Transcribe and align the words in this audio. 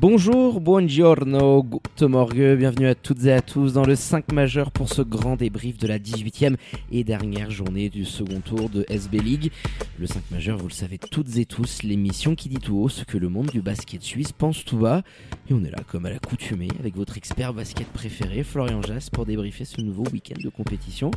Bonjour, 0.00 0.62
buongiorno, 0.62 1.62
good 1.62 2.08
morgue, 2.08 2.56
bienvenue 2.56 2.86
à 2.86 2.94
toutes 2.94 3.22
et 3.26 3.32
à 3.32 3.42
tous 3.42 3.74
dans 3.74 3.84
le 3.84 3.94
5 3.94 4.32
majeur 4.32 4.70
pour 4.70 4.88
ce 4.88 5.02
grand 5.02 5.36
débrief 5.36 5.76
de 5.76 5.86
la 5.86 5.98
18e 5.98 6.56
et 6.90 7.04
dernière 7.04 7.50
journée 7.50 7.90
du 7.90 8.06
second 8.06 8.40
tour 8.40 8.70
de 8.70 8.86
SB 8.88 9.18
League. 9.18 9.52
Le 9.98 10.06
5 10.06 10.22
majeur, 10.30 10.56
vous 10.56 10.68
le 10.68 10.72
savez 10.72 10.96
toutes 10.96 11.36
et 11.36 11.44
tous, 11.44 11.82
l'émission 11.82 12.34
qui 12.34 12.48
dit 12.48 12.56
tout 12.56 12.78
haut 12.78 12.88
ce 12.88 13.04
que 13.04 13.18
le 13.18 13.28
monde 13.28 13.48
du 13.48 13.60
basket 13.60 14.02
suisse 14.02 14.32
pense 14.32 14.64
tout 14.64 14.78
bas. 14.78 15.02
Et 15.50 15.52
on 15.52 15.62
est 15.64 15.70
là 15.70 15.82
comme 15.86 16.06
à 16.06 16.10
l'accoutumée 16.10 16.68
avec 16.80 16.96
votre 16.96 17.18
expert 17.18 17.52
basket 17.52 17.86
préféré, 17.88 18.42
Florian 18.42 18.80
Jass, 18.80 19.10
pour 19.10 19.26
débriefer 19.26 19.66
ce 19.66 19.82
nouveau 19.82 20.04
week-end 20.14 20.40
de 20.42 20.48
compétition. 20.48 21.10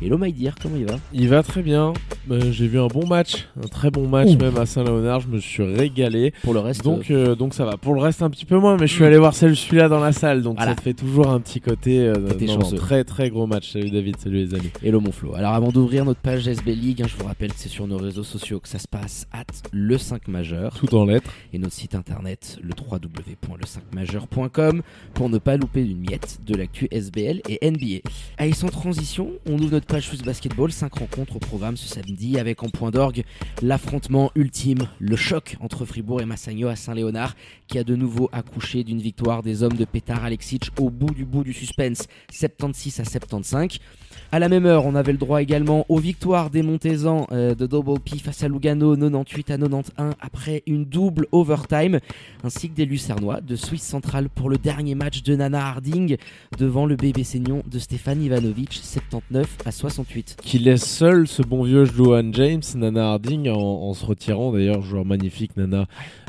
Hello 0.00 0.16
Maïdir, 0.16 0.54
comment 0.62 0.76
il 0.76 0.86
va? 0.86 1.00
Il 1.12 1.28
va 1.28 1.42
très 1.42 1.62
bien, 1.62 1.92
Euh, 2.30 2.52
j'ai 2.52 2.68
vu 2.68 2.78
un 2.78 2.88
bon 2.88 3.06
match, 3.06 3.48
un 3.56 3.68
très 3.68 3.90
bon 3.90 4.06
match 4.06 4.36
même 4.36 4.56
à 4.58 4.66
Saint-Léonard, 4.66 5.20
je 5.20 5.28
me 5.28 5.40
suis 5.40 5.62
régalé. 5.62 6.34
Pour 6.42 6.52
le 6.52 6.60
reste, 6.60 6.84
Donc, 6.84 7.10
euh, 7.10 7.34
donc 7.34 7.54
ça 7.54 7.64
va. 7.64 7.78
Pour 7.78 7.94
le 7.94 8.00
reste, 8.00 8.22
un 8.28 8.30
petit 8.30 8.44
peu 8.44 8.58
moins, 8.58 8.76
mais 8.76 8.86
je 8.86 8.92
suis 8.92 9.04
allé 9.04 9.16
voir 9.16 9.34
celui-là 9.34 9.88
dans 9.88 10.00
la 10.00 10.12
salle, 10.12 10.42
donc 10.42 10.56
Voilà. 10.56 10.72
ça 10.72 10.76
te 10.76 10.82
fait 10.82 10.92
toujours 10.92 11.28
un 11.28 11.40
petit 11.40 11.62
côté. 11.62 12.00
euh, 12.00 12.14
non, 12.46 12.58
très 12.76 13.02
très 13.02 13.30
gros 13.30 13.46
match. 13.46 13.72
Salut 13.72 13.90
David, 13.90 14.18
salut 14.18 14.44
les 14.44 14.54
amis. 14.54 14.70
Hello 14.82 15.00
mon 15.00 15.12
Flo. 15.12 15.34
Alors 15.34 15.54
avant 15.54 15.70
d'ouvrir 15.72 16.04
notre 16.04 16.20
page 16.20 16.46
SB 16.46 16.74
League, 16.74 17.00
hein, 17.02 17.06
je 17.08 17.16
vous 17.16 17.24
rappelle 17.26 17.50
que 17.54 17.58
c'est 17.58 17.70
sur 17.70 17.86
nos 17.86 17.96
réseaux 17.96 18.24
sociaux 18.24 18.60
que 18.60 18.68
ça 18.68 18.78
se 18.78 18.86
passe, 18.86 19.26
at 19.32 19.44
le 19.72 19.96
5 19.96 20.28
majeur. 20.28 20.74
Tout 20.74 20.94
en 20.94 21.06
lettres. 21.06 21.30
et 21.54 21.58
notre 21.58 21.72
site 21.72 21.94
internet 21.94 22.58
le 22.62 22.72
www.le5majeur.com 22.78 24.82
pour 25.14 25.30
ne 25.30 25.38
pas 25.38 25.56
louper 25.56 25.82
une 25.84 26.00
miette 26.00 26.40
de 26.46 26.54
l'actu 26.54 26.86
SBL 26.90 27.40
et 27.48 27.70
NBA. 27.70 28.00
Allez, 28.36 28.52
sans 28.52 28.68
transition, 28.68 29.30
on 29.48 29.54
ouvre 29.54 29.70
notre 29.72 29.86
page 29.86 30.06
Swiss 30.06 30.20
Basketball, 30.22 30.70
5 30.70 30.92
rencontres 30.92 31.36
au 31.36 31.40
programme 31.40 31.78
ce 31.78 31.88
samedi 31.88 32.38
avec 32.38 32.62
en 32.62 32.68
point 32.68 32.90
d'orgue 32.90 33.24
l'affrontement 33.62 34.30
ultime, 34.34 34.80
le 34.98 35.16
choc 35.16 35.56
entre 35.60 35.86
Fribourg 35.86 36.20
et 36.20 36.26
Massagno 36.26 36.68
à 36.68 36.76
Saint-Léonard 36.76 37.34
qui 37.68 37.78
a 37.78 37.84
de 37.84 37.96
nouveau 37.96 38.17
accouché 38.32 38.84
d'une 38.84 39.00
victoire 39.00 39.42
des 39.42 39.62
hommes 39.62 39.74
de 39.74 39.84
Petar 39.84 40.24
Alexic 40.24 40.70
au 40.78 40.90
bout 40.90 41.14
du 41.14 41.24
bout 41.24 41.44
du 41.44 41.52
suspense, 41.52 42.06
76 42.32 43.00
à 43.00 43.04
75. 43.04 43.78
À 44.30 44.38
la 44.38 44.50
même 44.50 44.66
heure, 44.66 44.84
on 44.84 44.94
avait 44.94 45.12
le 45.12 45.18
droit 45.18 45.40
également 45.40 45.86
aux 45.88 45.98
victoires 45.98 46.50
des 46.50 46.62
Montezans 46.62 47.26
euh, 47.32 47.54
de 47.54 47.66
Double 47.66 47.98
P 47.98 48.18
face 48.18 48.42
à 48.42 48.48
Lugano 48.48 48.94
98 48.94 49.50
à 49.52 49.56
91 49.56 50.12
après 50.20 50.62
une 50.66 50.84
double 50.84 51.26
overtime, 51.32 51.98
ainsi 52.44 52.68
que 52.68 52.74
des 52.74 52.84
Lucernois 52.84 53.40
de 53.40 53.56
Suisse 53.56 53.82
Centrale 53.82 54.28
pour 54.28 54.50
le 54.50 54.58
dernier 54.58 54.94
match 54.94 55.22
de 55.22 55.34
Nana 55.34 55.66
Harding 55.66 56.18
devant 56.58 56.84
le 56.84 56.96
bébé 56.96 57.24
Seignon 57.24 57.62
de 57.70 57.78
Stéphane 57.78 58.22
Ivanovic 58.22 58.74
79 58.74 59.46
à 59.64 59.72
68. 59.72 60.36
Qui 60.42 60.58
laisse 60.58 60.84
seul 60.84 61.26
ce 61.26 61.40
bon 61.40 61.62
vieux 61.62 61.86
Johan 61.86 62.30
James, 62.32 62.60
Nana 62.74 63.12
Harding, 63.12 63.48
en, 63.48 63.56
en 63.56 63.94
se 63.94 64.04
retirant. 64.04 64.52
D'ailleurs, 64.52 64.82
joueur 64.82 65.06
magnifique, 65.06 65.56
Nana, 65.56 65.86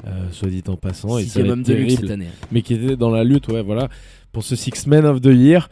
euh, 0.08 0.30
soit 0.32 0.48
dit 0.48 0.64
en 0.70 0.78
passant. 0.78 1.18
Et 1.18 1.26
ça 1.26 1.42
homme 1.42 1.64
de 1.64 1.74
luxe 1.74 1.96
cette 1.96 2.12
année. 2.12 2.28
mais 2.50 2.62
qui 2.62 2.76
était 2.76 2.96
dans 2.96 3.12
la 3.12 3.26
lutte, 3.26 3.50
ouais, 3.50 3.62
voilà, 3.62 3.90
pour 4.32 4.44
ce 4.44 4.56
Six 4.56 4.88
Men 4.88 5.06
of 5.06 5.20
the 5.20 5.34
Year. 5.34 5.70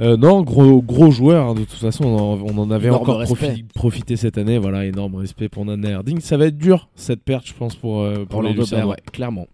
Euh, 0.00 0.16
non, 0.16 0.42
gros, 0.42 0.80
gros 0.80 1.10
joueur, 1.10 1.46
hein, 1.48 1.54
de 1.54 1.60
toute 1.60 1.72
façon, 1.72 2.04
on 2.04 2.16
en, 2.16 2.40
on 2.40 2.58
en 2.58 2.70
avait 2.70 2.86
Énorme 2.86 3.02
encore 3.02 3.22
profi- 3.24 3.64
profité 3.74 4.16
cette 4.16 4.38
année, 4.38 4.56
voilà, 4.58 4.84
énorme 4.86 5.16
respect 5.16 5.48
pour 5.48 5.64
Nana 5.64 5.88
Herding. 5.90 6.20
Ça 6.20 6.36
va 6.36 6.46
être 6.46 6.56
dur, 6.56 6.88
cette 6.94 7.22
perte, 7.22 7.46
je 7.46 7.52
pense, 7.54 7.74
pour, 7.74 8.02
euh, 8.02 8.24
pour 8.24 8.42
les 8.42 8.52
Lucernois. 8.52 8.78
Bear, 8.78 8.88
ouais, 8.90 8.96
clairement. 9.12 9.46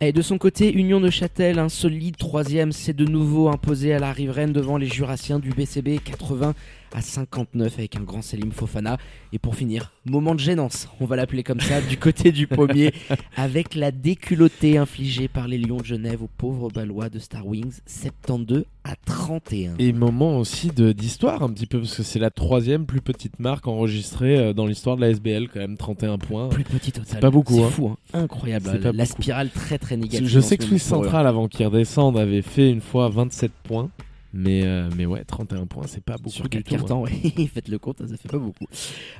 Et 0.00 0.12
de 0.12 0.22
son 0.22 0.38
côté, 0.38 0.72
Union 0.72 1.00
de 1.00 1.10
Châtel, 1.10 1.58
un 1.58 1.68
solide 1.68 2.16
troisième, 2.16 2.72
s'est 2.72 2.94
de 2.94 3.04
nouveau 3.04 3.48
imposé 3.50 3.92
à 3.92 3.98
la 3.98 4.12
riveraine 4.12 4.52
devant 4.52 4.78
les 4.78 4.86
Jurassiens 4.86 5.38
du 5.38 5.50
BCB 5.50 5.98
80 6.02 6.54
à 6.94 7.00
59 7.02 7.78
avec 7.78 7.96
un 7.96 8.00
grand 8.02 8.22
Selim 8.22 8.52
Fofana. 8.52 8.98
Et 9.32 9.38
pour 9.38 9.54
finir, 9.54 9.92
moment 10.04 10.34
de 10.34 10.40
gênance, 10.40 10.88
on 11.00 11.04
va 11.06 11.16
l'appeler 11.16 11.42
comme 11.42 11.60
ça, 11.60 11.80
du 11.80 11.96
côté 11.96 12.32
du 12.32 12.46
pommier, 12.46 12.92
avec 13.36 13.74
la 13.74 13.90
déculottée 13.92 14.76
infligée 14.78 15.28
par 15.28 15.46
les 15.48 15.58
Lions 15.58 15.76
de 15.78 15.84
Genève 15.84 16.22
aux 16.22 16.30
pauvres 16.36 16.68
Ballois 16.70 17.08
de 17.08 17.18
Star 17.18 17.46
Wings 17.46 17.78
72 17.86 18.64
à 18.84 18.96
31. 18.96 19.74
Et 19.78 19.92
moment 19.92 20.38
aussi 20.38 20.68
de- 20.70 20.92
d'histoire, 20.92 21.42
un 21.42 21.50
petit 21.52 21.66
peu, 21.66 21.78
parce 21.80 21.94
que 21.96 22.02
c'est 22.02 22.18
la 22.18 22.30
troisième 22.30 22.86
plus 22.86 23.00
petite 23.00 23.38
marque 23.38 23.68
enregistrée 23.68 24.36
euh, 24.38 24.52
dans 24.52 24.66
l'histoire 24.66 24.96
de 24.96 25.02
la 25.02 25.10
SBL, 25.10 25.48
quand 25.48 25.60
même, 25.60 25.76
31 25.76 26.18
points. 26.18 26.48
Plus 26.48 26.64
petit 26.64 26.90
total. 26.92 27.20
pas 27.20 27.30
beaucoup, 27.30 27.54
C'est 27.54 27.62
hein. 27.64 27.70
fou, 27.70 27.88
hein. 27.88 27.96
incroyable. 28.14 28.90
La 28.94 29.06
spirale 29.06 29.50
très 29.50 29.78
très 29.78 29.96
négative. 29.96 30.26
Je 30.26 30.40
sais 30.40 30.56
que 30.56 30.64
eux. 30.74 30.78
Centrale, 30.78 31.26
avant 31.26 31.46
qu'ils 31.46 31.66
redescendent, 31.66 32.18
avait 32.18 32.42
fait 32.42 32.70
une 32.70 32.80
fois 32.80 33.08
27 33.10 33.52
points. 33.62 33.90
Mais, 34.32 34.62
euh, 34.64 34.88
mais 34.96 35.06
ouais, 35.06 35.24
31 35.24 35.66
points, 35.66 35.84
c'est 35.86 36.04
pas 36.04 36.16
beaucoup 36.16 36.30
Sur 36.30 36.48
du 36.48 36.62
4 36.62 36.64
tout. 36.64 36.74
hein. 36.74 36.78
cartons, 36.78 37.02
ouais. 37.02 37.46
faites 37.52 37.68
le 37.68 37.78
compte, 37.78 37.98
ça 38.06 38.16
fait 38.16 38.28
pas 38.28 38.38
beaucoup. 38.38 38.66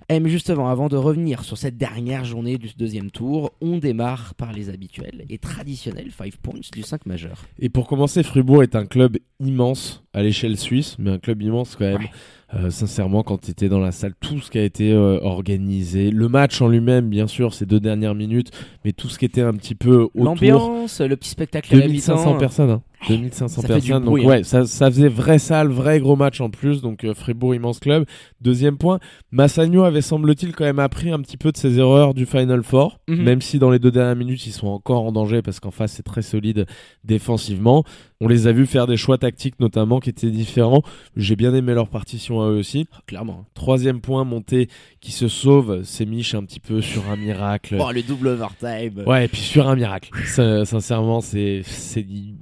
Eh, 0.09 0.21
mais 0.21 0.31
justement, 0.31 0.69
avant 0.69 0.89
de 0.89 0.97
revenir 0.97 1.43
sur 1.45 1.59
cette 1.59 1.77
dernière 1.77 2.25
journée 2.25 2.59
du 2.59 2.69
deuxième 2.79 3.11
tour, 3.11 3.53
on 3.61 3.79
démarre 3.79 4.35
par 4.35 4.53
les 4.53 4.69
habituels 4.71 5.25
et 5.29 5.39
traditionnels 5.39 6.11
5 6.17 6.37
points 6.37 6.61
du 6.73 6.83
5 6.83 7.07
majeur. 7.07 7.43
Et 7.59 7.69
pour 7.69 7.87
commencer, 7.89 8.23
Fribourg 8.23 8.63
est 8.63 8.77
un 8.77 8.87
club 8.87 9.17
immense 9.41 10.05
à 10.13 10.23
l'échelle 10.23 10.57
suisse, 10.57 10.97
mais 10.99 11.11
un 11.11 11.19
club 11.19 11.43
immense 11.43 11.77
quand 11.77 11.85
même. 11.87 12.03
Ouais. 12.03 12.11
Euh, 12.55 12.71
sincèrement, 12.71 13.23
quand 13.23 13.39
tu 13.43 13.53
étais 13.53 13.69
dans 13.69 13.79
la 13.79 13.93
salle, 13.93 14.13
tout 14.21 14.41
ce 14.41 14.51
qui 14.51 14.59
a 14.59 14.65
été 14.65 14.93
euh, 14.93 15.21
organisé, 15.23 16.11
le 16.11 16.29
match 16.29 16.61
en 16.61 16.67
lui-même, 16.69 17.09
bien 17.09 17.29
sûr, 17.29 17.55
ces 17.55 17.65
deux 17.65 17.79
dernières 17.79 18.17
minutes, 18.17 18.51
mais 18.85 18.91
tout 18.93 19.09
ce 19.09 19.21
qui 19.21 19.25
était 19.25 19.41
un 19.43 19.55
petit 19.55 19.77
peu 19.77 20.09
autour. 20.15 20.25
L'ambiance, 20.25 21.01
le 21.01 21.17
petit 21.17 21.31
spectacle 21.31 21.73
à 21.75 21.79
la 21.79 21.87
2500 21.87 22.27
mi-temps. 22.27 22.39
personnes. 22.39 22.71
Hein. 22.71 22.83
2500 23.09 23.63
ça 23.63 23.67
fait 23.69 23.81
du 23.81 23.89
personnes. 23.89 24.05
bruit, 24.05 24.23
donc 24.23 24.31
hein. 24.31 24.37
ouais, 24.37 24.45
ça, 24.45 24.67
ça 24.67 24.91
faisait 24.91 25.09
vraie 25.09 25.39
salle, 25.39 25.69
vrai 25.69 26.01
gros 26.01 26.17
match 26.17 26.41
en 26.41 26.51
plus. 26.51 26.83
Donc 26.83 27.05
euh, 27.05 27.15
Fribourg 27.15 27.55
immense 27.55 27.81
club. 27.81 28.05
Deuxième 28.41 28.77
point, 28.77 28.99
Massagno 29.31 29.85
avait 29.85 30.03
semble-t-il 30.03 30.55
quand 30.55 30.65
même 30.65 30.79
appris 30.79 31.11
un 31.11 31.21
petit 31.21 31.37
peu 31.37 31.51
de 31.53 31.57
ses 31.57 31.79
erreurs 31.79 32.15
du 32.15 32.27
Final 32.27 32.63
Four, 32.63 32.99
Mhm. 33.09 33.23
même 33.23 33.41
si 33.41 33.59
dans 33.59 33.71
les 33.71 33.79
deux 33.79 33.91
dernières 33.91 34.17
minutes 34.17 34.47
ils 34.47 34.53
sont 34.53 34.69
encore 34.69 35.05
en 35.05 35.13
danger 35.13 35.43
parce 35.43 35.61
qu'en 35.61 35.71
face 35.71 35.93
c'est 35.93 36.03
très 36.03 36.23
solide 36.23 36.67
défensivement. 37.05 37.85
On 38.23 38.29
les 38.29 38.47
a 38.47 38.53
vus 38.53 38.67
faire 38.67 38.87
des 38.87 38.99
choix 38.99 39.17
tactiques 39.17 39.59
notamment 39.61 39.99
qui 39.99 40.11
étaient 40.11 40.31
différents. 40.31 40.83
J'ai 41.17 41.37
bien 41.37 41.55
aimé 41.55 41.73
leur 41.73 41.89
partition 41.89 42.43
à 42.43 42.51
eux 42.51 42.59
aussi. 42.59 42.87
Ah, 42.93 42.99
Clairement. 43.07 43.47
Troisième 43.55 44.03
point, 44.03 44.25
Monté 44.25 44.69
qui 45.01 45.11
se 45.11 45.27
sauve, 45.27 45.81
c'est 45.85 46.05
Mich 46.05 46.35
un 46.35 46.45
petit 46.45 46.61
peu 46.61 46.83
sur 46.83 47.09
un 47.11 47.17
miracle. 47.17 47.79
Oh, 47.81 47.91
le 47.91 48.03
double 48.03 48.29
overtime. 48.29 49.05
Ouais, 49.07 49.25
et 49.25 49.29
puis 49.29 49.41
sur 49.41 49.69
un 49.69 49.75
miracle. 49.75 50.11
Sincèrement, 50.67 51.23
c'est, 51.23 51.63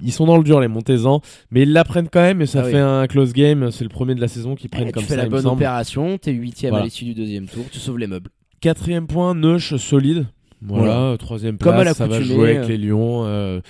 ils 0.03 0.13
sont 0.13 0.27
dans 0.27 0.37
le 0.37 0.43
dur 0.43 0.59
les 0.61 0.67
Montezans, 0.67 1.21
mais 1.53 1.63
ils 1.63 1.73
l'apprennent 1.73 2.09
quand 2.09 2.23
même 2.23 2.43
et 2.43 2.47
ça 2.47 2.63
Ah 2.63 2.67
oui. 2.67 2.73
fait 2.73 2.79
un 2.79 3.07
close 3.07 3.33
game. 3.33 3.71
C'est 3.71 3.85
le 3.85 3.91
premier 3.91 4.17
de 4.17 4.21
la 4.21 4.27
saison 4.29 4.57
qu'ils 4.57 4.71
Eh, 4.73 4.77
prennent 4.77 4.87
tu 4.89 4.93
comme 4.95 5.05
fais 5.05 5.11
ça. 5.11 5.17
la 5.17 5.23
il 5.25 5.31
me 5.31 5.37
bonne 5.37 5.47
opération, 5.47 6.19
t'es 6.19 6.33
huitième 6.33 6.71
Voilà. 6.71 6.83
à 6.83 6.87
l'issue 6.87 7.05
du 7.05 7.15
deuxième 7.15 7.47
tour, 7.47 7.65
tu 7.71 7.79
sauves 7.79 7.99
les 7.99 8.09
meubles. 8.09 8.31
Quatrième 8.61 9.07
point, 9.07 9.37
Neuch 9.37 9.77
solide. 9.77 10.27
Voilà, 10.61 11.17
troisième 11.21 11.57
Comme 11.57 11.75
place, 11.77 11.87
à 11.87 11.95
ça 11.95 12.07
va 12.09 12.21
jouer 12.21 12.57
euh. 12.57 12.57
avec 12.57 12.69
les 12.69 12.79
Lions. 12.79 13.23
Euh, 13.27 13.61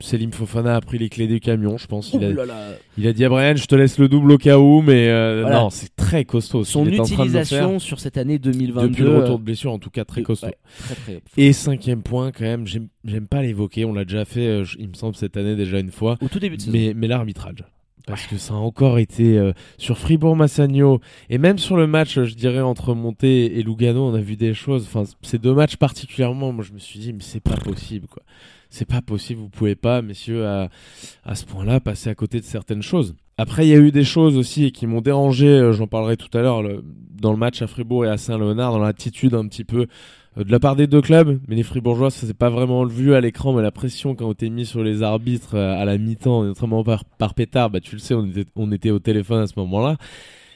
Selim 0.00 0.32
Fofana 0.32 0.76
a 0.76 0.80
pris 0.80 0.98
les 0.98 1.08
clés 1.08 1.26
du 1.26 1.40
camion, 1.40 1.76
je 1.78 1.86
pense. 1.86 2.12
Il 2.12 2.24
a, 2.24 2.32
là 2.32 2.46
là. 2.46 2.54
il 2.98 3.06
a 3.06 3.12
dit 3.12 3.24
à 3.24 3.28
Brian, 3.28 3.54
je 3.56 3.66
te 3.66 3.74
laisse 3.74 3.98
le 3.98 4.08
double 4.08 4.32
au 4.32 4.38
cas 4.38 4.58
où, 4.58 4.82
mais 4.82 5.08
euh, 5.08 5.42
Voilà. 5.42 5.60
non, 5.60 5.70
c'est 5.70 5.94
très 5.94 6.24
costaud. 6.24 6.64
Son 6.64 6.86
utilisation 6.86 7.78
sur 7.78 8.00
cette 8.00 8.16
année 8.16 8.38
2022. 8.38 8.88
depuis 8.88 9.02
le 9.02 9.16
retour 9.18 9.34
euh, 9.34 9.38
de 9.38 9.42
blessure, 9.42 9.72
en 9.72 9.78
tout 9.78 9.90
cas 9.90 10.04
très 10.04 10.22
euh, 10.22 10.24
costaud. 10.24 10.46
ouais, 10.46 10.58
très 10.78 10.94
très. 10.94 11.22
Et 11.36 11.52
cinquième 11.52 12.02
point, 12.02 12.32
quand 12.32 12.44
même, 12.44 12.66
j'aime, 12.66 13.26
pas 13.28 13.42
l'évoquer. 13.42 13.84
On 13.84 13.92
l'a 13.92 14.04
déjà 14.04 14.24
fait, 14.24 14.46
euh, 14.46 14.64
il 14.78 14.88
me 14.88 14.94
semble, 14.94 15.14
cette 15.14 15.36
année 15.36 15.56
déjà 15.56 15.78
une 15.78 15.92
fois. 15.92 16.16
Au 16.20 16.28
tout 16.28 16.38
début 16.40 16.56
de 16.56 16.62
saison. 16.62 16.72
Mais, 16.72 16.92
mais 16.94 17.06
l'arbitrage. 17.06 17.64
Parce 18.06 18.26
que 18.26 18.38
ça 18.38 18.54
a 18.54 18.56
encore 18.56 18.98
été 18.98 19.38
euh, 19.38 19.52
sur 19.78 19.98
Fribourg-Massagno 19.98 21.00
et 21.28 21.38
même 21.38 21.58
sur 21.58 21.76
le 21.76 21.86
match, 21.86 22.18
euh, 22.18 22.24
je 22.24 22.34
dirais, 22.34 22.60
entre 22.60 22.94
Monté 22.94 23.58
et 23.58 23.62
Lugano, 23.62 24.04
on 24.04 24.14
a 24.14 24.20
vu 24.20 24.36
des 24.36 24.54
choses. 24.54 24.84
Enfin, 24.86 25.04
ces 25.22 25.38
deux 25.38 25.54
matchs 25.54 25.76
particulièrement, 25.76 26.52
moi 26.52 26.64
je 26.66 26.72
me 26.72 26.78
suis 26.78 26.98
dit, 26.98 27.12
mais 27.12 27.22
c'est 27.22 27.40
pas 27.40 27.56
possible, 27.56 28.06
quoi. 28.08 28.22
C'est 28.70 28.88
pas 28.88 29.02
possible, 29.02 29.40
vous 29.40 29.48
pouvez 29.48 29.74
pas, 29.74 30.00
messieurs, 30.00 30.46
à, 30.46 30.68
à 31.24 31.34
ce 31.34 31.44
point-là, 31.44 31.80
passer 31.80 32.08
à 32.08 32.14
côté 32.14 32.38
de 32.38 32.44
certaines 32.44 32.82
choses. 32.82 33.14
Après, 33.36 33.66
il 33.66 33.70
y 33.70 33.74
a 33.74 33.78
eu 33.78 33.90
des 33.90 34.04
choses 34.04 34.36
aussi 34.36 34.70
qui 34.70 34.86
m'ont 34.86 35.00
dérangé, 35.00 35.48
euh, 35.48 35.72
j'en 35.72 35.86
parlerai 35.86 36.16
tout 36.16 36.36
à 36.36 36.42
l'heure, 36.42 36.62
dans 37.20 37.32
le 37.32 37.38
match 37.38 37.62
à 37.62 37.66
Fribourg 37.66 38.04
et 38.04 38.08
à 38.08 38.16
Saint-Léonard, 38.16 38.72
dans 38.72 38.78
l'attitude 38.78 39.34
un 39.34 39.46
petit 39.48 39.64
peu 39.64 39.86
euh, 40.38 40.44
de 40.44 40.52
la 40.52 40.60
part 40.60 40.76
des 40.76 40.86
deux 40.86 41.00
clubs. 41.00 41.40
Mais 41.48 41.56
les 41.56 41.62
Fribourgeois, 41.62 42.10
ça 42.10 42.26
s'est 42.26 42.34
pas 42.34 42.50
vraiment 42.50 42.84
vu 42.84 43.14
à 43.14 43.20
l'écran, 43.20 43.52
mais 43.52 43.62
la 43.62 43.72
pression 43.72 44.14
qui 44.14 44.22
a 44.24 44.30
été 44.30 44.50
mise 44.50 44.68
sur 44.68 44.84
les 44.84 45.02
arbitres 45.02 45.56
euh, 45.56 45.80
à 45.80 45.84
la 45.84 45.98
mi-temps, 45.98 46.44
notamment 46.44 46.84
par, 46.84 47.04
par 47.04 47.34
Pétard, 47.34 47.70
bah, 47.70 47.80
tu 47.80 47.96
le 47.96 48.00
sais, 48.00 48.14
on 48.14 48.26
était, 48.26 48.44
on 48.56 48.70
était 48.72 48.90
au 48.90 48.98
téléphone 48.98 49.40
à 49.40 49.46
ce 49.46 49.54
moment-là. 49.56 49.96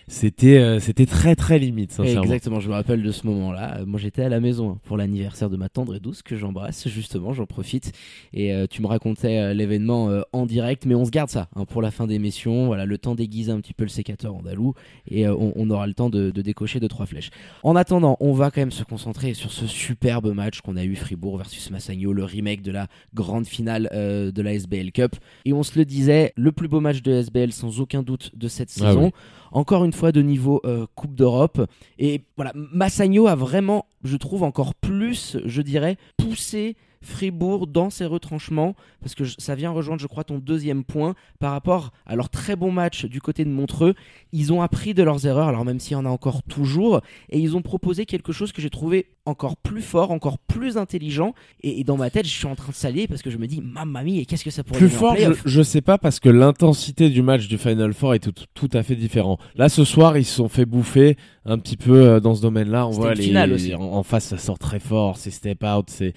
C'était 0.07 0.59
euh, 0.59 0.81
c'était 0.81 1.07
très 1.07 1.35
très 1.35 1.59
limite 1.59 1.93
sincèrement. 1.93 2.23
Exactement, 2.23 2.61
je 2.61 2.69
me 2.69 2.75
rappelle 2.75 3.03
de 3.03 3.11
ce 3.13 3.27
moment-là. 3.27 3.79
Euh, 3.81 3.87
Moi 3.87 3.99
j'étais 3.99 4.23
à 4.23 4.29
la 4.29 4.41
maison 4.41 4.71
hein, 4.73 4.79
pour 4.85 4.97
l'anniversaire 4.97 5.49
de 5.51 5.57
ma 5.57 5.69
tendre 5.69 5.95
et 5.95 6.01
douce 6.01 6.23
que 6.23 6.37
j'embrasse 6.37 6.89
justement, 6.89 7.33
j'en 7.33 7.47
profite. 7.47 7.93
Et 8.33 8.53
euh, 8.53 8.67
tu 8.69 8.83
me 8.83 8.87
racontais 8.87 9.39
euh, 9.39 9.55
l'événement 9.55 10.11
en 10.33 10.47
direct, 10.47 10.87
mais 10.87 10.95
on 10.95 11.05
se 11.05 11.11
garde 11.11 11.31
ça 11.31 11.49
hein, 11.57 11.65
pour 11.65 11.81
la 11.83 11.91
fin 11.91 12.07
d'émission. 12.07 12.67
Voilà, 12.67 12.85
le 12.87 12.99
temps 12.99 13.15
d'aiguiser 13.15 13.53
un 13.53 13.61
petit 13.61 13.73
peu 13.75 13.85
le 13.85 13.91
sécateur 13.91 14.35
andalou 14.35 14.75
et 15.09 15.27
on, 15.29 15.53
on 15.57 15.71
aura 15.71 15.87
le 15.87 15.95
temps 15.95 16.11
de, 16.11 16.31
de 16.31 16.43
décocher 16.43 16.81
deux 16.81 16.89
trois 16.89 17.07
flèches. 17.07 17.31
En 17.63 17.77
attendant, 17.77 18.17
on 18.21 18.33
va 18.33 18.51
quand 18.51 18.61
même 18.61 18.71
se 18.71 18.85
concentrer 18.85 19.35
sur 19.35 19.53
ce 19.53 19.67
superbe 19.67 20.33
match 20.35 20.61
qu'on 20.61 20.77
a 20.77 20.85
eu 20.85 20.97
Fribourg 20.97 21.39
versus 21.39 21.71
Massagno, 21.71 22.13
le 22.13 22.25
remake 22.25 22.63
de 22.63 22.73
la 22.73 22.89
grande 23.15 23.47
finale 23.47 23.89
de 23.93 24.43
la 24.43 24.53
SBL 24.55 24.93
Cup. 24.93 25.17
Et 25.45 25.53
on 25.53 25.63
se 25.63 25.79
le 25.79 25.85
disait, 25.85 26.33
le 26.37 26.53
plus 26.53 26.69
beau 26.69 26.81
match 26.81 27.03
de 27.03 27.13
SBL 27.13 27.53
sans 27.53 27.81
aucun 27.81 28.03
doute 28.03 28.31
de 28.35 28.49
cette 28.49 28.71
Ah 28.81 28.89
saison. 28.89 29.05
oui. 29.07 29.11
Encore 29.55 29.85
une 29.85 29.93
fois 29.93 30.13
de 30.13 30.21
niveau 30.21 30.61
euh, 30.65 30.87
Coupe 30.95 31.15
d'Europe. 31.15 31.65
Et 31.99 32.23
voilà, 32.37 32.53
Massagno 32.55 33.29
a 33.29 33.35
vraiment, 33.35 33.87
je 34.03 34.17
trouve, 34.17 34.43
encore 34.43 34.75
plus, 34.75 35.39
je 35.45 35.63
dirais, 35.63 35.97
poussé 36.17 36.77
Fribourg 37.05 37.67
dans 37.67 37.91
ses 37.91 38.07
retranchements, 38.07 38.75
parce 39.01 39.15
que 39.15 39.25
ça 39.25 39.55
vient 39.55 39.71
rejoindre, 39.71 40.01
je 40.01 40.07
crois, 40.07 40.25
ton 40.25 40.39
deuxième 40.39 40.85
point 40.85 41.15
par 41.39 41.53
rapport 41.53 41.93
à 42.07 42.17
leur 42.17 42.29
très 42.31 42.57
bon 42.57 42.73
match 42.73 43.05
du 43.05 43.21
côté 43.21 43.45
de 43.45 43.51
Montreux. 43.51 43.95
Ils 44.33 44.53
ont 44.53 44.63
appris 44.63 44.95
de 44.95 45.03
leurs 45.03 45.27
erreurs, 45.27 45.49
alors 45.49 45.65
même 45.65 45.79
s'il 45.79 45.93
y 45.93 45.97
en 45.97 46.07
a 46.07 46.09
encore 46.09 46.43
toujours, 46.43 47.01
et 47.31 47.39
ils 47.39 47.57
ont 47.57 47.63
proposé 47.63 48.07
quelque 48.07 48.33
chose 48.33 48.53
que 48.53 48.61
j'ai 48.61 48.71
trouvé 48.71 49.07
encore 49.27 49.57
plus 49.57 49.83
fort, 49.83 50.11
encore 50.11 50.39
plus 50.39 50.77
intelligent. 50.77 51.35
Et, 51.63 51.81
et 51.81 51.85
dans 51.85 51.97
ma 51.97 52.11
tête, 52.11 52.27
je 52.27 52.33
suis 52.33 52.47
en 52.47 52.55
train 52.55 52.71
de 52.71 52.75
salir 52.75 53.07
parce 53.09 53.23
que 53.23 53.31
je 53.31 53.39
me 53.39 53.47
dis, 53.47 53.61
mamma 53.61 54.03
mia, 54.03 54.21
et 54.21 54.27
qu'est-ce 54.27 54.45
que 54.45 54.51
ça 54.51 54.65
pourrait 54.65 54.79
Plus 54.79 54.89
fort, 54.89 55.17
je, 55.17 55.33
je 55.45 55.63
sais 55.63 55.81
pas 55.81 55.99
parce 55.99 56.21
que 56.21 56.29
l'intensité 56.29 57.11
du 57.11 57.23
match 57.23 57.49
du 57.49 57.59
Final 57.59 57.93
Four 57.93 58.15
est 58.15 58.19
tout, 58.21 58.35
tout 58.55 58.71
à 58.73 58.83
fait 58.83 58.97
différent. 58.97 59.39
Là, 59.57 59.69
ce 59.69 59.85
soir, 59.85 60.17
ils 60.17 60.25
se 60.25 60.35
sont 60.35 60.49
fait 60.49 60.65
bouffer 60.65 61.17
un 61.45 61.59
petit 61.59 61.77
peu 61.77 61.95
euh, 61.95 62.21
dans 62.21 62.35
ce 62.35 62.43
domaine-là. 62.43 62.87
On 62.87 62.91
voit 62.91 63.15
les, 63.15 63.53
aussi. 63.53 63.75
en, 63.75 63.83
en 63.83 64.03
face, 64.03 64.25
ça 64.25 64.39
sort 64.39 64.59
très 64.59 64.81
fort, 64.81 65.17
c'est 65.17 65.31
step 65.31 65.63
out, 65.65 65.87
c'est 65.89 66.15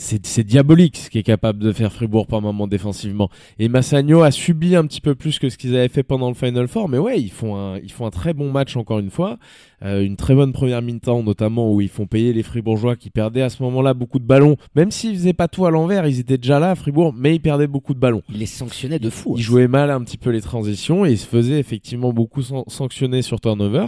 c'est 0.00 0.44
diabolique 0.44 0.96
ce 0.96 1.10
qui 1.10 1.18
est 1.18 1.22
capable 1.24 1.58
de 1.58 1.72
faire 1.72 1.92
Fribourg 1.92 2.26
par 2.26 2.40
moment 2.40 2.66
défensivement. 2.68 3.28
Et 3.58 3.68
Massagno 3.68 4.22
a 4.22 4.30
subi 4.30 4.76
un 4.76 4.86
petit 4.86 5.00
peu 5.00 5.14
plus 5.14 5.38
que 5.38 5.48
ce 5.48 5.58
qu'ils 5.58 5.74
avaient 5.76 5.88
fait 5.88 6.04
pendant 6.04 6.28
le 6.28 6.34
Final 6.34 6.68
Four, 6.68 6.88
mais 6.88 6.98
ouais, 6.98 7.20
ils 7.20 7.30
font 7.30 7.56
un 7.56 7.78
ils 7.78 7.90
font 7.90 8.06
un 8.06 8.10
très 8.10 8.32
bon 8.32 8.50
match 8.52 8.76
encore 8.76 8.98
une 9.00 9.10
fois, 9.10 9.38
Euh, 9.84 10.02
une 10.02 10.16
très 10.16 10.34
bonne 10.34 10.52
première 10.52 10.82
mi-temps 10.82 11.22
notamment 11.22 11.72
où 11.72 11.80
ils 11.80 11.88
font 11.88 12.06
payer 12.06 12.32
les 12.32 12.42
Fribourgeois 12.42 12.96
qui 12.96 13.10
perdaient 13.10 13.42
à 13.42 13.48
ce 13.48 13.62
moment-là 13.62 13.94
beaucoup 13.94 14.18
de 14.18 14.24
ballons, 14.24 14.56
même 14.74 14.90
s'ils 14.90 15.14
faisaient 15.14 15.32
pas 15.32 15.46
tout 15.46 15.66
à 15.66 15.70
l'envers, 15.70 16.04
ils 16.06 16.18
étaient 16.18 16.38
déjà 16.38 16.58
là 16.58 16.72
à 16.72 16.74
Fribourg, 16.74 17.14
mais 17.16 17.36
ils 17.36 17.40
perdaient 17.40 17.68
beaucoup 17.68 17.94
de 17.94 18.00
ballons. 18.00 18.22
Il 18.28 18.38
les 18.38 18.46
sanctionnait 18.46 18.98
de 18.98 19.08
fou. 19.10 19.34
Hein. 19.36 19.40
jouait 19.40 19.68
mal 19.68 19.90
un 19.92 20.02
petit 20.02 20.18
peu 20.18 20.30
les 20.30 20.40
transitions 20.42 21.06
et 21.06 21.12
il 21.12 21.18
se 21.18 21.26
faisait 21.26 21.60
effectivement 21.60 22.12
beaucoup 22.12 22.42
san- 22.42 22.64
sanctionner 22.66 23.22
sur 23.22 23.40
turnover. 23.40 23.86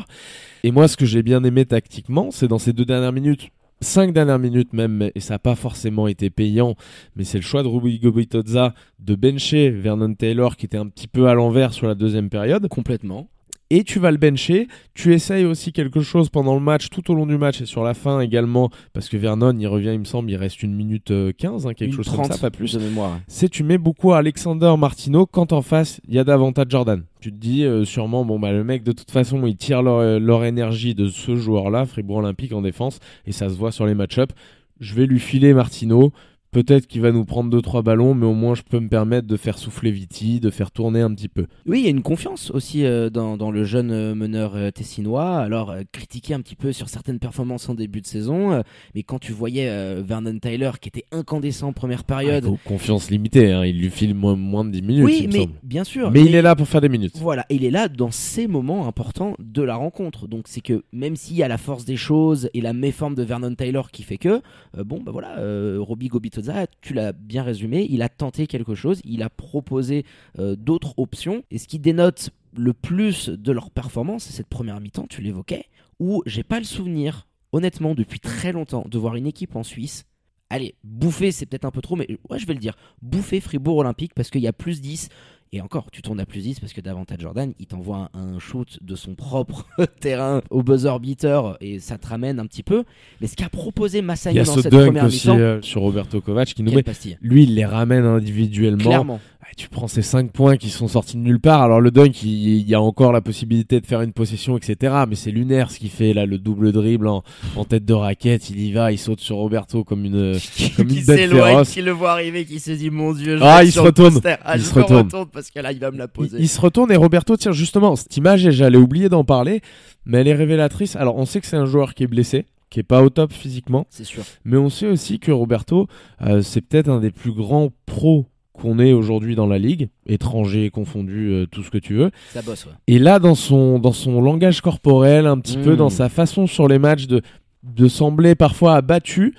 Et 0.63 0.71
moi, 0.71 0.87
ce 0.87 0.97
que 0.97 1.07
j'ai 1.07 1.23
bien 1.25 1.43
aimé 1.43 1.65
tactiquement, 1.65 2.31
c'est 2.31 2.47
dans 2.49 2.59
ces 2.59 2.73
deux 2.73 2.85
dernières 2.85 3.13
minutes, 3.13 3.49
cinq 3.81 4.13
dernières 4.13 4.39
minutes 4.39 4.73
même, 4.73 5.11
et 5.15 5.21
ça 5.21 5.35
n'a 5.35 5.39
pas 5.39 5.55
forcément 5.55 6.09
été 6.09 6.31
payant, 6.31 6.75
mais 7.17 7.25
c'est 7.25 7.39
le 7.39 7.43
choix 7.43 7.63
de 7.63 7.69
Ruby 7.69 7.99
Gobitoza 7.99 8.75
de 8.99 9.15
bencher 9.15 9.71
Vernon 9.71 10.15
Taylor 10.15 10.57
qui 10.57 10.67
était 10.67 10.79
un 10.79 10.89
petit 10.89 11.09
peu 11.09 11.29
à 11.29 11.35
l'envers 11.35 11.73
sur 11.73 11.87
la 11.87 11.95
deuxième 11.95 12.31
période. 12.31 12.69
Complètement. 12.69 13.29
Et 13.73 13.85
tu 13.85 14.01
vas 14.01 14.11
le 14.11 14.17
bencher, 14.17 14.67
tu 14.95 15.15
essayes 15.15 15.45
aussi 15.45 15.73
quelque 15.73 16.01
chose 16.01 16.29
pendant 16.29 16.55
le 16.55 16.61
match, 16.61 16.89
tout 16.91 17.09
au 17.13 17.15
long 17.15 17.25
du 17.25 17.39
match 17.39 17.61
et 17.61 17.67
sur 17.67 17.85
la 17.85 17.95
fin 17.95 18.19
également, 18.19 18.69
parce 18.93 19.09
que 19.09 19.17
Vernon, 19.17 19.57
il 19.57 19.67
revient, 19.69 19.93
il 19.93 20.01
me 20.01 20.05
semble, 20.05 20.29
il 20.29 20.35
reste 20.37 20.65
une 20.65 20.75
minute 20.75 21.13
euh, 21.13 21.31
15, 21.39 21.69
hein, 21.69 21.75
quelque 21.75 21.91
Une 21.91 21.97
chose 21.97 22.07
30 22.07 22.17
comme 22.17 22.33
ça, 22.33 22.39
pas 22.39 22.51
plus 22.51 22.75
de 22.75 22.81
mémoire. 22.81 23.21
c'est 23.29 23.49
tu 23.49 23.63
mets 23.63 23.79
beaucoup 23.79 24.13
à 24.13 24.19
Alexander 24.19 24.75
Martino 24.77 25.25
quand 25.25 25.53
en 25.53 25.63
face 25.63 26.01
il 26.09 26.15
y 26.15 26.19
a 26.19 26.25
davantage 26.25 26.67
Jordan. 26.69 27.05
Tu 27.21 27.31
te 27.31 27.37
dis 27.37 27.65
euh, 27.65 27.85
sûrement 27.85 28.25
bon 28.25 28.41
bah 28.41 28.51
le 28.51 28.65
mec 28.65 28.83
de 28.83 28.91
toute 28.91 29.11
façon 29.13 29.47
il 29.47 29.57
tire 29.57 29.83
leur, 29.83 29.99
euh, 29.99 30.19
leur 30.19 30.45
énergie 30.45 30.97
de 30.97 31.07
ce 31.07 31.37
joueur-là, 31.37 31.87
Fribourg 31.87 32.17
Olympique 32.17 32.53
en 32.53 32.63
défense 32.63 32.99
et 33.27 33.33
ça 33.33 33.49
se 33.49 33.55
voit 33.55 33.71
sur 33.71 33.87
les 33.87 33.95
match-up. 33.95 34.33
Je 34.81 34.95
vais 34.95 35.07
lui 35.07 35.21
filer 35.21 35.55
Martino. 35.55 36.13
Peut-être 36.53 36.89
qu'il 36.89 37.01
va 37.01 37.13
nous 37.13 37.25
prendre 37.25 37.57
2-3 37.57 37.85
ballons, 37.85 38.13
mais 38.13 38.27
au 38.27 38.35
moins 38.35 38.57
je 38.57 38.63
peux 38.63 38.81
me 38.81 38.89
permettre 38.89 39.29
de 39.29 39.37
faire 39.37 39.57
souffler 39.57 39.93
Viti, 39.93 40.41
de 40.41 40.51
faire 40.51 40.73
tourner 40.73 41.01
un 41.01 41.15
petit 41.15 41.29
peu. 41.29 41.47
Oui, 41.65 41.79
il 41.79 41.85
y 41.85 41.87
a 41.87 41.91
une 41.91 42.03
confiance 42.03 42.51
aussi 42.51 42.85
euh, 42.85 43.09
dans, 43.09 43.37
dans 43.37 43.53
le 43.53 43.63
jeune 43.63 43.93
euh, 43.93 44.17
meneur 44.17 44.57
euh, 44.57 44.73
tessinois. 44.73 45.37
Alors, 45.37 45.73
critiqué 45.93 46.35
un 46.35 46.41
petit 46.41 46.57
peu 46.57 46.73
sur 46.73 46.89
certaines 46.89 47.21
performances 47.21 47.69
en 47.69 47.75
début 47.75 48.01
de 48.01 48.07
saison, 48.07 48.63
mais 48.97 49.05
quand 49.05 49.21
tu 49.21 49.31
voyais 49.33 50.03
Vernon 50.03 50.39
Tyler 50.41 50.73
qui 50.81 50.89
était 50.89 51.05
incandescent 51.13 51.69
en 51.69 51.73
première 51.73 52.03
période. 52.03 52.45
Ah, 52.49 52.69
confiance 52.69 53.11
limitée, 53.11 53.53
hein, 53.53 53.65
il 53.65 53.79
lui 53.79 53.91
file 53.91 54.15
moins, 54.15 54.35
moins 54.35 54.65
de 54.65 54.71
10 54.71 54.83
minutes. 54.83 55.05
oui, 55.05 55.19
il 55.23 55.29
me 55.29 55.33
mais 55.33 55.39
semble. 55.41 55.53
bien 55.63 55.85
sûr. 55.85 56.11
mais 56.11 56.25
il 56.25 56.35
est 56.35 56.43
là 56.43 56.57
pour 56.57 56.67
faire 56.67 56.81
des 56.81 56.89
minutes. 56.89 57.17
Voilà, 57.17 57.47
il 57.51 57.65
est 57.65 57.71
là 57.71 57.89
dans 57.89 58.11
ces 58.11 58.49
moments 58.49 58.89
importants 58.89 59.37
de 59.39 59.63
la 59.63 59.77
rencontre. 59.77 60.27
Donc 60.27 60.45
c'est 60.49 60.61
que 60.61 60.83
même 60.93 61.15
s'il 61.15 61.37
y 61.37 61.45
a 61.45 61.49
la 61.49 61.59
force 61.59 61.85
des 61.85 61.97
choses 61.97 62.51
et 62.55 62.61
la 62.61 62.73
méforme 62.73 63.15
de 63.15 63.23
Vernon 63.23 63.55
Taylor 63.55 63.93
qui 63.93 64.03
fait 64.03 64.19
que, 64.19 64.41
bon 64.77 65.01
bah 65.01 65.13
voilà, 65.13 65.37
Robbie 65.79 66.09
Gobitoza, 66.41 66.67
tu 66.81 66.95
l'as 66.95 67.13
bien 67.13 67.43
résumé, 67.43 67.87
il 67.91 68.03
a 68.03 68.09
tenté 68.09 68.47
quelque 68.47 68.75
chose, 68.75 69.01
il 69.05 69.23
a 69.23 69.31
proposé 69.31 70.05
euh, 70.39 70.57
d'autres 70.57 70.95
options. 70.99 71.43
Et 71.51 71.59
ce 71.59 71.69
qui 71.69 71.79
dénote 71.79 72.31
le 72.57 72.73
plus 72.73 73.29
de 73.29 73.53
leur 73.53 73.71
performance, 73.71 74.25
c'est 74.25 74.33
cette 74.33 74.49
première 74.49 74.81
mi-temps, 74.81 75.07
tu 75.09 75.23
l'évoquais, 75.23 75.67
où 75.99 76.23
j'ai 76.27 76.43
pas 76.43 76.59
le 76.59 76.65
souvenir, 76.65 77.27
honnêtement, 77.53 77.95
depuis 77.95 78.21
très 78.21 78.53
longtemps, 78.53 78.85
de 78.89 78.99
voir 78.99 79.17
une 79.17 79.27
équipe 79.27 79.57
en 79.57 79.63
Suisse. 79.63 80.05
Allez, 80.49 80.75
bouffer, 80.83 81.31
c'est 81.31 81.47
peut-être 81.47 81.65
un 81.65 81.71
peu 81.71 81.81
trop, 81.81 81.95
mais 81.95 82.09
ouais, 82.29 82.39
je 82.39 82.47
vais 82.47 82.55
le 82.55 82.59
dire. 82.59 82.77
Bouffer 83.03 83.41
Fribourg 83.41 83.77
Olympique 83.77 84.15
parce 84.15 84.31
qu'il 84.31 84.41
y 84.41 84.49
a 84.49 84.53
plus 84.53 84.81
10. 84.81 85.09
Et 85.53 85.61
encore, 85.61 85.91
tu 85.91 86.01
tournes 86.01 86.21
à 86.21 86.27
plus 86.27 86.43
10 86.43 86.61
parce 86.61 86.73
que 86.73 86.81
davantage 86.81 87.19
Jordan, 87.19 87.53
il 87.59 87.67
t'envoie 87.67 88.09
un, 88.15 88.35
un 88.35 88.39
shoot 88.39 88.79
de 88.83 88.95
son 88.95 89.17
propre 89.17 89.67
terrain 90.01 90.43
au 90.49 90.63
buzzer 90.63 90.97
beater 91.01 91.57
et 91.61 91.81
ça 91.81 91.99
te 91.99 92.07
ramène 92.07 92.39
un 92.39 92.47
petit 92.47 92.63
peu. 92.63 92.85
Mais 93.21 93.27
ce 93.27 93.35
qu'a 93.35 93.49
proposé 93.49 93.99
a 93.99 94.03
dans 94.03 94.15
ce 94.55 94.63
cette 94.63 94.71
dunk 94.71 94.85
première 94.85 95.07
aussi 95.07 95.29
mi-temps, 95.29 95.41
euh, 95.41 95.59
sur 95.61 95.81
Roberto 95.81 96.21
Kovac 96.21 96.55
qui 96.55 96.63
nous 96.63 96.73
met. 96.73 96.85
Lui, 97.21 97.43
il 97.43 97.57
les 97.57 97.65
ramène 97.65 98.05
individuellement. 98.05 98.85
Clairement. 98.85 99.21
Ouais, 99.43 99.49
tu 99.57 99.69
prends 99.71 99.89
ces 99.89 100.03
5 100.03 100.33
points 100.33 100.57
qui 100.59 100.69
sont 100.69 100.87
sortis 100.87 101.17
de 101.17 101.23
nulle 101.23 101.41
part. 101.41 101.63
Alors 101.63 101.81
le 101.81 101.91
dunk, 101.91 102.23
il, 102.25 102.59
il 102.61 102.69
y 102.69 102.75
a 102.75 102.81
encore 102.81 103.11
la 103.11 103.23
possibilité 103.23 103.81
de 103.81 103.87
faire 103.87 104.03
une 104.03 104.13
possession, 104.13 104.59
etc. 104.59 104.95
Mais 105.09 105.17
c'est 105.17 105.31
lunaire 105.31 105.71
ce 105.71 105.79
qu'il 105.79 105.89
fait 105.89 106.13
là, 106.13 106.27
le 106.27 106.37
double 106.37 106.73
dribble 106.73 107.09
en, 107.09 107.23
en 107.57 107.65
tête 107.65 107.87
de 107.87 107.95
raquette. 107.95 108.51
Il 108.51 108.61
y 108.61 108.73
va, 108.73 108.93
il 108.93 108.99
saute 108.99 109.21
sur 109.21 109.37
Roberto 109.37 109.83
comme 109.83 110.05
une, 110.05 110.37
comme 110.77 110.89
une 110.89 110.95
bête 111.05 111.05
s'éloigne, 111.19 111.53
féroce. 111.53 111.71
qui 111.71 111.81
le 111.81 111.91
voit 111.93 112.13
arriver, 112.13 112.45
qui 112.45 112.61
se 112.61 112.73
dit 112.73 112.91
mon 112.91 113.13
dieu, 113.15 113.39
je 113.39 113.43
Ah, 113.43 113.65
il 113.65 113.73
se 113.73 113.81
retourne. 113.81 114.21
Ah, 114.45 114.57
Il 114.57 114.61
je 114.61 114.67
se 114.67 114.75
retourne. 114.75 115.05
retourne 115.07 115.29
parce 115.33 115.51
que 115.51 115.59
là, 115.61 115.73
il 115.73 115.79
va 115.79 115.91
me 115.91 115.97
la 115.99 116.09
poser. 116.09 116.37
il 116.39 116.49
se 116.49 116.61
retourne 116.61 116.93
et 116.93 116.97
Roberto 116.97 117.35
tire 117.37 117.53
justement 117.55 117.97
cette 117.97 118.15
image 118.19 118.51
j'allais 118.51 118.77
oublier 118.79 119.09
d'en 119.09 119.25
parler, 119.25 119.63
mais 120.05 120.19
elle 120.19 120.29
est 120.29 120.35
révélatrice. 120.35 120.97
Alors 120.97 121.17
on 121.17 121.25
sait 121.25 121.41
que 121.41 121.47
c'est 121.47 121.57
un 121.57 121.67
joueur 121.67 121.95
qui 121.95 122.03
est 122.03 122.07
blessé, 122.09 122.45
qui 122.69 122.81
est 122.81 122.83
pas 122.85 123.03
au 123.03 123.09
top 123.09 123.33
physiquement, 123.33 123.87
C'est 123.89 124.05
sûr. 124.05 124.23
mais 124.45 124.59
on 124.59 124.69
sait 124.69 124.87
aussi 124.87 125.19
que 125.19 125.33
Roberto, 125.33 125.89
euh, 126.23 126.43
c'est 126.43 126.61
peut-être 126.61 126.89
un 126.91 127.01
des 127.01 127.11
plus 127.11 127.33
grands 127.33 127.71
pros 127.87 128.27
qu'on 128.61 128.79
ait 128.79 128.93
aujourd'hui 128.93 129.35
dans 129.35 129.47
la 129.47 129.59
ligue, 129.59 129.89
étranger 130.07 130.71
confondu, 130.71 131.31
euh, 131.31 131.47
tout 131.47 131.63
ce 131.63 131.71
que 131.71 131.79
tu 131.79 131.95
veux. 131.95 132.11
Ça 132.33 132.43
bosse, 132.43 132.67
ouais. 132.67 132.73
Et 132.87 132.99
là, 132.99 133.19
dans 133.19 133.35
son, 133.35 133.79
dans 133.79 133.93
son 133.93 134.21
langage 134.21 134.61
corporel, 134.61 135.27
un 135.27 135.39
petit 135.39 135.59
peu 135.59 135.75
dans 135.77 135.91
sa 135.91 136.09
façon 136.09 136.47
sur 136.47 136.69
les 136.69 136.79
matchs 136.79 137.07
de, 137.07 137.23
de 137.63 137.89
sembler 137.89 138.35
parfois 138.35 138.77
abattu, 138.77 139.35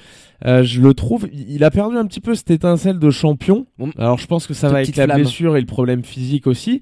euh, 0.45 0.63
je 0.63 0.81
le 0.81 0.93
trouve, 0.95 1.27
il 1.31 1.63
a 1.63 1.69
perdu 1.69 1.97
un 1.97 2.05
petit 2.05 2.19
peu 2.19 2.33
cette 2.33 2.49
étincelle 2.51 2.97
de 2.97 3.09
champion. 3.11 3.67
Alors 3.97 4.17
je 4.17 4.25
pense 4.25 4.47
que 4.47 4.53
ça 4.55 4.67
Toute 4.67 4.71
va 4.73 4.77
avec 4.79 4.87
petite 4.87 4.97
la 4.97 5.05
flamme. 5.05 5.21
blessure 5.21 5.55
et 5.55 5.59
le 5.61 5.67
problème 5.67 6.03
physique 6.03 6.47
aussi. 6.47 6.81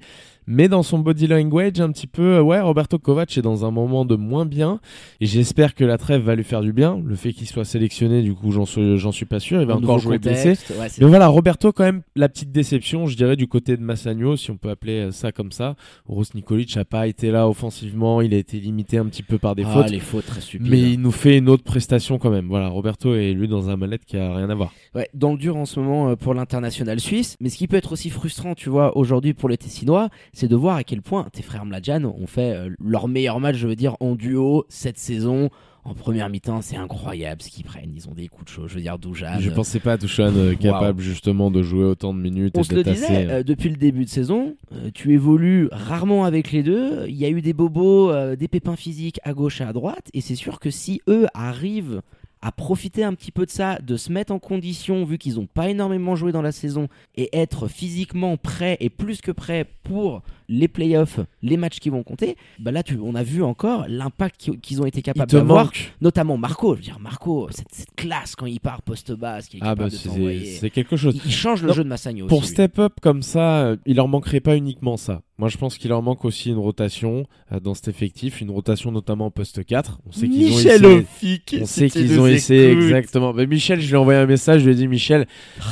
Mais 0.52 0.68
dans 0.68 0.82
son 0.82 0.98
body 0.98 1.28
language, 1.28 1.80
un 1.80 1.92
petit 1.92 2.08
peu, 2.08 2.38
euh, 2.38 2.42
ouais, 2.42 2.60
Roberto 2.60 2.98
Kovac 2.98 3.38
est 3.38 3.42
dans 3.42 3.64
un 3.64 3.70
moment 3.70 4.04
de 4.04 4.16
moins 4.16 4.46
bien. 4.46 4.80
Et 5.20 5.26
j'espère 5.26 5.76
que 5.76 5.84
la 5.84 5.96
trêve 5.96 6.22
va 6.22 6.34
lui 6.34 6.42
faire 6.42 6.60
du 6.60 6.72
bien. 6.72 7.00
Le 7.04 7.14
fait 7.14 7.32
qu'il 7.32 7.46
soit 7.46 7.64
sélectionné, 7.64 8.22
du 8.22 8.34
coup, 8.34 8.50
j'en 8.50 8.66
suis, 8.66 8.98
j'en 8.98 9.12
suis 9.12 9.26
pas 9.26 9.38
sûr. 9.38 9.60
Il 9.60 9.66
va 9.68 9.74
Un 9.74 9.76
encore 9.76 10.00
jouer 10.00 10.18
blessé. 10.18 10.54
ouais, 10.78 10.88
Mais 10.98 11.06
voilà, 11.06 11.28
Roberto, 11.28 11.70
quand 11.72 11.84
même, 11.84 12.02
la 12.16 12.28
petite 12.28 12.50
déception, 12.50 13.06
je 13.06 13.16
dirais, 13.16 13.36
du 13.36 13.46
côté 13.46 13.76
de 13.76 13.82
Massagno, 13.82 14.36
si 14.36 14.50
on 14.50 14.56
peut 14.56 14.70
appeler 14.70 15.10
ça 15.12 15.30
comme 15.30 15.52
ça. 15.52 15.76
Rose 16.06 16.34
Nikolic 16.34 16.74
n'a 16.74 16.84
pas 16.84 17.06
été 17.06 17.30
là 17.30 17.48
offensivement, 17.48 18.20
il 18.20 18.34
a 18.34 18.36
été 18.38 18.58
limité 18.58 18.98
un 18.98 19.06
petit 19.06 19.22
peu 19.22 19.38
par 19.38 19.54
des 19.54 19.62
Ah, 19.64 19.72
fautes. 19.72 19.90
les 19.90 20.00
fautes 20.00 20.26
très 20.26 20.40
stupides. 20.40 20.68
Mais 20.68 20.80
il 20.80 21.00
nous 21.00 21.12
fait 21.12 21.38
une 21.38 21.48
autre 21.48 21.62
prestation 21.62 22.18
quand 22.18 22.30
même. 22.30 22.48
Voilà, 22.48 22.68
Roberto 22.68 23.14
est 23.14 23.32
lui 23.32 23.46
dans 23.46 23.70
un 23.70 23.76
mallette 23.76 24.04
qui 24.04 24.16
a 24.16 24.34
rien 24.34 24.50
à 24.50 24.54
voir. 24.56 24.72
Ouais, 24.96 25.08
dans 25.14 25.30
le 25.32 25.38
dur 25.38 25.56
en 25.56 25.64
ce 25.64 25.78
moment 25.78 26.08
euh, 26.10 26.16
pour 26.16 26.34
l'international 26.34 26.98
suisse. 26.98 27.36
Mais 27.40 27.48
ce 27.50 27.56
qui 27.56 27.68
peut 27.68 27.76
être 27.76 27.92
aussi 27.92 28.10
frustrant, 28.10 28.54
tu 28.56 28.68
vois, 28.68 28.96
aujourd'hui 28.96 29.32
pour 29.34 29.48
les 29.48 29.56
Tessinois, 29.56 30.08
c'est 30.32 30.39
de 30.48 30.56
voir 30.56 30.76
à 30.76 30.84
quel 30.84 31.02
point 31.02 31.26
tes 31.32 31.42
frères 31.42 31.64
Mladjan 31.64 32.04
ont 32.04 32.26
fait 32.26 32.52
euh, 32.54 32.70
leur 32.78 33.08
meilleur 33.08 33.40
match, 33.40 33.56
je 33.56 33.66
veux 33.66 33.76
dire, 33.76 33.96
en 34.00 34.14
duo 34.14 34.64
cette 34.68 34.98
saison. 34.98 35.50
En 35.82 35.94
première 35.94 36.28
mi-temps, 36.28 36.60
c'est 36.60 36.76
incroyable 36.76 37.40
ce 37.40 37.48
qu'ils 37.48 37.64
prennent. 37.64 37.92
Ils 37.94 38.06
ont 38.08 38.12
des 38.12 38.28
coups 38.28 38.44
de 38.44 38.50
chaud. 38.50 38.68
Je 38.68 38.74
veux 38.74 38.82
dire, 38.82 38.98
Doujan. 38.98 39.38
Je 39.40 39.48
euh, 39.48 39.54
pensais 39.54 39.80
pas 39.80 39.92
à 39.92 39.98
Touchan 39.98 40.32
euh, 40.36 40.54
capable 40.54 41.00
justement 41.00 41.50
de 41.50 41.62
jouer 41.62 41.84
autant 41.84 42.12
de 42.12 42.20
minutes 42.20 42.54
On 42.56 42.60
et 42.60 42.64
se 42.64 42.74
le 42.74 42.82
disait, 42.82 43.06
assez. 43.06 43.30
euh, 43.30 43.42
depuis 43.42 43.70
le 43.70 43.76
début 43.76 44.04
de 44.04 44.10
saison, 44.10 44.56
tu 44.92 45.14
évolues 45.14 45.68
rarement 45.72 46.24
avec 46.24 46.52
les 46.52 46.62
deux. 46.62 47.06
Il 47.08 47.16
y 47.16 47.24
a 47.24 47.30
eu 47.30 47.40
des 47.40 47.54
bobos, 47.54 48.12
des 48.36 48.48
pépins 48.48 48.76
physiques 48.76 49.20
à 49.22 49.32
gauche 49.32 49.62
et 49.62 49.64
à 49.64 49.72
droite. 49.72 50.10
Et 50.12 50.20
c'est 50.20 50.34
sûr 50.34 50.60
que 50.60 50.70
si 50.70 51.00
eux 51.08 51.26
arrivent 51.32 52.02
à 52.42 52.52
profiter 52.52 53.04
un 53.04 53.14
petit 53.14 53.32
peu 53.32 53.44
de 53.44 53.50
ça, 53.50 53.78
de 53.78 53.96
se 53.96 54.10
mettre 54.12 54.32
en 54.32 54.38
condition, 54.38 55.04
vu 55.04 55.18
qu'ils 55.18 55.34
n'ont 55.36 55.46
pas 55.46 55.68
énormément 55.68 56.16
joué 56.16 56.32
dans 56.32 56.42
la 56.42 56.52
saison, 56.52 56.88
et 57.16 57.28
être 57.36 57.68
physiquement 57.68 58.36
prêt 58.36 58.76
et 58.80 58.90
plus 58.90 59.20
que 59.20 59.30
prêt 59.30 59.66
pour 59.82 60.22
les 60.52 60.66
playoffs, 60.68 61.20
les 61.42 61.56
matchs 61.56 61.78
qui 61.78 61.88
vont 61.90 62.02
compter, 62.02 62.36
bah 62.58 62.72
là, 62.72 62.82
tu, 62.82 62.98
on 63.00 63.14
a 63.14 63.22
vu 63.22 63.42
encore 63.42 63.84
l'impact 63.88 64.36
qui- 64.36 64.58
qu'ils 64.58 64.82
ont 64.82 64.86
été 64.86 65.00
capables 65.00 65.30
d'avoir, 65.30 65.70
notamment 66.00 66.36
Marco. 66.36 66.74
Je 66.74 66.78
veux 66.80 66.84
dire, 66.84 66.98
Marco, 67.00 67.48
cette, 67.52 67.68
cette 67.72 67.94
classe 67.96 68.34
quand 68.36 68.46
il 68.46 68.58
part 68.60 68.82
poste 68.82 69.12
bas, 69.12 69.40
ce 69.40 69.48
qui 69.48 69.58
est 69.58 69.60
Ah 69.62 69.74
bah 69.76 69.84
de 69.88 69.90
c'est 69.90 70.70
quelque 70.70 70.96
chose. 70.96 71.14
Il, 71.16 71.22
il 71.24 71.32
change 71.32 71.62
le 71.62 71.68
Non, 71.68 71.74
jeu 71.74 71.84
de 71.84 71.88
Massagno 71.88 72.26
Pour 72.26 72.38
aussi, 72.40 72.48
lui. 72.48 72.54
step 72.54 72.78
up 72.80 72.94
comme 73.00 73.22
ça, 73.22 73.60
euh, 73.60 73.76
il 73.86 73.96
leur 73.96 74.08
manquerait 74.08 74.40
pas 74.40 74.56
uniquement 74.56 74.96
ça. 74.96 75.22
Moi, 75.38 75.48
je 75.48 75.56
pense 75.56 75.78
qu'il 75.78 75.88
leur 75.88 76.02
manque 76.02 76.24
aussi 76.24 76.50
une 76.50 76.58
rotation 76.58 77.24
euh, 77.52 77.60
dans 77.60 77.72
cet 77.74 77.88
effectif, 77.88 78.40
une 78.40 78.50
rotation 78.50 78.90
notamment 78.92 79.30
poste 79.30 79.64
4. 79.64 80.00
On 80.06 80.12
sait 80.12 80.28
qu'ils 80.28 80.46
ont 80.52 80.56
Michel 80.56 80.84
essayé. 80.84 81.42
On 81.62 81.64
sait 81.64 81.88
qu'ils 81.88 82.20
ont 82.20 82.26
essayé 82.26 82.72
exactement. 82.72 83.32
Mais 83.32 83.46
Michel, 83.46 83.80
je 83.80 83.86
lui 83.86 83.94
ai 83.94 83.96
envoyé 83.98 84.18
un 84.18 84.26
message, 84.26 84.60
je 84.62 84.66
lui 84.66 84.72
ai 84.72 84.76
dit 84.76 84.88
Michel, 84.88 85.26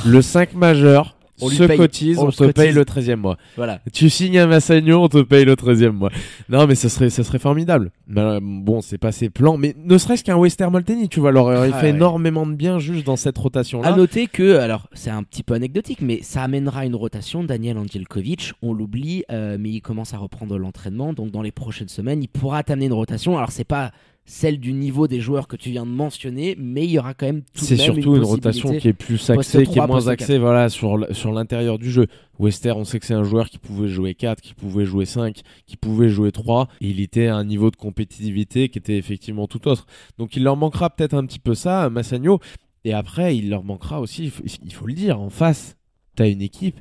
le 0.05 0.21
5 0.21 0.53
majeur 0.53 1.17
On 1.41 1.49
lui 1.49 1.55
se 1.57 1.63
paye- 1.63 1.77
cotise, 1.77 2.17
on 2.17 2.23
on, 2.23 2.25
le 2.27 2.31
te 2.31 2.51
paye 2.51 2.71
le 2.71 2.83
13e 2.85 3.15
mois. 3.15 3.37
Voilà. 3.55 3.79
Tu 3.93 4.09
signes 4.09 4.37
un 4.39 4.47
Massagno, 4.47 5.03
on 5.03 5.07
te 5.09 5.21
paye 5.21 5.45
le 5.45 5.55
13e 5.55 5.91
mois. 5.91 6.09
Non, 6.49 6.67
mais 6.67 6.75
ce 6.75 6.89
serait, 6.89 7.09
ce 7.09 7.23
serait 7.23 7.39
formidable. 7.39 7.91
Euh, 8.17 8.39
bon, 8.41 8.81
c'est 8.81 8.97
pas 8.97 9.11
ses 9.11 9.29
plans, 9.29 9.57
mais 9.57 9.75
ne 9.77 9.97
serait-ce 9.97 10.23
qu'un 10.23 10.35
Wester 10.37 10.67
Molteni, 10.69 11.09
tu 11.09 11.19
vois, 11.19 11.31
leur 11.31 11.45
aurait 11.45 11.71
Ah 11.73 11.77
fait 11.79 11.87
ouais. 11.87 11.95
énormément 11.95 12.45
de 12.45 12.53
bien 12.53 12.79
juste 12.79 13.05
dans 13.05 13.15
cette 13.15 13.37
À 13.37 13.41
rotation-là. 13.41 13.95
noter 13.95 14.27
que, 14.27 14.57
alors 14.57 14.87
c'est 14.93 15.09
un 15.11 15.23
petit 15.23 15.43
peu 15.43 15.53
anecdotique, 15.53 15.99
mais 16.01 16.19
ça 16.21 16.43
amènera 16.43 16.85
une 16.85 16.95
rotation. 16.95 17.43
Daniel 17.43 17.77
Angelkovic, 17.77 18.53
on 18.61 18.73
l'oublie, 18.73 19.23
euh, 19.31 19.57
mais 19.59 19.69
il 19.69 19.81
commence 19.81 20.13
à 20.13 20.17
reprendre 20.17 20.57
l'entraînement. 20.57 21.13
Donc 21.13 21.31
dans 21.31 21.41
les 21.41 21.51
prochaines 21.51 21.87
semaines, 21.89 22.21
il 22.23 22.27
pourra 22.27 22.63
t'amener 22.63 22.85
une 22.87 22.93
rotation. 22.93 23.37
Alors 23.37 23.51
c'est 23.51 23.63
pas 23.63 23.91
celle 24.29 24.59
du 24.59 24.73
niveau 24.73 25.07
des 25.07 25.21
joueurs 25.21 25.47
que 25.47 25.55
tu 25.55 25.71
viens 25.71 25.87
de 25.87 25.91
mentionner, 25.91 26.55
mais 26.59 26.85
il 26.85 26.91
y 26.91 26.99
aura 26.99 27.15
quand 27.15 27.25
même 27.25 27.41
tout 27.41 27.65
C'est 27.65 27.77
surtout 27.77 28.15
une, 28.15 28.23
rotation 28.23 28.77
qui 28.77 28.89
est 28.89 28.93
plus 28.93 29.27
axée, 29.31 29.63
qui 29.63 29.71
est 29.71 29.75
3, 29.77 29.87
moins 29.87 30.07
axée 30.07 30.37
voilà, 30.37 30.69
sur, 30.69 30.97
l'intérieur 30.97 31.79
du 31.79 31.89
jeu. 31.89 32.05
Wester, 32.37 32.73
on 32.73 32.83
sait 32.83 32.99
que 32.99 33.07
c'est 33.07 33.15
un 33.15 33.23
joueur 33.23 33.49
qui 33.49 33.57
pouvait 33.57 33.87
jouer 33.87 34.13
4, 34.13 34.39
qui 34.39 34.53
pouvait 34.53 34.85
jouer 34.85 35.05
5, 35.05 35.41
qui 35.65 35.77
pouvait 35.77 36.09
jouer 36.09 36.31
3, 36.31 36.67
et 36.79 36.89
il 36.89 37.01
était 37.01 37.25
à 37.25 37.37
un 37.37 37.43
niveau 37.43 37.71
de 37.71 37.75
compétitivité 37.75 38.69
qui 38.69 38.77
était 38.77 38.97
effectivement 38.97 39.47
tout 39.47 39.67
autre. 39.67 39.87
Donc 40.19 40.35
il 40.35 40.43
leur 40.43 40.57
manquera 40.57 40.91
peut-être 40.91 41.15
un 41.15 41.25
petit 41.25 41.39
peu 41.39 41.55
ça, 41.55 41.85
à 41.85 41.89
Massagno, 41.89 42.39
et 42.85 42.93
après 42.93 43.35
il 43.35 43.49
leur 43.49 43.63
manquera 43.63 43.99
aussi, 43.99 44.25
il 44.25 44.29
faut, 44.29 44.43
il 44.63 44.73
faut 44.73 44.85
le 44.85 44.93
dire, 44.93 45.19
en 45.19 45.31
face, 45.31 45.75
tu 46.15 46.21
as 46.21 46.27
une 46.27 46.43
équipe 46.43 46.79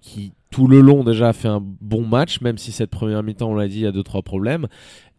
qui 0.00 0.32
tout 0.50 0.68
le 0.68 0.80
long 0.80 1.04
déjà 1.04 1.28
a 1.28 1.32
fait 1.34 1.48
un 1.48 1.60
bon 1.62 2.06
match, 2.06 2.40
même 2.40 2.56
si 2.56 2.72
cette 2.72 2.90
première 2.90 3.22
mi-temps, 3.22 3.50
on 3.50 3.54
l'a 3.54 3.68
dit, 3.68 3.80
il 3.80 3.82
y 3.82 3.86
a 3.86 3.92
2-3 3.92 4.22
problèmes. 4.22 4.68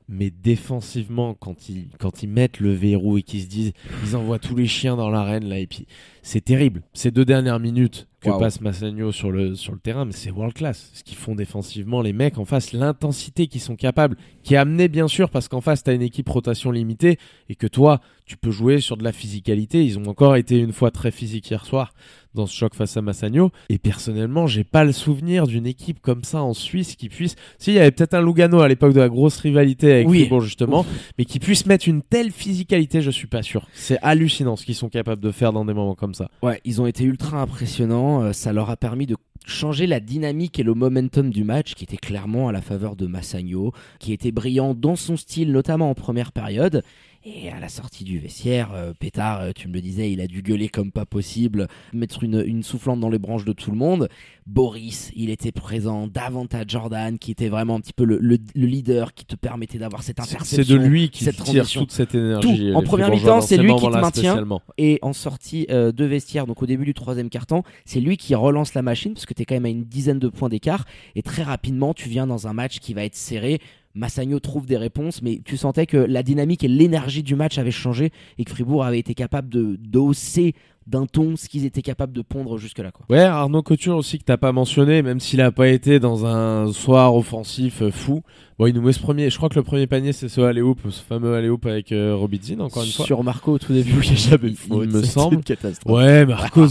Mais 0.10 0.32
défensivement, 0.32 1.34
quand 1.34 1.70
ils, 1.70 1.90
quand 2.00 2.24
ils 2.24 2.30
mettent 2.30 2.60
le 2.60 2.72
verrou 2.72 3.18
et 3.18 3.24
qu'ils 3.24 3.42
se 3.42 3.48
disent, 3.48 3.74
ils 4.04 4.16
envoient 4.16 4.40
tous 4.40 4.56
les 4.56 4.68
chiens 4.68 4.96
dans 4.96 5.10
l'arène 5.10 5.46
là, 5.50 5.60
et 5.60 5.68
puis 5.68 5.86
c'est 6.22 6.44
terrible. 6.44 6.84
Ces 6.94 7.12
deux 7.12 7.26
dernières 7.26 7.60
minutes 7.60 8.08
que 8.21 8.29
passe 8.39 8.62
Massagno 8.62 9.12
sur 9.12 9.31
le, 9.31 9.55
sur 9.55 9.74
le 9.74 9.79
terrain, 9.79 10.05
mais 10.05 10.12
c'est 10.12 10.31
world 10.31 10.53
class. 10.53 10.89
Ce 10.93 11.03
qu'ils 11.03 11.17
font 11.17 11.36
défensivement, 11.36 12.01
les 12.01 12.13
mecs 12.13 12.38
en 12.38 12.45
face, 12.45 12.74
l'intensité 12.74 13.47
qu'ils 13.47 13.62
sont 13.62 13.75
capables, 13.75 14.17
qui 14.43 14.55
est 14.55 14.57
amenée 14.57 14.88
bien 14.88 15.07
sûr 15.07 15.29
parce 15.29 15.47
qu'en 15.47 15.62
face, 15.62 15.83
tu 15.83 15.89
as 15.89 15.93
une 15.93 16.01
équipe 16.01 16.27
rotation 16.29 16.71
limitée 16.71 17.19
et 17.50 17.55
que 17.55 17.67
toi, 17.67 18.01
tu 18.25 18.36
peux 18.36 18.51
jouer 18.51 18.79
sur 18.81 18.97
de 18.97 19.03
la 19.03 19.12
physicalité. 19.12 19.86
Ils 19.86 20.00
ont 20.00 20.07
encore 20.07 20.36
été 20.36 20.57
une 20.57 20.74
fois 20.74 20.91
très 20.91 21.12
physiques 21.12 21.50
hier 21.50 21.65
soir 21.65 21.93
dans 22.33 22.45
ce 22.45 22.55
choc 22.55 22.75
face 22.75 22.95
à 22.97 23.01
Massagno. 23.01 23.51
Et 23.69 23.77
personnellement, 23.77 24.47
j'ai 24.47 24.63
pas 24.63 24.83
le 24.83 24.91
souvenir 24.91 25.47
d'une 25.47 25.65
équipe 25.65 26.00
comme 26.01 26.24
ça 26.24 26.41
en 26.43 26.53
Suisse 26.53 26.95
qui 26.95 27.09
puisse. 27.09 27.36
Si, 27.57 27.71
il 27.71 27.75
y 27.75 27.79
avait 27.79 27.91
peut-être 27.91 28.13
un 28.13 28.21
Lugano 28.21 28.59
à 28.59 28.67
l'époque 28.67 28.93
de 28.93 29.00
la 29.00 29.09
grosse 29.09 29.38
rivalité 29.39 29.91
avec 29.91 30.07
Oui. 30.07 30.21
Fribourg, 30.21 30.41
justement, 30.41 30.86
mais 31.17 31.25
qui 31.25 31.39
puisse 31.39 31.65
mettre 31.65 31.88
une 31.88 32.01
telle 32.03 32.31
physicalité, 32.31 33.01
je 33.01 33.12
suis 33.12 33.27
pas 33.27 33.41
sûr. 33.41 33.67
C'est 33.74 33.97
hallucinant 34.01 34.55
ce 34.55 34.65
qu'ils 34.65 34.75
sont 34.75 34.89
capables 34.89 35.21
de 35.21 35.31
faire 35.31 35.51
dans 35.53 35.65
des 35.65 35.74
moments 35.74 35.95
comme 35.95 36.13
ça. 36.13 36.29
Ouais, 36.43 36.62
ils 36.63 36.81
ont 36.81 36.86
été 36.86 37.03
ultra 37.03 37.41
impressionnants. 37.41 38.07
Euh, 38.08 38.34
Ça 38.34 38.54
leur 38.54 38.70
a 38.70 38.78
permis 38.78 39.06
de 39.06 39.16
changer 39.46 39.88
la 39.88 40.00
dynamique 40.00 40.60
et 40.60 40.64
le 40.64 40.74
momentum 40.74 41.30
du 41.30 41.44
match, 41.44 41.74
qui 41.74 41.84
était 41.84 41.98
clairement 41.98 42.50
à 42.50 42.52
la 42.52 42.62
faveur 42.62 42.96
de 42.96 43.08
Massagno, 43.08 43.74
qui 44.00 44.14
était 44.14 44.32
brillant 44.32 44.74
dans 44.74 44.96
son 44.96 45.16
style, 45.16 45.52
notamment 45.52 45.90
en 45.90 45.96
première 45.96 46.32
période. 46.32 46.84
Et 47.25 47.50
à 47.50 47.59
la 47.59 47.67
sortie 47.67 48.05
du 48.05 48.19
vestiaire, 48.19 48.69
euh, 48.74 48.93
Pétard, 48.97 49.41
euh, 49.41 49.51
tu 49.53 49.67
me 49.67 49.74
le 49.74 49.81
disais, 49.81 50.12
il 50.12 50.21
a 50.21 50.27
dû 50.27 50.41
gueuler 50.41 50.69
comme 50.69 50.91
pas 50.93 51.05
possible, 51.05 51.67
mettre 51.91 52.24
une, 52.24 52.41
une 52.45 52.63
soufflante 52.63 53.01
dans 53.01 53.09
les 53.09 53.19
branches 53.19 53.43
de 53.43 53.51
tout 53.51 53.69
le 53.71 53.75
monde. 53.77 54.07
Boris, 54.45 55.12
il 55.13 55.29
était 55.29 55.51
présent, 55.51 56.07
davantage 56.07 56.65
Jordan, 56.69 57.19
qui 57.19 57.31
était 57.31 57.50
vraiment 57.50 57.75
un 57.75 57.81
petit 57.81 57.91
peu 57.91 58.05
le, 58.05 58.17
le- 58.21 58.38
le 58.55 58.65
leader 58.65 59.13
qui 59.13 59.25
te 59.25 59.36
permettait 59.36 59.77
d'avoir 59.77 60.03
cette 60.03 60.21
interception. 60.21 60.63
c'est 60.63 60.69
de 60.74 60.77
lui 60.77 61.09
qui 61.09 61.25
cette 61.25 61.36
tire 61.36 61.43
transition. 61.43 61.81
toute 61.81 61.91
cette 61.91 62.15
énergie. 62.15 62.69
Tout. 62.71 62.77
En 62.77 62.83
première 62.83 63.09
mi-temps, 63.09 63.41
c'est 63.41 63.55
ces 63.57 63.62
lui 63.62 63.67
qui 63.75 63.81
te 63.81 63.88
maintient. 64.01 64.36
Et 64.77 65.00
en 65.01 65.12
sortie 65.12 65.67
euh, 65.69 65.91
de 65.91 66.05
vestiaire, 66.05 66.47
donc 66.47 66.62
au 66.63 66.65
début 66.65 66.86
du 66.86 66.93
troisième 66.93 67.29
quart-temps, 67.29 67.63
c'est 67.83 68.00
lui 68.00 68.15
qui 68.15 68.36
relance 68.36 68.74
la 68.74 68.81
machine 68.83 69.13
parce 69.15 69.25
que 69.25 69.33
tu 69.33 69.41
es 69.41 69.45
quand 69.45 69.55
même 69.55 69.65
à 69.65 69.69
une 69.69 69.83
dizaine 69.83 70.19
de 70.19 70.29
points 70.29 70.47
d'écart. 70.50 70.86
Et 71.15 71.24
très 71.24 71.43
rapidement, 71.43 71.93
tu 71.93 72.07
viens 72.07 72.25
dans 72.25 72.47
un 72.47 72.53
match 72.53 72.79
qui 72.79 72.93
va 72.93 73.03
être 73.03 73.15
serré. 73.15 73.59
Massagno 73.98 74.39
trouve 74.39 74.66
des 74.66 74.77
réponses, 74.77 75.22
mais 75.22 75.42
tu 75.44 75.58
sentais 75.58 75.86
que 75.86 75.98
la 75.98 76.24
dynamique 76.24 76.63
et 76.63 76.68
l'énergie 76.68 77.24
du 77.24 77.36
match 77.36 77.58
avaient 77.58 77.72
changé 77.72 78.12
et 78.38 78.44
que 78.46 78.51
Fribourg 78.51 78.86
avait 78.86 79.00
été 79.00 79.13
capable 79.13 79.50
de 79.50 79.75
d'hausser 79.80 80.54
d'un 80.86 81.06
ton 81.06 81.36
ce 81.36 81.50
qu'ils 81.50 81.66
étaient 81.66 81.82
capables 81.82 82.13
de 82.13 82.22
pondre 82.22 82.58
jusque-là. 82.58 82.92
Ouais, 83.10 83.20
Arnaud 83.20 83.62
Couture 83.62 83.98
aussi 83.98 84.20
que 84.20 84.24
t'as 84.24 84.38
pas 84.38 84.54
mentionné, 84.54 85.01
même 85.01 85.20
s'il 85.20 85.42
a 85.42 85.51
pas 85.51 85.68
été 85.68 86.00
dans 86.00 86.25
un 86.25 86.72
soir 86.72 87.13
offensif 87.13 87.82
euh, 87.82 87.92
fou. 87.92 88.22
Bon, 88.58 88.68
il 88.68 88.74
nous 88.74 88.82
met 88.82 88.94
ce 88.94 89.00
premier. 89.01 89.30
Je 89.30 89.36
crois 89.36 89.50
que 89.50 89.56
le 89.56 89.63
premier 89.63 89.86
panier 89.88 90.13
c'est 90.13 90.30
ce 90.30 90.39
alley-oop, 90.39 90.80
ce 90.89 91.01
fameux 91.01 91.34
alley-oop 91.36 91.66
avec 91.66 91.92
euh, 91.92 92.16
Robitzin 92.16 92.62
encore 92.62 92.84
une 92.84 92.89
fois. 92.92 93.06
Sur 93.06 93.22
Marco 93.24 93.51
au 93.54 93.60
tout 93.60 93.74
début, 93.74 93.92
il 94.01 94.13
Il- 94.13 94.56
il 94.70 94.89
me 94.89 95.04
semble. 95.04 95.36
une 95.36 95.44
catastrophe. 95.44 95.94
Ouais, 95.94 96.25
Marcos 96.25 96.68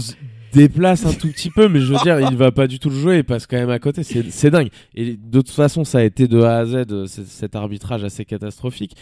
déplace 0.53 1.05
un 1.05 1.13
tout 1.13 1.27
petit 1.29 1.49
peu, 1.49 1.67
mais 1.67 1.79
je 1.79 1.93
veux 1.93 1.99
dire, 1.99 2.19
il 2.19 2.37
va 2.37 2.51
pas 2.51 2.67
du 2.67 2.79
tout 2.79 2.89
le 2.89 2.95
jouer, 2.95 3.17
il 3.17 3.23
passe 3.23 3.47
quand 3.47 3.57
même 3.57 3.69
à 3.69 3.79
côté, 3.79 4.03
c'est 4.03 4.49
dingue. 4.49 4.69
Et 4.95 5.17
de 5.17 5.41
toute 5.41 5.49
façon, 5.49 5.83
ça 5.83 5.99
a 5.99 6.03
été 6.03 6.27
de 6.27 6.41
A 6.41 6.57
à 6.57 6.65
Z 6.65 6.85
euh, 6.91 7.05
cet 7.07 7.55
arbitrage 7.55 8.03
assez 8.03 8.25
catastrophique. 8.25 8.95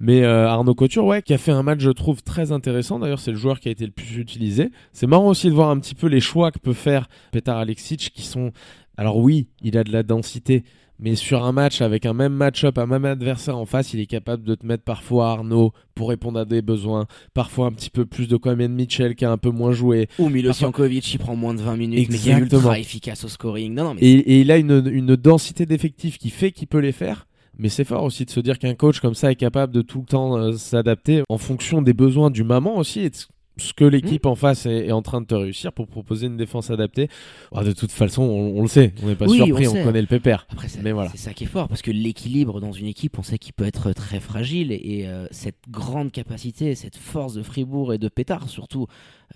Mais 0.00 0.22
euh, 0.22 0.48
Arnaud 0.48 0.74
Couture, 0.74 1.04
ouais, 1.04 1.22
qui 1.22 1.34
a 1.34 1.38
fait 1.38 1.52
un 1.52 1.62
match, 1.62 1.80
je 1.80 1.90
trouve, 1.90 2.22
très 2.22 2.52
intéressant. 2.52 2.98
D'ailleurs, 2.98 3.20
c'est 3.20 3.32
le 3.32 3.36
joueur 3.36 3.60
qui 3.60 3.68
a 3.68 3.72
été 3.72 3.84
le 3.84 3.92
plus 3.92 4.16
utilisé. 4.16 4.70
C'est 4.92 5.06
marrant 5.06 5.28
aussi 5.28 5.48
de 5.48 5.54
voir 5.54 5.70
un 5.70 5.78
petit 5.78 5.94
peu 5.94 6.06
les 6.06 6.20
choix 6.20 6.50
que 6.50 6.58
peut 6.58 6.72
faire 6.72 7.08
Petar 7.30 7.58
Alexic, 7.58 8.12
qui 8.14 8.22
sont. 8.22 8.52
Alors 8.96 9.16
oui, 9.16 9.48
il 9.62 9.78
a 9.78 9.84
de 9.84 9.92
la 9.92 10.02
densité. 10.02 10.64
Mais 11.04 11.16
sur 11.16 11.44
un 11.44 11.50
match 11.50 11.80
avec 11.80 12.06
un 12.06 12.12
même 12.12 12.32
match-up, 12.32 12.78
un 12.78 12.86
même 12.86 13.04
adversaire 13.04 13.58
en 13.58 13.66
face, 13.66 13.92
il 13.92 13.98
est 13.98 14.06
capable 14.06 14.44
de 14.44 14.54
te 14.54 14.64
mettre 14.64 14.84
parfois 14.84 15.30
Arnaud 15.30 15.72
pour 15.96 16.08
répondre 16.10 16.38
à 16.38 16.44
des 16.44 16.62
besoins, 16.62 17.06
parfois 17.34 17.66
un 17.66 17.72
petit 17.72 17.90
peu 17.90 18.06
plus 18.06 18.28
de 18.28 18.36
Kwame 18.36 18.68
Mitchell 18.68 19.16
qui 19.16 19.24
a 19.24 19.32
un 19.32 19.36
peu 19.36 19.50
moins 19.50 19.72
joué. 19.72 20.08
Ou 20.20 20.28
Milos 20.28 20.52
Jankovic, 20.52 21.12
il 21.12 21.18
prend 21.18 21.34
moins 21.34 21.54
de 21.54 21.60
20 21.60 21.76
minutes, 21.76 22.08
mais 22.08 22.16
qui 22.16 22.28
est 22.30 22.32
Exactement. 22.34 22.60
ultra 22.60 22.78
efficace 22.78 23.24
au 23.24 23.28
scoring. 23.28 23.74
Non, 23.74 23.82
non, 23.82 23.94
mais 23.94 24.00
Et, 24.00 24.12
et 24.12 24.40
il 24.42 24.50
a 24.52 24.58
une, 24.58 24.88
une 24.92 25.16
densité 25.16 25.66
d'effectifs 25.66 26.18
qui 26.18 26.30
fait 26.30 26.52
qu'il 26.52 26.68
peut 26.68 26.78
les 26.78 26.92
faire. 26.92 27.26
Mais 27.58 27.68
c'est 27.68 27.84
fort 27.84 28.04
aussi 28.04 28.24
de 28.24 28.30
se 28.30 28.40
dire 28.40 28.58
qu'un 28.60 28.74
coach 28.74 29.00
comme 29.00 29.14
ça 29.14 29.30
est 29.32 29.36
capable 29.36 29.74
de 29.74 29.82
tout 29.82 29.98
le 30.00 30.06
temps 30.06 30.36
euh, 30.38 30.52
s'adapter 30.52 31.22
en 31.28 31.36
fonction 31.36 31.82
des 31.82 31.92
besoins 31.92 32.30
du 32.30 32.44
moment 32.44 32.76
aussi 32.78 33.00
et 33.00 33.10
de 33.10 33.16
ce- 33.56 33.72
que 33.74 33.84
l'équipe 33.84 34.26
en 34.26 34.34
face 34.34 34.66
est, 34.66 34.86
est 34.86 34.92
en 34.92 35.02
train 35.02 35.20
de 35.20 35.26
te 35.26 35.34
réussir 35.34 35.72
pour 35.72 35.86
proposer 35.86 36.26
une 36.26 36.36
défense 36.36 36.70
adaptée. 36.70 37.08
Ah, 37.54 37.64
de 37.64 37.72
toute 37.72 37.90
façon, 37.90 38.22
on, 38.22 38.58
on 38.58 38.62
le 38.62 38.68
sait, 38.68 38.92
on 39.02 39.06
n'est 39.06 39.14
pas 39.14 39.26
Oui, 39.26 39.36
surpris, 39.36 39.66
on 39.68 39.82
connaît 39.84 40.00
le 40.00 40.06
pépère. 40.06 40.46
Après, 40.50 40.68
c'est 40.68 40.82
Mais 40.82 40.92
voilà. 40.92 41.10
c'est 41.10 41.18
ça 41.18 41.32
qui 41.34 41.44
est 41.44 41.48
fort, 41.48 41.68
parce 41.68 41.82
que 41.82 41.90
l'équilibre 41.90 42.60
dans 42.60 42.72
une 42.72 42.86
équipe, 42.86 43.18
on 43.18 43.22
sait 43.22 43.38
qu'il 43.38 43.52
peut 43.52 43.64
être 43.66 43.92
très 43.92 44.20
fragile, 44.20 44.72
et, 44.72 45.06
euh, 45.06 45.26
cette 45.30 45.56
grande 45.70 46.12
capacité, 46.12 46.74
cette 46.74 46.96
force 46.96 47.34
de 47.34 47.42
Fribourg 47.42 47.92
et 47.94 47.98
de 47.98 48.08
Pétard 48.08 48.48
surtout, 48.48 48.86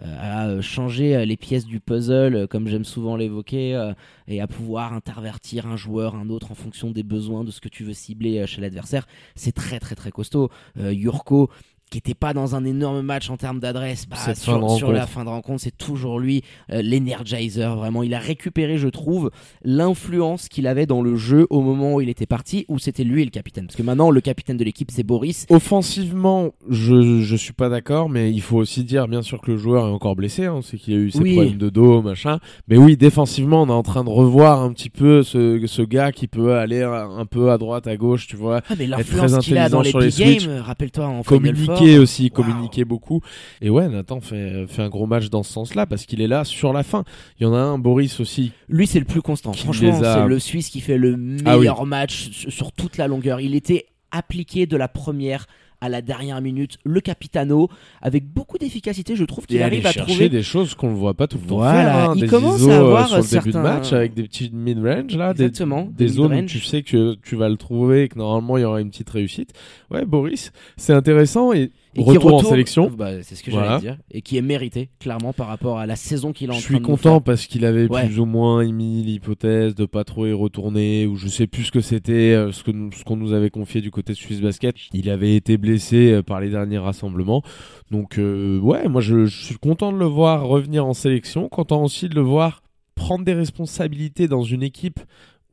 euh, 0.01 0.05
à 0.21 0.49
euh, 0.49 0.61
changer 0.61 1.25
les 1.25 1.37
pièces 1.39 1.65
du 1.67 1.81
puzzle, 1.81 2.47
comme 2.49 2.69
j'aime 2.69 2.85
souvent 2.85 3.17
l'évoquer, 3.17 3.75
euh, 3.75 3.93
et 4.29 4.41
à 4.41 4.47
pouvoir 4.47 4.93
intervertir 4.93 5.67
un 5.67 5.77
joueur, 5.77 6.15
un 6.15 6.29
autre, 6.29 6.53
en 6.53 6.55
fonction 6.55 6.91
des 6.91 7.03
besoins, 7.03 7.45
de 7.45 7.51
ce 7.51 7.61
que 7.61 7.69
tu 7.69 7.85
veux 7.85 7.95
cibler 7.95 8.47
chez 8.47 8.61
l'adversaire, 8.61 9.07
c'est 9.35 9.53
très 9.53 9.79
très 9.79 9.95
très 9.95 10.11
costaud. 10.11 10.51
Yurko, 10.79 11.51
qui 11.91 11.99
était 11.99 12.15
pas 12.15 12.35
dans 12.35 12.57
un 12.57 12.65
énorme 12.65 13.01
match 13.03 13.31
en 13.31 13.37
termes 13.37 13.61
d'adresse, 13.61 14.07
bah, 14.09 14.17
sur, 14.35 14.71
sur 14.73 14.93
la 14.93 15.07
fin 15.07 15.25
de 15.25 15.29
rencontre, 15.29 15.63
c'est 15.63 15.77
toujours 15.77 16.19
lui, 16.19 16.43
euh, 16.73 16.83
l'energizer, 16.83 17.77
vraiment. 17.77 18.03
Il 18.03 18.13
a 18.15 18.19
récupéré, 18.19 18.77
je 18.77 18.89
trouve, 18.89 19.31
l'influence 19.63 20.49
qu'il 20.49 20.67
avait 20.67 20.87
dans 20.87 21.03
le 21.03 21.17
jeu 21.17 21.47
au 21.51 21.61
moment 21.61 21.95
où 21.95 22.01
il 22.01 22.09
était 22.09 22.27
parti, 22.27 22.65
où 22.69 22.79
c'était 22.79 23.05
lui 23.05 23.25
le 23.25 23.31
capitaine. 23.31 23.67
Parce 23.67 23.77
que 23.77 23.83
maintenant, 23.83 24.11
le 24.11 24.21
capitaine 24.21 24.57
de 24.57 24.65
l'équipe, 24.65 24.91
c'est 24.91 25.05
Boris. 25.05 25.47
Offensivement, 25.49 26.51
je, 26.69 27.21
je 27.21 27.37
suis 27.37 27.53
pas 27.53 27.69
d'accord, 27.69 28.09
mais 28.09 28.33
il 28.33 28.41
faut 28.41 28.57
aussi 28.57 28.83
dire 28.83 29.07
bien 29.09 29.23
sûr 29.23 29.41
que 29.41 29.53
le 29.53 29.57
joueur 29.57 29.87
est 29.87 29.91
encore 29.91 30.17
blessé, 30.17 30.47
hein, 30.47 30.61
c'est 30.63 30.79
qu'il 30.79 30.95
a 30.95 30.97
eu 30.97 31.11
ses 31.11 31.21
Oui. 31.21 31.35
problèmes 31.35 31.59
de 31.59 31.69
dos, 31.71 32.03
machin. 32.03 32.39
Mais 32.69 32.77
oui, 32.79 32.97
défensivement, 32.97 33.63
on 33.63 33.69
est 33.69 33.73
en 33.73 33.83
train 33.83 34.05
de 34.05 34.09
revoir 34.11 34.61
un 34.63 34.73
petit 34.73 34.91
peu 34.91 35.23
ce, 35.23 35.63
ce 35.67 35.83
gars 35.83 36.11
qui 36.13 36.27
peut 36.27 36.55
aller 36.55 36.83
un 36.83 37.27
peu 37.27 37.51
à 37.51 37.59
droite, 37.59 37.87
à 37.87 37.97
gauche, 37.97 38.27
tu 38.27 38.37
vois. 38.37 38.61
Ah, 38.69 38.75
mais 38.79 38.87
l'influence 38.87 39.39
qu'il 39.39 39.57
a 39.59 39.69
dans 39.69 39.83
les 39.83 39.93
big 39.93 40.17
games, 40.17 40.61
rappelle-toi 40.63 41.07
en 41.07 41.23
Final 41.23 41.55
communiquer 41.79 41.99
aussi, 41.99 42.31
communiquer 42.31 42.85
beaucoup. 42.85 43.21
Et 43.61 43.71
ouais, 43.71 43.89
Nathan 43.89 44.21
fait, 44.21 44.67
fait 44.67 44.83
un 44.83 44.89
gros 44.89 45.07
match 45.07 45.29
dans 45.31 45.43
ce 45.43 45.53
sens-là 45.53 45.87
parce 45.87 46.07
qu'il 46.07 46.21
est 46.21 46.27
là 46.29 46.45
sur 46.45 46.73
la 46.73 46.83
fin. 46.83 47.05
Il 47.39 47.45
y 47.45 47.47
en 47.47 47.55
a 47.55 47.59
un, 47.59 47.79
Boris 47.79 48.21
aussi. 48.21 48.53
Lui, 48.69 48.87
c'est 48.87 48.99
le 48.99 49.05
plus 49.05 49.23
constant. 49.23 49.53
Franchement, 49.53 50.01
a- 50.01 50.15
c'est 50.23 50.27
le 50.29 50.39
Suisse 50.39 50.69
qui 50.71 50.81
fait 50.81 50.99
le 50.99 51.13
Ah 51.45 51.55
oui. 51.55 51.61
meilleur 51.61 51.87
match 51.87 52.31
sur 52.49 52.73
toute 52.73 52.97
la 52.97 53.07
longueur. 53.09 53.41
Il 53.41 53.55
était 53.55 53.87
appliqué 54.11 54.67
de 54.67 54.77
la 54.77 54.89
première 54.89 55.47
à 55.81 55.89
la 55.89 56.03
dernière 56.03 56.41
minute 56.41 56.79
le 56.85 57.01
capitano 57.01 57.69
avec 58.03 58.27
beaucoup 58.27 58.59
d'efficacité. 58.59 59.17
Je 59.17 59.25
trouve 59.25 59.47
qu'il 59.47 59.63
arrive 59.63 59.87
à 59.87 59.93
chercher 59.93 60.13
trouver 60.13 60.29
des 60.29 60.43
choses 60.43 60.75
qu'on 60.75 60.91
ne 60.91 60.97
voit 60.97 61.15
pas 61.15 61.27
tout 61.27 61.39
le 61.43 61.47
temps 61.47 61.57
Voilà, 61.57 61.83
faire. 61.83 62.11
hein, 62.11 62.13
il 62.17 62.21
des 62.23 62.27
commence 62.29 62.61
ISO, 62.61 62.71
à 62.71 62.75
euh, 62.75 62.81
avoir 62.81 63.09
sur 63.09 63.17
le 63.19 63.23
début 63.25 63.53
de 63.53 63.59
match 63.59 63.93
avec 63.93 64.15
des 64.15 64.23
petits 64.25 64.51
mid-range 64.53 65.17
là, 65.17 65.35
des, 65.35 65.45
exactement 65.45 65.89
des 65.97 66.09
zones 66.09 66.35
où 66.35 66.45
tu 66.47 66.61
sais 66.61 66.83
que 66.83 67.17
tu 67.23 67.37
vas 67.37 67.49
le 67.49 67.57
trouver 67.57 68.05
et 68.05 68.09
que 68.09 68.19
normalement 68.19 68.57
il 68.57 68.63
y 68.63 68.65
aura 68.65 68.81
une 68.81 68.91
petite 68.91 69.11
réussite. 69.11 69.53
Ouais, 69.91 70.05
Boris, 70.05 70.53
c'est 70.77 70.93
intéressant 70.93 71.53
et, 71.53 71.71
et 72.01 72.05
qui 72.05 72.11
retour 72.11 72.35
en 72.35 72.39
sélection. 72.43 72.91
Bah, 72.97 73.23
c'est 73.23 73.35
ce 73.35 73.43
que 73.43 73.51
Voilà. 73.51 73.69
j'allais 73.79 73.81
dire 73.81 73.99
et 74.11 74.23
qui 74.23 74.37
est 74.37 74.43
mérité 74.43 74.89
clairement 75.01 75.33
par 75.33 75.47
rapport 75.47 75.79
à 75.79 75.87
la 75.87 75.97
saison 75.97 76.33
qu'il 76.33 76.49
est 76.51 76.53
en 76.53 76.57
Je 76.57 76.61
suis 76.63 76.81
content 76.81 77.21
parce 77.21 77.47
qu'il 77.47 77.65
avait 77.65 77.89
Ouais. 77.89 78.07
plus 78.07 78.19
ou 78.21 78.25
moins 78.27 78.61
émis 78.63 79.03
l'hypothèse 79.03 79.75
de 79.75 79.87
pas 79.87 80.05
trop 80.05 80.27
y 80.27 80.33
retourner 80.33 81.07
ou 81.07 81.17
je 81.17 81.29
sais 81.29 81.47
plus 81.47 81.65
ce 81.65 81.73
que 81.73 81.81
c'était 81.81 82.33
euh, 82.35 82.53
ce 82.53 82.63
qu'on 83.05 83.17
nous 83.17 83.33
avait 83.33 83.51
confié 83.51 83.81
du 83.81 83.91
côté 83.91 84.13
de 84.13 84.19
Swiss 84.19 84.41
Basket. 84.41 84.77
Il 84.93 85.11
avait 85.11 85.37
été 85.37 85.57
blessé 85.57 86.13
euh, 86.13 86.23
par 86.23 86.41
les 86.41 86.51
derniers 86.51 86.79
rassemblements. 86.79 87.43
Donc 87.91 88.19
euh, 88.19 88.59
ouais, 88.61 88.89
moi 88.89 89.01
je, 89.01 89.27
je 89.27 89.45
suis 89.45 89.57
content 89.57 89.93
de 89.93 89.99
le 89.99 90.07
voir 90.07 90.47
revenir 90.47 90.87
en 90.87 90.95
sélection, 90.95 91.49
content 91.49 91.83
aussi 91.85 92.09
de 92.09 92.15
le 92.15 92.21
voir 92.23 92.63
prendre 92.95 93.25
des 93.25 93.35
responsabilités 93.35 94.27
dans 94.29 94.43
une 94.43 94.63
équipe 94.63 95.01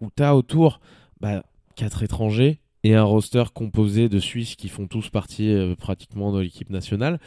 où 0.02 0.08
tu 0.16 0.24
as 0.24 0.36
autour 0.36 0.80
bah, 1.20 1.44
quatre 1.76 2.04
étrangers 2.04 2.60
et 2.84 2.96
un 2.96 3.04
roster 3.04 3.44
composé 3.54 4.10
de 4.10 4.20
Suisses 4.20 4.56
qui 4.56 4.68
font 4.70 4.88
tous 4.88 5.10
partie 5.10 5.50
euh, 5.54 5.76
pratiquement 5.76 6.34
de 6.34 6.42
l'équipe 6.42 6.70
nationale. 6.70 7.20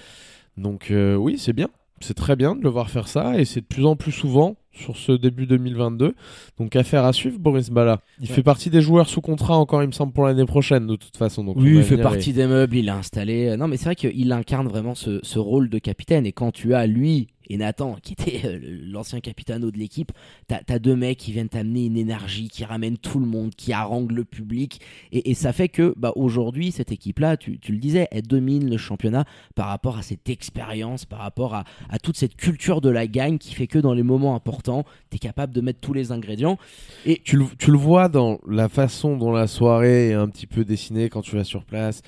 Donc 0.57 0.91
euh, 0.91 1.15
oui, 1.17 1.37
c'est 1.39 1.53
bien. 1.53 1.69
C'est 2.01 2.13
très 2.15 2.37
bien 2.37 2.55
de 2.55 2.63
le 2.63 2.69
voir 2.69 2.91
faire 2.91 3.09
ça 3.09 3.39
et 3.39 3.47
c'est 3.47 3.63
de 3.63 3.67
plus 3.67 3.87
en 3.87 3.97
plus 3.97 4.13
souvent 4.13 4.57
sur 4.71 4.99
ce 4.99 5.13
début 5.13 5.47
2022. 5.47 6.15
Donc 6.59 6.77
affaire 6.77 7.07
à 7.07 7.15
suivre, 7.15 7.39
Boris 7.39 7.71
Bala. 7.71 8.01
Il 8.21 8.29
Ouais. 8.29 8.35
fait 8.35 8.43
partie 8.43 8.69
des 8.69 8.83
joueurs 8.83 9.09
sous 9.09 9.23
contrat 9.23 9.57
encore, 9.57 9.83
il 9.83 9.87
me 9.87 9.93
semble, 9.93 10.13
pour 10.13 10.27
l'année 10.27 10.45
prochaine 10.45 10.87
de 10.87 10.97
toute 10.97 11.17
façon. 11.17 11.43
Donc 11.43 11.57
Oui, 11.59 11.77
il 11.77 11.83
fait 11.83 11.97
partie 11.97 12.35
des 12.35 12.47
meubles, 12.47 12.77
il 12.77 12.91
a 12.91 12.97
installé. 12.97 13.57
Non, 13.57 13.67
mais 13.67 13.79
c'est 13.79 13.87
vrai 13.87 13.97
qu'il 13.97 14.31
incarne 14.31 14.69
vraiment 14.69 14.95
ce, 14.95 15.21
ce 15.23 15.39
rôle 15.39 15.71
de 15.71 15.79
capitaine. 15.79 16.27
Et 16.27 16.33
quand 16.33 16.53
tu 16.53 16.75
as 16.75 16.87
lui 16.87 17.29
et 17.49 17.57
Nathan, 17.57 17.97
qui 18.03 18.13
était 18.13 18.43
euh, 18.45 18.59
l'ancien 18.91 19.21
capitano 19.21 19.71
de 19.71 19.79
l'équipe, 19.79 20.13
t'as 20.49 20.61
as 20.69 20.79
deux 20.79 20.97
mecs 20.97 21.19
qui 21.19 21.33
viennent 21.33 21.49
t'amener 21.49 21.87
une 21.87 21.97
énergie, 21.97 22.49
qui 22.49 22.65
ramènent 22.65 22.99
tout 22.99 23.21
le 23.21 23.27
monde, 23.27 23.55
qui 23.55 23.73
haranguent 23.73 24.13
le 24.13 24.25
public. 24.25 24.81
Et, 25.13 25.35
ça 25.35 25.53
fait 25.53 25.69
que 25.69 25.95
bah, 25.97 26.13
aujourd'hui, 26.17 26.73
cette 26.73 26.93
équipe-là, 26.93 27.37
tu, 27.37 27.59
le 27.69 27.77
disais, 27.77 28.09
elle 28.11 28.27
domine 28.27 28.71
le 28.71 28.79
championnat 28.79 29.25
par 29.55 29.69
rapport 29.69 29.99
à 29.99 30.03
cette 30.03 30.29
expérience, 30.31 31.05
par 31.05 31.19
rapport 31.19 31.55
à, 31.55 31.65
toute 32.03 32.17
cette 32.17 32.37
culture 32.37 32.81
de 32.81 32.89
la 32.89 33.07
gagne 33.07 33.39
qui 33.39 33.55
fait 33.55 33.67
que 33.67 33.79
dans 33.79 33.93
les 33.93 34.03
moments 34.03 34.35
importants, 34.35 34.85
tu 35.11 35.17
es 35.17 35.19
capable 35.19 35.53
de 35.53 35.61
mettre 35.61 35.81
tous 35.81 35.93
les 35.93 36.13
ingrédients. 36.13 36.59
Et 37.05 37.21
tu 37.23 37.37
le 37.37 37.77
vois 37.77 38.09
dans 38.09 38.39
la 38.49 38.69
façon 38.69 39.17
dont 39.17 39.33
la 39.33 39.47
soirée 39.47 40.11
est 40.11 40.15
un 40.15 40.29
petit 40.29 40.47
peu 40.47 40.65
dessinée 40.65 41.09
quand 41.09 41.23
tu 41.23 41.37
vas 41.37 41.45
sur 41.45 41.65
place, 41.65 42.03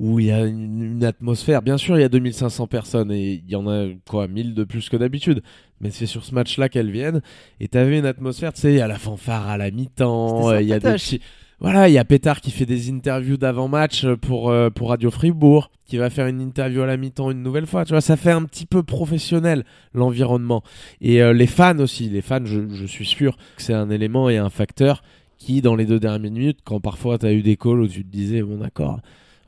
où 0.00 0.18
il 0.18 0.26
y 0.26 0.30
a 0.32 0.46
une, 0.46 0.82
une 0.82 1.04
atmosphère. 1.04 1.60
Bien 1.60 1.76
sûr, 1.76 1.98
il 1.98 2.00
y 2.00 2.04
a 2.04 2.08
2500 2.08 2.66
personnes 2.66 3.12
et 3.12 3.42
il 3.44 3.50
y 3.50 3.54
en 3.54 3.68
a 3.68 3.86
quoi, 4.08 4.26
1000 4.26 4.54
de 4.54 4.64
plus 4.64 4.88
que 4.88 4.96
d'habitude. 4.96 5.42
Mais 5.82 5.90
c'est 5.90 6.06
sur 6.06 6.24
ce 6.24 6.34
match-là 6.34 6.70
qu'elles 6.70 6.90
viennent. 6.90 7.20
Et 7.60 7.68
t'avais 7.68 7.98
une 7.98 8.06
atmosphère, 8.06 8.54
tu 8.54 8.62
sais, 8.62 8.72
il 8.72 8.78
y 8.78 8.80
a 8.80 8.88
la 8.88 8.98
fanfare 8.98 9.46
à 9.48 9.58
la 9.58 9.70
mi-temps, 9.70 10.50
euh, 10.50 10.62
il 10.62 10.68
y 10.68 10.72
a 10.72 10.78
des 10.78 10.86
sympatoche. 10.86 11.04
petits. 11.04 11.20
Voilà, 11.60 11.90
il 11.90 11.92
y 11.92 11.98
a 11.98 12.06
Pétard 12.06 12.40
qui 12.40 12.50
fait 12.50 12.64
des 12.64 12.90
interviews 12.90 13.36
d'avant-match 13.36 14.06
pour, 14.22 14.48
euh, 14.48 14.70
pour 14.70 14.88
Radio 14.88 15.10
Fribourg, 15.10 15.70
qui 15.84 15.98
va 15.98 16.08
faire 16.08 16.26
une 16.26 16.40
interview 16.40 16.80
à 16.80 16.86
la 16.86 16.96
mi-temps 16.96 17.30
une 17.30 17.42
nouvelle 17.42 17.66
fois. 17.66 17.84
Tu 17.84 17.90
vois, 17.90 18.00
ça 18.00 18.16
fait 18.16 18.30
un 18.30 18.44
petit 18.44 18.64
peu 18.64 18.82
professionnel 18.82 19.64
l'environnement. 19.92 20.62
Et 21.02 21.20
euh, 21.20 21.34
les 21.34 21.46
fans 21.46 21.78
aussi, 21.78 22.08
les 22.08 22.22
fans, 22.22 22.46
je, 22.46 22.70
je 22.70 22.86
suis 22.86 23.04
sûr 23.04 23.36
que 23.36 23.62
c'est 23.62 23.74
un 23.74 23.90
élément 23.90 24.30
et 24.30 24.38
un 24.38 24.48
facteur 24.48 25.02
qui, 25.36 25.60
dans 25.60 25.74
les 25.74 25.84
deux 25.84 26.00
dernières 26.00 26.20
minutes, 26.20 26.60
quand 26.64 26.80
parfois 26.80 27.18
tu 27.18 27.26
as 27.26 27.32
eu 27.34 27.42
des 27.42 27.58
calls 27.58 27.80
où 27.80 27.88
tu 27.88 28.02
te 28.02 28.10
disais, 28.10 28.40
bon 28.40 28.56
d'accord. 28.56 29.00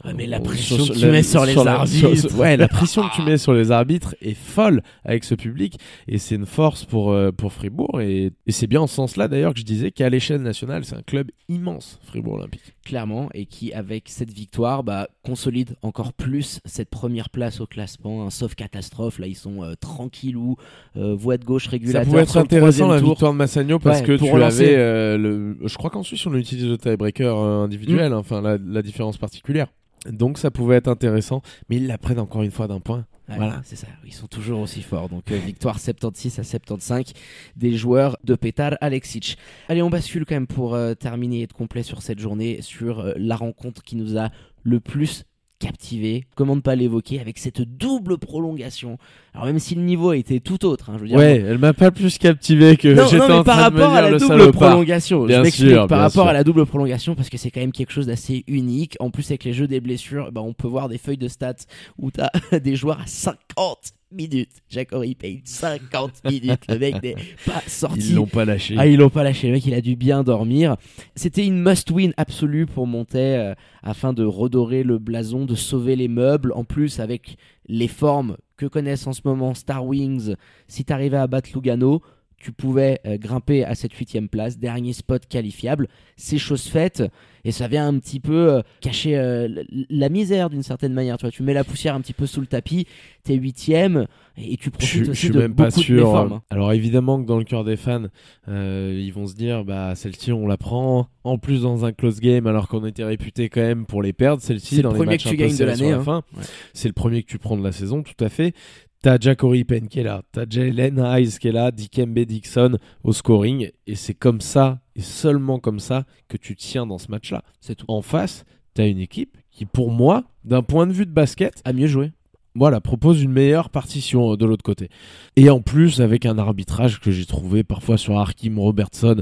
Ouais, 0.04 0.14
mais 0.14 0.26
la 0.26 0.38
euh, 0.38 0.40
pression 0.40 0.76
sur- 0.78 0.94
que 0.94 0.98
tu 0.98 1.06
mets 1.06 1.22
sur 1.22 1.44
les 1.44 1.56
arbitres. 1.56 2.16
sur- 2.16 2.38
ouais, 2.40 2.56
la 2.56 2.66
pression 2.68 3.02
que 3.08 3.14
tu 3.14 3.22
mets 3.22 3.38
sur 3.38 3.52
les 3.52 3.70
arbitres 3.70 4.14
est 4.20 4.34
folle 4.34 4.82
avec 5.04 5.22
ce 5.22 5.34
public 5.36 5.78
et 6.08 6.18
c'est 6.18 6.34
une 6.34 6.46
force 6.46 6.84
pour, 6.84 7.12
euh, 7.12 7.30
pour 7.30 7.52
Fribourg. 7.52 8.00
Et, 8.00 8.32
et 8.46 8.52
c'est 8.52 8.66
bien 8.66 8.80
en 8.80 8.86
ce 8.88 8.94
sens-là 8.96 9.28
d'ailleurs 9.28 9.52
que 9.54 9.60
je 9.60 9.64
disais 9.64 9.90
qu'à 9.92 10.08
l'échelle 10.10 10.42
nationale, 10.42 10.84
c'est 10.84 10.96
un 10.96 11.02
club 11.02 11.30
immense, 11.48 12.00
Fribourg 12.04 12.34
Olympique. 12.34 12.62
clairement, 12.84 13.28
et 13.34 13.46
qui, 13.46 13.72
avec 13.72 14.04
cette 14.08 14.32
victoire, 14.32 14.82
bah, 14.82 15.08
consolide 15.24 15.76
encore 15.82 16.12
plus 16.12 16.58
cette 16.64 16.90
première 16.90 17.30
place 17.30 17.60
au 17.60 17.66
classement. 17.66 18.26
hein, 18.26 18.30
sauf 18.30 18.54
catastrophe, 18.56 19.18
là, 19.20 19.26
ils 19.28 19.36
sont 19.36 19.62
euh, 19.62 19.74
tranquillous, 19.78 20.56
euh, 20.96 21.14
voie 21.14 21.36
de 21.38 21.44
gauche 21.44 21.64
Ça 21.66 21.70
régulateur. 21.70 22.04
pouvait 22.06 22.22
être 22.22 22.36
intéressant 22.38 22.88
la 22.88 22.98
tour. 22.98 23.10
victoire 23.10 23.32
de 23.32 23.38
Massagno 23.38 23.78
parce 23.78 24.00
Ouais, 24.00 24.06
que 24.06 24.16
tu 24.16 24.30
relancer. 24.30 24.64
avais 24.64 24.74
euh, 24.76 25.16
le. 25.18 25.56
Je 25.64 25.76
crois 25.76 25.90
qu'en 25.90 26.02
Suisse 26.02 26.26
on 26.26 26.34
utilise 26.34 26.66
le 26.66 26.76
tiebreaker 26.78 27.36
euh, 27.38 27.64
individuel, 27.64 28.10
Mm. 28.10 28.14
hein, 28.14 28.16
enfin 28.16 28.40
la, 28.40 28.58
la 28.58 28.82
différence 28.82 29.16
particulière. 29.18 29.68
Donc 30.10 30.38
ça 30.38 30.50
pouvait 30.50 30.76
être 30.76 30.88
intéressant, 30.88 31.42
mais 31.68 31.76
ils 31.76 31.86
la 31.86 31.98
prennent 31.98 32.18
encore 32.18 32.42
une 32.42 32.50
fois 32.50 32.68
d'un 32.68 32.80
point. 32.80 33.06
Ouais, 33.28 33.36
Voilà. 33.36 33.60
C'est 33.64 33.76
ça, 33.76 33.86
ils 34.04 34.12
sont 34.12 34.26
toujours 34.26 34.60
aussi 34.60 34.82
forts. 34.82 35.08
Donc, 35.08 35.30
euh, 35.30 35.36
victoire 35.36 35.78
76 35.78 36.40
à 36.40 36.42
75 36.42 37.12
des 37.56 37.76
joueurs 37.76 38.16
de 38.24 38.34
Petar 38.34 38.76
Alexic. 38.80 39.38
Allez, 39.68 39.80
on 39.80 39.90
bascule 39.90 40.24
quand 40.26 40.34
même 40.34 40.48
pour 40.48 40.74
euh, 40.74 40.94
terminer 40.94 41.38
et 41.38 41.42
être 41.44 41.52
complet 41.54 41.84
sur 41.84 42.02
cette 42.02 42.18
journée, 42.18 42.62
sur 42.62 43.00
euh, 43.00 43.12
la 43.16 43.36
rencontre 43.36 43.82
qui 43.82 43.94
nous 43.94 44.18
a 44.18 44.30
le 44.64 44.80
plus 44.80 45.24
captivé. 45.62 46.24
Comment 46.34 46.56
ne 46.56 46.60
pas 46.60 46.74
l'évoquer 46.74 47.20
avec 47.20 47.38
cette 47.38 47.62
double 47.62 48.18
prolongation. 48.18 48.98
Alors, 49.32 49.46
même 49.46 49.58
si 49.58 49.74
le 49.74 49.82
niveau 49.82 50.12
était 50.12 50.40
tout 50.40 50.64
autre, 50.66 50.90
hein, 50.90 50.94
je 50.96 51.02
veux 51.02 51.08
dire. 51.08 51.16
Ouais, 51.16 51.42
elle 51.46 51.58
m'a 51.58 51.72
pas 51.72 51.90
plus 51.90 52.18
captivé 52.18 52.76
que 52.76 52.88
Non, 52.88 53.04
j'étais 53.06 53.18
non, 53.18 53.28
mais 53.28 53.34
en 53.34 53.44
par 53.44 53.56
train 53.58 53.70
de 53.70 53.76
me 53.76 53.80
rapport 53.82 53.94
à 53.96 54.02
la 54.02 54.10
le 54.10 54.18
double 54.18 54.28
salopard. 54.40 54.52
prolongation, 54.70 55.24
Bien 55.24 55.44
je 55.44 55.50
sûr, 55.50 55.76
par 55.86 55.88
bien 55.88 55.96
rapport 55.98 56.24
sûr. 56.24 56.28
à 56.28 56.32
la 56.32 56.44
double 56.44 56.66
prolongation, 56.66 57.14
parce 57.14 57.30
que 57.30 57.38
c'est 57.38 57.50
quand 57.50 57.60
même 57.60 57.72
quelque 57.72 57.92
chose 57.92 58.06
d'assez 58.06 58.44
unique. 58.48 58.96
En 59.00 59.10
plus, 59.10 59.26
avec 59.30 59.44
les 59.44 59.52
jeux 59.52 59.68
des 59.68 59.80
blessures, 59.80 60.32
bah, 60.32 60.40
on 60.42 60.52
peut 60.52 60.68
voir 60.68 60.88
des 60.88 60.98
feuilles 60.98 61.16
de 61.18 61.28
stats 61.28 61.54
où 61.98 62.10
tu 62.10 62.20
as 62.20 62.32
des 62.60 62.76
joueurs 62.76 63.00
à 63.00 63.06
50 63.06 63.92
minutes. 64.12 64.50
Jack 64.68 64.92
Horry 64.92 65.14
paye 65.14 65.42
50 65.44 66.24
minutes. 66.30 66.64
Le 66.68 66.78
mec 66.78 67.02
n'est 67.02 67.16
pas 67.46 67.62
sorti. 67.66 68.00
Ils 68.00 68.14
l'ont 68.14 68.26
pas 68.26 68.44
lâché. 68.44 68.74
Ah, 68.78 68.86
ils 68.86 68.98
l'ont 68.98 69.10
pas 69.10 69.22
lâché. 69.22 69.48
Le 69.48 69.54
mec, 69.54 69.66
il 69.66 69.74
a 69.74 69.80
dû 69.80 69.96
bien 69.96 70.22
dormir. 70.22 70.76
C'était 71.14 71.46
une 71.46 71.62
must-win 71.62 72.12
absolue 72.16 72.66
pour 72.66 72.86
Montet 72.86 73.36
euh, 73.38 73.54
afin 73.82 74.12
de 74.12 74.24
redorer 74.24 74.82
le 74.82 74.98
blason, 74.98 75.44
de 75.44 75.54
sauver 75.54 75.96
les 75.96 76.08
meubles. 76.08 76.52
En 76.54 76.64
plus, 76.64 77.00
avec 77.00 77.36
les 77.66 77.88
formes 77.88 78.36
que 78.56 78.66
connaissent 78.66 79.06
en 79.06 79.12
ce 79.12 79.22
moment 79.24 79.54
Star 79.54 79.84
Wings, 79.84 80.34
si 80.68 80.84
t'arrivais 80.84 81.16
à 81.16 81.26
battre 81.26 81.50
Lugano, 81.54 82.02
tu 82.42 82.52
pouvais 82.52 83.00
euh, 83.06 83.16
grimper 83.18 83.64
à 83.64 83.74
cette 83.74 83.94
huitième 83.94 84.28
place, 84.28 84.58
dernier 84.58 84.92
spot 84.92 85.26
qualifiable. 85.26 85.88
C'est 86.16 86.38
chose 86.38 86.66
faite 86.66 87.04
et 87.44 87.52
ça 87.52 87.68
vient 87.68 87.86
un 87.88 87.98
petit 87.98 88.20
peu 88.20 88.52
euh, 88.54 88.62
cacher 88.80 89.16
euh, 89.16 89.48
la 89.90 90.08
misère 90.08 90.50
d'une 90.50 90.62
certaine 90.62 90.92
manière. 90.92 91.16
Tu 91.16 91.22
vois, 91.22 91.30
tu 91.30 91.42
mets 91.42 91.54
la 91.54 91.64
poussière 91.64 91.94
un 91.94 92.00
petit 92.00 92.12
peu 92.12 92.26
sous 92.26 92.40
le 92.40 92.46
tapis, 92.46 92.86
t'es 93.24 93.34
huitième 93.34 94.06
et 94.36 94.56
tu 94.56 94.66
Je, 94.66 94.70
profites 94.70 95.04
je 95.04 95.10
aussi 95.10 95.20
suis 95.26 95.30
de 95.30 95.38
même 95.40 95.54
pas 95.54 95.66
beaucoup 95.68 95.80
sûr. 95.80 96.16
hein. 96.16 96.42
Alors 96.50 96.72
évidemment 96.72 97.20
que 97.20 97.26
dans 97.26 97.38
le 97.38 97.44
cœur 97.44 97.64
des 97.64 97.76
fans, 97.76 98.04
euh, 98.48 98.98
ils 99.00 99.12
vont 99.12 99.26
se 99.26 99.34
dire, 99.34 99.64
bah 99.64 99.94
celle-ci 99.94 100.32
on 100.32 100.46
la 100.46 100.56
prend. 100.56 101.08
En 101.24 101.38
plus 101.38 101.62
dans 101.62 101.84
un 101.84 101.92
close 101.92 102.18
game, 102.20 102.46
alors 102.48 102.66
qu'on 102.68 102.84
était 102.84 103.04
réputé 103.04 103.48
quand 103.48 103.60
même 103.60 103.86
pour 103.86 104.02
les 104.02 104.12
perdre, 104.12 104.42
celle-ci 104.42 104.76
le 104.76 104.82
dans 104.82 104.92
les 104.92 105.04
matchs 105.04 105.24
que 105.24 105.28
tu 105.30 105.36
gagnes 105.36 105.56
de 105.56 105.64
l'année, 105.64 105.90
la 105.92 105.98
hein. 105.98 106.22
Ouais. 106.36 106.42
C'est 106.72 106.88
le 106.88 106.94
premier 106.94 107.22
que 107.22 107.28
tu 107.28 107.38
prends 107.38 107.56
de 107.56 107.62
la 107.62 107.70
saison, 107.72 108.02
tout 108.02 108.24
à 108.24 108.28
fait. 108.28 108.54
T'as 109.02 109.18
Jack 109.18 109.42
Oripen 109.42 109.88
qui 109.88 109.98
est 109.98 110.04
là, 110.04 110.22
t'as 110.30 110.44
Jalen 110.48 111.00
Hayes 111.00 111.36
qui 111.40 111.48
est 111.48 111.52
là, 111.52 111.72
Dikembe 111.72 112.20
Dixon 112.20 112.78
au 113.02 113.12
scoring, 113.12 113.68
et 113.88 113.96
c'est 113.96 114.14
comme 114.14 114.40
ça, 114.40 114.78
et 114.94 115.00
seulement 115.00 115.58
comme 115.58 115.80
ça, 115.80 116.04
que 116.28 116.36
tu 116.36 116.54
tiens 116.54 116.86
dans 116.86 116.98
ce 116.98 117.10
match-là. 117.10 117.42
C'est 117.60 117.74
tout. 117.74 117.86
En 117.88 118.00
face, 118.00 118.44
t'as 118.74 118.86
une 118.86 119.00
équipe 119.00 119.36
qui, 119.50 119.66
pour 119.66 119.90
moi, 119.90 120.22
d'un 120.44 120.62
point 120.62 120.86
de 120.86 120.92
vue 120.92 121.04
de 121.04 121.10
basket, 121.10 121.60
À 121.64 121.72
mieux 121.72 121.88
jouer. 121.88 122.12
Voilà, 122.54 122.80
propose 122.80 123.22
une 123.22 123.32
meilleure 123.32 123.70
partition 123.70 124.32
euh, 124.32 124.36
de 124.36 124.44
l'autre 124.44 124.62
côté. 124.62 124.88
Et 125.36 125.48
en 125.48 125.60
plus, 125.60 126.00
avec 126.00 126.26
un 126.26 126.36
arbitrage 126.38 127.00
que 127.00 127.10
j'ai 127.10 127.24
trouvé 127.24 127.62
parfois 127.64 127.96
sur 127.96 128.18
Harkim 128.18 128.58
Robertson 128.58 129.16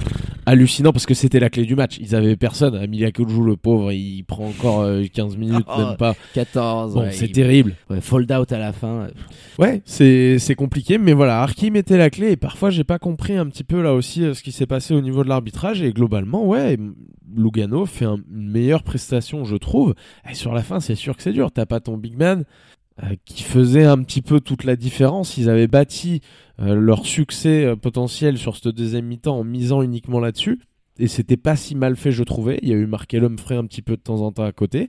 hallucinant 0.47 0.93
parce 0.93 1.07
que 1.07 1.14
c'était 1.14 1.38
la 1.38 1.49
clé 1.51 1.64
du 1.64 1.77
match. 1.77 1.99
Ils 2.01 2.14
avaient 2.16 2.35
personne. 2.37 2.75
Emilia 2.83 3.11
joue 3.16 3.45
le 3.45 3.57
pauvre, 3.57 3.93
il 3.93 4.25
prend 4.25 4.47
encore 4.49 4.81
euh, 4.81 5.05
15 5.12 5.37
minutes, 5.37 5.66
Oh, 5.69 5.79
même 5.79 5.97
pas. 5.97 6.14
14. 6.35 6.95
Bon, 6.95 7.01
ouais, 7.03 7.12
c'est 7.12 7.27
il- 7.27 7.33
terrible. 7.33 7.75
ouais, 7.90 8.01
fold 8.01 8.31
out 8.33 8.51
à 8.53 8.59
la 8.59 8.73
fin. 8.73 9.09
Ouais, 9.59 9.83
c'est 9.85 10.55
compliqué, 10.57 10.99
mais 10.99 11.12
voilà, 11.12 11.40
Harkim 11.43 11.77
était 11.77 11.97
la 11.99 12.11
clé 12.11 12.33
et 12.33 12.37
parfois 12.37 12.71
j'ai 12.71 12.85
pas 12.85 12.99
compris 12.99 13.37
un 13.37 13.47
petit 13.47 13.64
peu 13.64 13.81
là 13.83 13.95
aussi 13.95 14.25
euh, 14.25 14.35
ce 14.35 14.43
qui 14.43 14.53
s'est 14.53 14.66
passé 14.66 14.95
au 14.95 15.01
niveau 15.01 15.23
de 15.23 15.29
l'arbitrage 15.29 15.83
et 15.83 15.93
globalement, 15.93 16.45
ouais, 16.47 16.77
Lugano 17.37 17.87
fait 17.87 18.07
un- 18.07 18.19
une 18.33 18.51
meilleure 18.51 18.83
prestation, 18.83 19.45
je 19.45 19.57
trouve. 19.57 19.95
Et 20.29 20.35
sur 20.35 20.53
la 20.53 20.62
fin, 20.62 20.81
c'est 20.81 20.95
sûr 20.97 21.16
que 21.16 21.23
c'est 21.23 21.33
dur. 21.33 21.53
T'as 21.53 21.66
pas 21.66 21.79
ton 21.81 21.97
big 21.97 22.16
man 22.19 22.40
euh, 22.40 22.45
qui 23.25 23.43
faisait 23.43 23.85
un 23.85 24.03
petit 24.03 24.23
peu 24.23 24.41
toute 24.41 24.65
la 24.65 24.77
différence. 24.77 25.37
Ils 25.37 25.49
avaient 25.49 25.69
bâti 25.69 26.21
euh, 26.61 26.75
leur 26.75 27.07
succès 27.07 27.65
euh, 27.65 27.77
potentiel 27.77 28.39
sur 28.39 28.57
cette 28.57 28.69
deuxième 28.69 29.07
mi-temps 29.07 29.39
en 29.39 29.45
misant 29.45 29.83
uniquement 29.83 30.21
là-dessus. 30.21 30.61
Et 30.99 31.09
c'était 31.09 31.39
pas 31.39 31.57
si 31.57 31.75
mal 31.75 31.97
fait, 31.97 32.13
je 32.13 32.23
trouvais. 32.23 32.59
Il 32.63 32.69
y 32.69 32.73
a 32.73 32.77
eu 32.77 32.87
Markel 32.87 33.25
Humphrey 33.25 33.57
un 33.57 33.65
petit 33.65 33.83
peu 33.83 33.97
de 33.97 34.03
temps 34.03 34.21
en 34.21 34.33
temps 34.33 34.45
à 34.45 34.53
côté. 34.53 34.89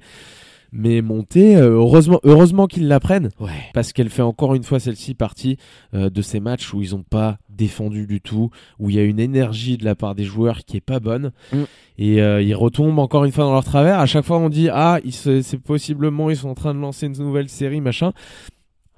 Mais 0.73 1.01
Monté, 1.01 1.57
euh, 1.57 1.71
heureusement, 1.71 2.19
heureusement 2.23 2.67
qu'ils 2.67 2.88
l'apprennent. 2.88 3.29
Ouais. 3.39 3.49
Parce 3.73 3.91
qu'elle 3.91 4.10
fait 4.10 4.21
encore 4.21 4.55
une 4.55 4.63
fois 4.63 4.79
celle-ci 4.79 5.13
partie 5.13 5.57
euh, 5.93 6.10
de 6.10 6.21
ces 6.21 6.39
matchs 6.39 6.73
où 6.73 6.81
ils 6.81 6.91
n'ont 6.91 7.03
pas 7.03 7.38
défendu 7.49 8.07
du 8.07 8.21
tout, 8.21 8.51
où 8.79 8.89
il 8.89 8.95
y 8.95 8.99
a 8.99 9.03
une 9.03 9.19
énergie 9.19 9.77
de 9.77 9.84
la 9.84 9.95
part 9.95 10.15
des 10.15 10.23
joueurs 10.23 10.60
qui 10.60 10.77
est 10.77 10.81
pas 10.81 10.99
bonne. 10.99 11.31
Mm. 11.51 11.63
Et 11.97 12.21
euh, 12.21 12.41
ils 12.41 12.55
retombent 12.55 12.99
encore 12.99 13.25
une 13.25 13.31
fois 13.31 13.43
dans 13.43 13.53
leur 13.53 13.65
travers. 13.65 13.99
À 13.99 14.05
chaque 14.05 14.25
fois, 14.25 14.38
on 14.38 14.49
dit 14.49 14.69
Ah, 14.71 14.99
c'est 15.10 15.57
possiblement, 15.57 16.29
ils 16.29 16.38
sont 16.38 16.49
en 16.49 16.55
train 16.55 16.73
de 16.73 16.79
lancer 16.79 17.07
une 17.07 17.17
nouvelle 17.17 17.49
série, 17.49 17.81
machin. 17.81 18.13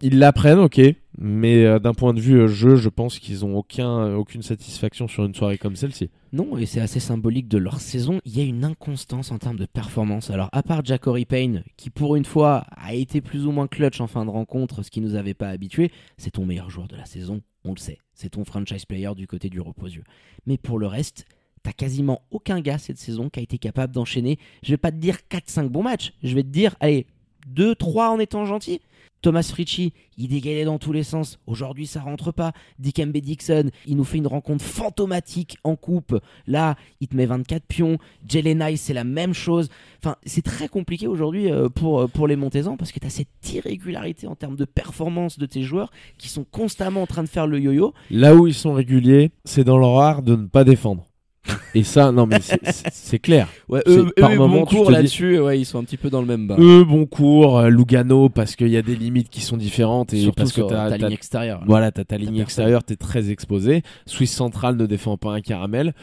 Ils 0.04 0.20
l'apprennent, 0.20 0.60
ok. 0.60 0.82
Mais 1.18 1.64
euh, 1.64 1.80
d'un 1.80 1.94
point 1.94 2.14
de 2.14 2.20
vue 2.20 2.42
euh, 2.42 2.48
jeu, 2.48 2.76
je 2.76 2.90
pense 2.90 3.20
qu'ils 3.20 3.40
n'ont 3.40 3.64
euh, 3.80 4.16
aucune 4.16 4.42
satisfaction 4.42 5.08
sur 5.08 5.24
une 5.24 5.34
soirée 5.34 5.58
comme 5.58 5.78
celle-ci. 5.78 6.10
Non, 6.34 6.58
et 6.58 6.66
c'est 6.66 6.82
assez 6.82 7.00
symbolique 7.00 7.48
de 7.48 7.58
leur 7.58 7.80
saison. 7.80 8.20
Il 8.26 8.38
y 8.38 8.42
a 8.42 8.44
une 8.44 8.66
inconstance 8.66 9.32
en 9.32 9.38
termes 9.38 9.56
de 9.56 9.66
performance. 9.66 10.30
Alors, 10.30 10.50
à 10.52 10.62
part 10.62 10.84
Jacory 10.84 11.24
Payne, 11.24 11.64
qui 11.78 11.90
pour 11.90 12.18
une 12.18 12.26
fois 12.26 12.66
a 12.72 12.94
été 12.94 13.22
plus 13.22 13.46
ou 13.46 13.52
moins 13.52 13.68
clutch 13.68 14.02
en 14.02 14.08
fin 14.08 14.26
de 14.26 14.30
rencontre, 14.30 14.84
ce 14.84 14.92
qui 14.92 15.00
nous 15.00 15.16
avait 15.16 15.34
pas 15.34 15.48
habitués, 15.48 15.90
c'est 16.18 16.32
ton 16.32 16.46
meilleur 16.46 16.70
joueur 16.70 16.90
de 16.90 16.98
la 16.98 17.06
saison, 17.06 17.42
on 17.64 17.72
le 17.72 17.80
sait. 17.80 18.00
C'est 18.14 18.32
ton 18.32 18.44
franchise 18.44 18.84
player 18.84 19.12
du 19.16 19.26
côté 19.26 19.50
du 19.50 19.62
repos-yeux. 19.62 20.04
Mais 20.46 20.58
pour 20.58 20.80
le 20.80 20.88
reste, 20.88 21.24
t'as 21.64 21.72
quasiment 21.72 22.24
aucun 22.30 22.60
gars 22.60 22.78
cette 22.78 22.98
saison 22.98 23.30
qui 23.30 23.40
a 23.40 23.44
été 23.44 23.58
capable 23.58 23.94
d'enchaîner. 23.94 24.38
Je 24.64 24.72
vais 24.72 24.78
pas 24.78 24.92
te 24.92 24.98
dire 24.98 25.20
4-5 25.32 25.70
bons 25.70 25.84
matchs. 25.84 26.12
Je 26.24 26.36
vais 26.36 26.44
te 26.44 26.50
dire, 26.50 26.76
allez, 26.82 27.08
2-3 27.48 28.08
en 28.10 28.20
étant 28.20 28.46
gentil. 28.46 28.82
Thomas 29.24 29.50
Fritchie, 29.50 29.94
il 30.18 30.28
dégalait 30.28 30.66
dans 30.66 30.78
tous 30.78 30.92
les 30.92 31.04
sens. 31.04 31.40
Aujourd'hui, 31.48 31.88
ça 31.88 32.02
rentre 32.02 32.34
pas. 32.34 32.52
Dikembe 32.78 33.18
Dixon, 33.18 33.72
il 33.88 33.96
nous 33.96 34.04
fait 34.04 34.18
une 34.18 34.28
rencontre 34.28 34.64
fantomatique 34.64 35.58
en 35.64 35.78
coupe. 35.78 36.20
Là, 36.46 36.76
il 37.00 37.08
te 37.08 37.16
met 37.16 37.26
24 37.26 37.64
pions. 37.64 37.98
Jalen 38.28 38.76
c'est 38.76 38.94
la 38.94 39.06
même 39.06 39.34
chose. 39.34 39.70
Enfin, 40.00 40.18
c'est 40.26 40.44
très 40.44 40.68
compliqué 40.68 41.08
aujourd'hui 41.08 41.50
euh, 41.50 41.70
pour, 41.70 42.02
euh, 42.02 42.08
pour 42.08 42.28
les 42.28 42.36
Montezans 42.36 42.76
parce 42.76 42.92
que 42.92 43.00
tu 43.00 43.08
as 43.08 43.10
cette 43.10 43.54
irrégularité 43.54 44.28
en 44.28 44.36
termes 44.36 44.58
de 44.58 44.66
performance 44.66 45.40
de 45.40 45.46
tes 45.46 45.64
joueurs 45.64 45.92
qui 46.18 46.28
sont 46.28 46.44
constamment 46.44 47.04
en 47.04 47.08
train 47.08 47.24
de 47.24 47.30
faire 47.30 47.48
le 47.48 47.60
yo-yo. 47.60 47.94
Là 48.12 48.36
où 48.36 48.46
ils 48.46 48.54
sont 48.54 48.74
réguliers, 48.74 49.32
c'est 49.46 49.64
dans 49.64 49.78
leur 49.78 49.98
art 50.00 50.22
de 50.22 50.36
ne 50.36 50.48
pas 50.48 50.66
défendre. 50.66 51.08
Et 51.76 51.84
ça, 51.84 52.12
non, 52.12 52.26
mais 52.26 52.40
c'est- 52.42 53.20
clair. 53.20 53.48
Ouais, 53.68 53.82
eux, 53.88 54.12
par 54.16 54.32
eux, 54.32 54.36
moment, 54.36 54.60
bon 54.60 54.66
dis- 54.86 54.92
là-dessus, 54.92 55.40
ouais, 55.40 55.60
ils 55.60 55.66
sont 55.66 55.80
un 55.80 55.84
petit 55.84 55.98
peu 55.98 56.10
dans 56.10 56.22
le 56.22 56.28
même 56.28 56.48
bas. 56.48 56.56
Eux, 56.60 56.84
bon 56.84 57.06
cours, 57.06 57.58
euh, 57.60 57.70
Lugano, 57.70 58.30
parce 58.30 58.56
qu'il 58.56 58.70
y 58.70 58.78
a 58.78 58.82
des 58.82 58.96
limites 58.96 59.30
qui 59.30 59.42
sont 59.42 59.58
différentes 59.58 60.14
et 60.14 60.22
Surtout 60.22 60.36
parce 60.36 60.52
que 60.54 60.62
t'as 60.62 60.90
ta 60.90 60.98
ligne 60.98 61.12
extérieure. 61.12 61.64
Voilà, 61.66 61.92
t'as 61.92 62.06
ta 62.06 62.18
ligne 62.18 62.38
extérieure, 62.38 62.84
t'es 62.84 62.96
très 62.96 63.30
exposé. 63.30 63.82
Swiss 64.06 64.32
Central 64.32 64.78
ne 64.78 64.86
défend 64.86 65.18
pas 65.18 65.32
un 65.34 65.42
caramel. 65.42 65.94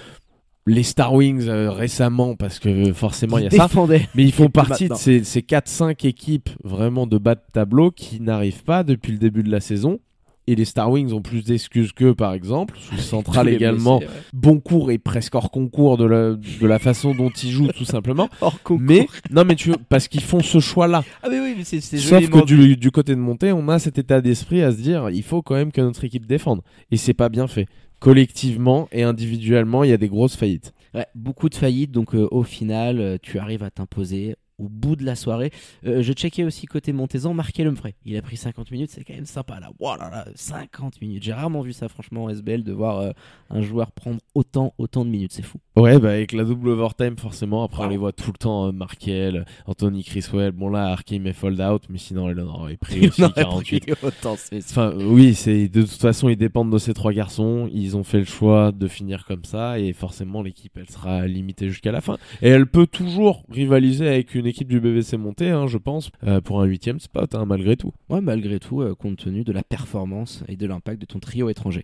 Les 0.66 0.82
Star 0.82 1.14
Wings 1.14 1.48
euh, 1.48 1.70
récemment, 1.70 2.36
parce 2.36 2.58
que 2.58 2.92
forcément 2.92 3.38
il 3.38 3.44
y 3.44 3.46
a 3.46 3.50
Ils 3.50 3.56
ça. 3.56 3.68
Mais 4.14 4.24
ils 4.24 4.32
font 4.32 4.50
partie 4.50 4.88
de 4.88 4.94
ces, 4.94 5.24
ces 5.24 5.40
4-5 5.40 6.04
équipes 6.06 6.50
vraiment 6.64 7.06
de 7.06 7.16
bas 7.16 7.34
de 7.34 7.40
tableau 7.52 7.90
qui 7.90 8.20
n'arrivent 8.20 8.62
pas 8.64 8.84
depuis 8.84 9.12
le 9.12 9.18
début 9.18 9.42
de 9.42 9.50
la 9.50 9.60
saison. 9.60 10.00
Et 10.50 10.56
les 10.56 10.64
Star 10.64 10.90
Wings 10.90 11.12
ont 11.12 11.22
plus 11.22 11.44
d'excuses 11.44 11.92
qu'eux, 11.92 12.12
par 12.12 12.34
exemple. 12.34 12.76
Swiss 12.80 13.04
Central 13.08 13.48
également. 13.48 13.98
blessés, 13.98 14.12
ouais. 14.12 14.20
Bon 14.32 14.58
cours 14.58 14.90
et 14.90 14.98
presque 14.98 15.36
hors 15.36 15.52
concours 15.52 15.96
de 15.96 16.04
la, 16.04 16.34
de 16.34 16.66
la 16.66 16.80
façon 16.80 17.14
dont 17.14 17.30
ils 17.30 17.50
jouent, 17.52 17.68
tout 17.68 17.84
simplement. 17.84 18.28
Hors 18.40 18.60
concours. 18.64 18.80
Mais, 18.84 19.06
non, 19.30 19.44
mais 19.44 19.54
tu, 19.54 19.70
parce 19.88 20.08
qu'ils 20.08 20.22
font 20.24 20.40
ce 20.40 20.58
choix-là. 20.58 21.04
Ah, 21.22 21.28
mais 21.30 21.38
oui, 21.38 21.54
mais 21.56 21.62
c'est 21.62 21.80
Sauf 21.80 22.28
que 22.28 22.44
du, 22.44 22.76
du 22.76 22.90
côté 22.90 23.14
de 23.14 23.20
montée, 23.20 23.52
on 23.52 23.68
a 23.68 23.78
cet 23.78 23.98
état 23.98 24.20
d'esprit 24.20 24.60
à 24.62 24.72
se 24.72 24.78
dire 24.78 25.08
il 25.10 25.22
faut 25.22 25.40
quand 25.40 25.54
même 25.54 25.70
que 25.70 25.80
notre 25.80 26.02
équipe 26.02 26.26
défende. 26.26 26.62
Et 26.90 26.96
c'est 26.96 27.14
pas 27.14 27.28
bien 27.28 27.46
fait. 27.46 27.66
Collectivement 28.00 28.88
et 28.90 29.04
individuellement, 29.04 29.84
il 29.84 29.90
y 29.90 29.92
a 29.92 29.98
des 29.98 30.08
grosses 30.08 30.34
faillites. 30.34 30.72
Ouais, 30.94 31.06
beaucoup 31.14 31.48
de 31.48 31.54
faillites, 31.54 31.92
donc 31.92 32.16
euh, 32.16 32.26
au 32.32 32.42
final, 32.42 32.98
euh, 32.98 33.18
tu 33.22 33.38
arrives 33.38 33.62
à 33.62 33.70
t'imposer 33.70 34.34
au 34.60 34.68
bout 34.68 34.96
de 34.96 35.04
la 35.04 35.16
soirée. 35.16 35.50
Euh, 35.86 36.02
je 36.02 36.12
checkais 36.12 36.44
aussi 36.44 36.66
côté 36.66 36.92
Montezan, 36.92 37.34
Marqué 37.34 37.64
Humphrey. 37.64 37.94
Il 38.04 38.16
a 38.16 38.22
pris 38.22 38.36
50 38.36 38.70
minutes, 38.70 38.90
c'est 38.90 39.04
quand 39.04 39.14
même 39.14 39.26
sympa 39.26 39.58
là. 39.58 39.70
Wow 39.80 39.96
là 39.96 40.10
là, 40.10 40.26
50 40.34 41.00
minutes. 41.00 41.22
J'ai 41.22 41.32
rarement 41.32 41.62
vu 41.62 41.72
ça, 41.72 41.88
franchement, 41.88 42.24
en 42.24 42.28
SBL, 42.30 42.62
de 42.62 42.72
voir 42.72 42.98
euh, 42.98 43.10
un 43.48 43.62
joueur 43.62 43.92
prendre 43.92 44.20
autant, 44.34 44.74
autant 44.78 45.04
de 45.04 45.10
minutes, 45.10 45.32
c'est 45.32 45.42
fou. 45.42 45.58
Ouais, 45.76 45.98
bah 45.98 46.10
avec 46.10 46.32
la 46.32 46.44
double 46.44 46.68
overtime, 46.68 47.16
forcément. 47.16 47.64
Après, 47.64 47.84
on 47.84 47.88
les 47.88 47.96
voit 47.96 48.12
tout 48.12 48.32
le 48.32 48.38
temps 48.38 48.66
euh, 48.66 48.72
Markel, 48.72 49.46
Anthony 49.66 50.04
Criswell. 50.04 50.52
Bon, 50.52 50.68
là, 50.68 50.88
Arkim 50.88 51.26
est 51.26 51.32
fold 51.32 51.60
out, 51.60 51.84
mais 51.88 51.98
sinon, 51.98 52.30
il 52.30 52.38
en 52.40 52.46
aurait 52.46 52.76
pris 52.76 53.08
aussi 53.08 53.22
48. 53.34 53.96
autant, 54.02 54.36
c'est 54.36 54.58
Enfin, 54.58 54.92
oui, 54.96 55.34
c'est 55.34 55.68
de 55.68 55.82
toute 55.82 56.00
façon, 56.00 56.28
ils 56.28 56.36
dépendent 56.36 56.72
de 56.72 56.78
ces 56.78 56.92
trois 56.92 57.12
garçons. 57.12 57.68
Ils 57.72 57.96
ont 57.96 58.04
fait 58.04 58.18
le 58.18 58.24
choix 58.24 58.72
de 58.72 58.88
finir 58.88 59.24
comme 59.24 59.44
ça, 59.44 59.78
et 59.78 59.92
forcément, 59.94 60.42
l'équipe, 60.42 60.76
elle 60.76 60.90
sera 60.90 61.26
limitée 61.26 61.68
jusqu'à 61.68 61.92
la 61.92 62.00
fin. 62.00 62.18
Et 62.42 62.48
elle 62.48 62.66
peut 62.66 62.86
toujours 62.86 63.44
rivaliser 63.48 64.06
avec 64.06 64.34
une 64.34 64.46
équipe 64.50 64.68
du 64.68 64.80
BBC 64.80 65.16
montée, 65.16 65.48
hein, 65.50 65.66
je 65.66 65.78
pense, 65.78 66.10
euh, 66.26 66.40
pour 66.40 66.60
un 66.60 66.64
huitième 66.64 67.00
spot, 67.00 67.34
hein, 67.34 67.46
malgré 67.46 67.76
tout. 67.76 67.92
Ouais, 68.10 68.20
malgré 68.20 68.58
tout, 68.60 68.82
euh, 68.82 68.94
compte 68.94 69.16
tenu 69.16 69.42
de 69.44 69.52
la 69.52 69.62
performance 69.62 70.44
et 70.48 70.56
de 70.56 70.66
l'impact 70.66 71.00
de 71.00 71.06
ton 71.06 71.18
trio 71.18 71.48
étranger. 71.48 71.82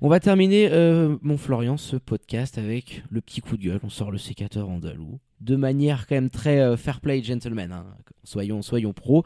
On 0.00 0.08
va 0.08 0.20
terminer, 0.20 0.68
euh, 0.72 1.16
mon 1.22 1.36
Florian, 1.36 1.76
ce 1.76 1.96
podcast 1.96 2.58
avec 2.58 3.02
le 3.10 3.20
petit 3.20 3.40
coup 3.40 3.56
de 3.56 3.62
gueule. 3.64 3.80
On 3.82 3.88
sort 3.90 4.10
le 4.10 4.18
sécateur 4.18 4.68
andalou. 4.68 5.18
De 5.40 5.56
manière 5.56 6.06
quand 6.06 6.14
même 6.14 6.30
très 6.30 6.76
fair 6.76 7.00
play 7.00 7.22
gentleman. 7.22 7.72
hein. 7.72 7.84
Soyons, 8.24 8.62
soyons 8.62 8.92
pros. 8.92 9.24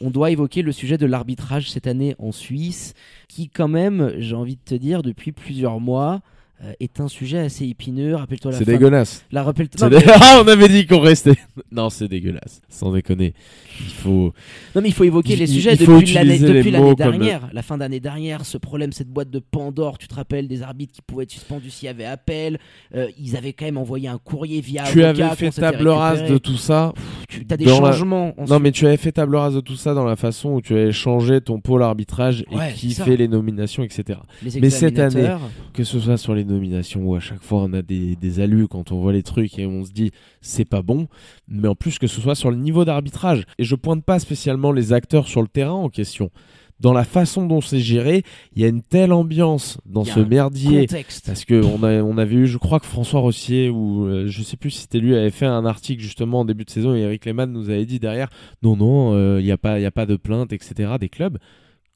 On 0.00 0.10
doit 0.10 0.30
évoquer 0.30 0.62
le 0.62 0.72
sujet 0.72 0.98
de 0.98 1.06
l'arbitrage 1.06 1.70
cette 1.70 1.86
année 1.86 2.14
en 2.18 2.30
Suisse, 2.30 2.94
qui 3.28 3.48
quand 3.48 3.68
même, 3.68 4.12
j'ai 4.18 4.34
envie 4.34 4.56
de 4.56 4.60
te 4.64 4.74
dire, 4.74 5.02
depuis 5.02 5.32
plusieurs 5.32 5.80
mois, 5.80 6.20
euh, 6.64 6.72
est 6.80 7.00
un 7.00 7.08
sujet 7.08 7.38
assez 7.38 7.66
épineux. 7.66 8.14
Rappelle-toi 8.14 8.52
la 8.52 8.58
C'est 8.58 8.64
dégueulasse. 8.64 9.24
La 9.30 9.42
rappelle 9.42 9.68
non, 9.80 9.88
dé- 9.88 9.98
Ah, 10.08 10.40
on 10.44 10.48
avait 10.48 10.68
dit 10.68 10.86
qu'on 10.86 11.00
restait. 11.00 11.36
non, 11.72 11.90
c'est 11.90 12.08
dégueulasse. 12.08 12.60
Sans 12.68 12.92
déconner. 12.92 13.34
Il 13.78 13.92
faut. 13.92 14.32
Non 14.74 14.80
mais 14.80 14.88
il 14.88 14.94
faut 14.94 15.04
évoquer 15.04 15.34
Il- 15.34 15.38
les 15.38 15.50
il- 15.50 15.54
sujets 15.54 15.76
depuis 15.76 16.12
l'année 16.14 16.38
comme- 16.38 16.94
dernière, 16.94 17.48
la 17.52 17.60
fin 17.62 17.76
d'année 17.76 18.00
dernière, 18.00 18.46
ce 18.46 18.56
problème, 18.56 18.92
cette 18.92 19.08
boîte 19.10 19.28
de 19.30 19.38
Pandore, 19.38 19.98
tu 19.98 20.08
te 20.08 20.14
rappelles 20.14 20.48
des 20.48 20.62
arbitres 20.62 20.94
qui 20.94 21.02
pouvaient 21.02 21.24
être 21.24 21.30
suspendus 21.30 21.68
s'il 21.70 21.86
y 21.86 21.88
avait 21.90 22.06
appel, 22.06 22.58
euh, 22.94 23.08
ils 23.20 23.36
avaient 23.36 23.52
quand 23.52 23.66
même 23.66 23.76
envoyé 23.76 24.08
un 24.08 24.16
courrier 24.18 24.62
via 24.62 24.84
Tu 24.84 25.04
avais 25.04 25.28
fait 25.36 25.50
table 25.50 25.88
rase 25.88 26.24
de 26.24 26.38
tout 26.38 26.56
ça. 26.56 26.94
tu 27.28 27.44
as 27.50 27.56
des 27.58 27.66
dans 27.66 27.76
changements 27.76 28.32
en 28.40 28.44
Non, 28.46 28.60
mais 28.60 28.72
tu 28.72 28.86
avais 28.86 28.96
fait 28.96 29.12
table 29.12 29.36
rase 29.36 29.54
de 29.54 29.60
tout 29.60 29.76
ça 29.76 29.92
dans 29.92 30.04
la 30.06 30.16
façon 30.16 30.54
où 30.54 30.62
tu 30.62 30.72
avais 30.72 30.92
changé 30.92 31.42
ton 31.42 31.60
pôle 31.60 31.82
arbitrage 31.82 32.44
et 32.50 32.72
qui 32.74 32.94
fait 32.94 33.18
les 33.18 33.28
nominations, 33.28 33.82
etc. 33.82 34.20
les 34.42 34.58
mais 34.60 34.70
cette 34.70 34.98
année- 34.98 35.28
Que 35.74 35.84
ce 35.84 36.00
soit 36.00 36.16
sur 36.16 36.34
les 36.34 36.44
nominations 36.46 37.02
où 37.04 37.14
à 37.14 37.20
chaque 37.20 37.42
fois 37.42 37.60
on 37.62 37.72
a 37.72 37.82
des, 37.82 38.16
des 38.16 38.40
alus 38.40 38.68
quand 38.68 38.92
on 38.92 39.00
voit 39.00 39.12
les 39.12 39.22
trucs 39.22 39.58
et 39.58 39.66
on 39.66 39.84
se 39.84 39.92
dit 39.92 40.10
c'est 40.40 40.64
pas 40.64 40.82
bon, 40.82 41.08
mais 41.48 41.68
en 41.68 41.74
plus 41.74 41.98
que 41.98 42.06
ce 42.06 42.20
soit 42.20 42.34
sur 42.34 42.50
le 42.50 42.56
niveau 42.56 42.84
d'arbitrage. 42.84 43.44
Et 43.58 43.64
je 43.64 43.74
pointe 43.74 44.04
pas 44.04 44.18
spécialement 44.18 44.72
les 44.72 44.92
acteurs 44.92 45.28
sur 45.28 45.42
le 45.42 45.48
terrain 45.48 45.72
en 45.72 45.88
question. 45.88 46.30
Dans 46.78 46.92
la 46.92 47.04
façon 47.04 47.46
dont 47.46 47.62
c'est 47.62 47.80
géré, 47.80 48.22
il 48.54 48.60
y 48.60 48.64
a 48.66 48.68
une 48.68 48.82
telle 48.82 49.10
ambiance 49.14 49.78
dans 49.86 50.04
ce 50.04 50.20
merdier. 50.20 50.86
contexte. 50.86 51.24
Parce 51.26 51.46
que 51.46 51.64
on, 51.64 51.82
a, 51.82 52.02
on 52.02 52.18
avait 52.18 52.34
eu, 52.34 52.46
je 52.46 52.58
crois 52.58 52.80
que 52.80 52.84
François 52.86 53.20
Rossier, 53.20 53.70
ou 53.70 54.04
euh, 54.04 54.26
je 54.26 54.42
sais 54.42 54.58
plus 54.58 54.70
si 54.72 54.82
c'était 54.82 54.98
lui, 54.98 55.16
avait 55.16 55.30
fait 55.30 55.46
un 55.46 55.64
article 55.64 56.02
justement 56.02 56.40
en 56.40 56.44
début 56.44 56.66
de 56.66 56.70
saison 56.70 56.94
et 56.94 56.98
Eric 57.00 57.24
Lehmann 57.24 57.50
nous 57.50 57.70
avait 57.70 57.86
dit 57.86 57.98
derrière 57.98 58.28
non, 58.62 58.76
non, 58.76 59.38
il 59.38 59.44
n'y 59.44 59.52
a, 59.52 59.56
pas- 59.56 59.80
y 59.80 59.86
a 59.86 59.90
pas 59.90 60.04
de 60.04 60.16
plainte, 60.16 60.52
etc. 60.52 60.92
des 61.00 61.08
clubs. 61.08 61.38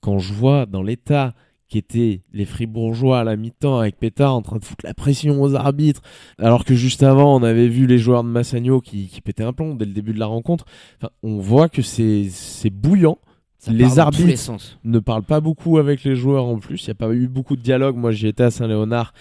Quand 0.00 0.18
je 0.18 0.32
vois 0.32 0.64
dans 0.64 0.82
l'état 0.82 1.34
qu'étaient 1.70 2.20
les 2.34 2.44
Fribourgeois 2.44 3.20
à 3.20 3.24
la 3.24 3.36
mi-temps 3.36 3.78
avec 3.78 3.96
Pétard 3.98 4.34
en 4.34 4.42
train 4.42 4.58
de 4.58 4.64
foutre 4.64 4.84
la 4.84 4.92
pression 4.92 5.40
aux 5.40 5.54
arbitres, 5.54 6.02
alors 6.38 6.64
que 6.66 6.74
juste 6.74 7.02
avant 7.02 7.34
on 7.36 7.42
avait 7.42 7.68
vu 7.68 7.86
les 7.86 7.96
joueurs 7.98 8.24
de 8.24 8.28
Massagno 8.28 8.80
qui, 8.80 9.06
qui 9.08 9.20
pétaient 9.22 9.44
un 9.44 9.52
plomb 9.54 9.74
dès 9.74 9.86
le 9.86 9.92
début 9.92 10.12
de 10.12 10.18
la 10.18 10.26
rencontre, 10.26 10.64
Enfin, 10.98 11.10
on 11.22 11.38
voit 11.38 11.68
que 11.70 11.80
c'est 11.80 12.28
bouillant 12.70 13.18
Ça 13.58 13.72
les 13.72 13.98
arbitres- 13.98 14.26
les 14.26 14.36
ne 14.84 14.98
parle 14.98 15.22
pas 15.22 15.40
beaucoup 15.40 15.78
avec 15.78 16.02
les 16.04 16.16
joueurs 16.16 16.44
en 16.46 16.58
plus. 16.58 16.82
Il 16.82 16.86
n'y 16.88 16.92
a 16.92 16.94
pas 16.94 17.10
eu 17.12 17.28
beaucoup 17.28 17.56
de 17.56 17.62
dialogue. 17.62 17.94
Moi, 17.96 18.10
j'y 18.10 18.26
étais 18.26 18.42
à 18.44 18.50
Saint-Léonard 18.50 19.12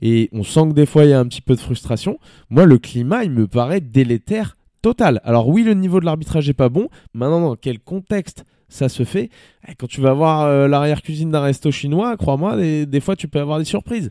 et 0.00 0.28
on 0.32 0.42
sent 0.44 0.68
que 0.68 0.72
des 0.72 0.86
fois, 0.86 1.04
il 1.04 1.10
y 1.10 1.12
a 1.12 1.20
un 1.20 1.26
petit 1.26 1.42
peu 1.42 1.54
de 1.54 1.60
frustration. 1.60 2.18
Moi, 2.50 2.64
le 2.64 2.78
climat, 2.78 3.24
il 3.24 3.30
me 3.30 3.46
paraît 3.46 3.80
délétère 3.80 4.56
total. 4.80 5.20
Alors 5.24 5.48
oui, 5.48 5.62
le 5.62 5.74
niveau 5.74 6.00
de 6.00 6.04
l'arbitrage 6.06 6.48
est 6.48 6.54
pas 6.54 6.68
bon. 6.68 6.88
Maintenant, 7.14 7.40
dans 7.40 7.56
quel 7.56 7.78
contexte 7.78 8.44
ça 8.72 8.88
se 8.88 9.04
fait 9.04 9.30
Eh, 9.68 9.74
Quand 9.74 9.86
tu 9.86 10.00
vas 10.00 10.12
voir 10.14 10.42
euh, 10.42 10.66
l'arrière-cuisine 10.68 11.30
d'un 11.30 11.40
resto 11.40 11.70
chinois, 11.70 12.16
crois-moi, 12.16 12.56
des, 12.56 12.86
des 12.86 13.00
fois, 13.00 13.16
tu 13.16 13.28
peux 13.28 13.40
avoir 13.40 13.58
des 13.58 13.64
surprises. 13.64 14.10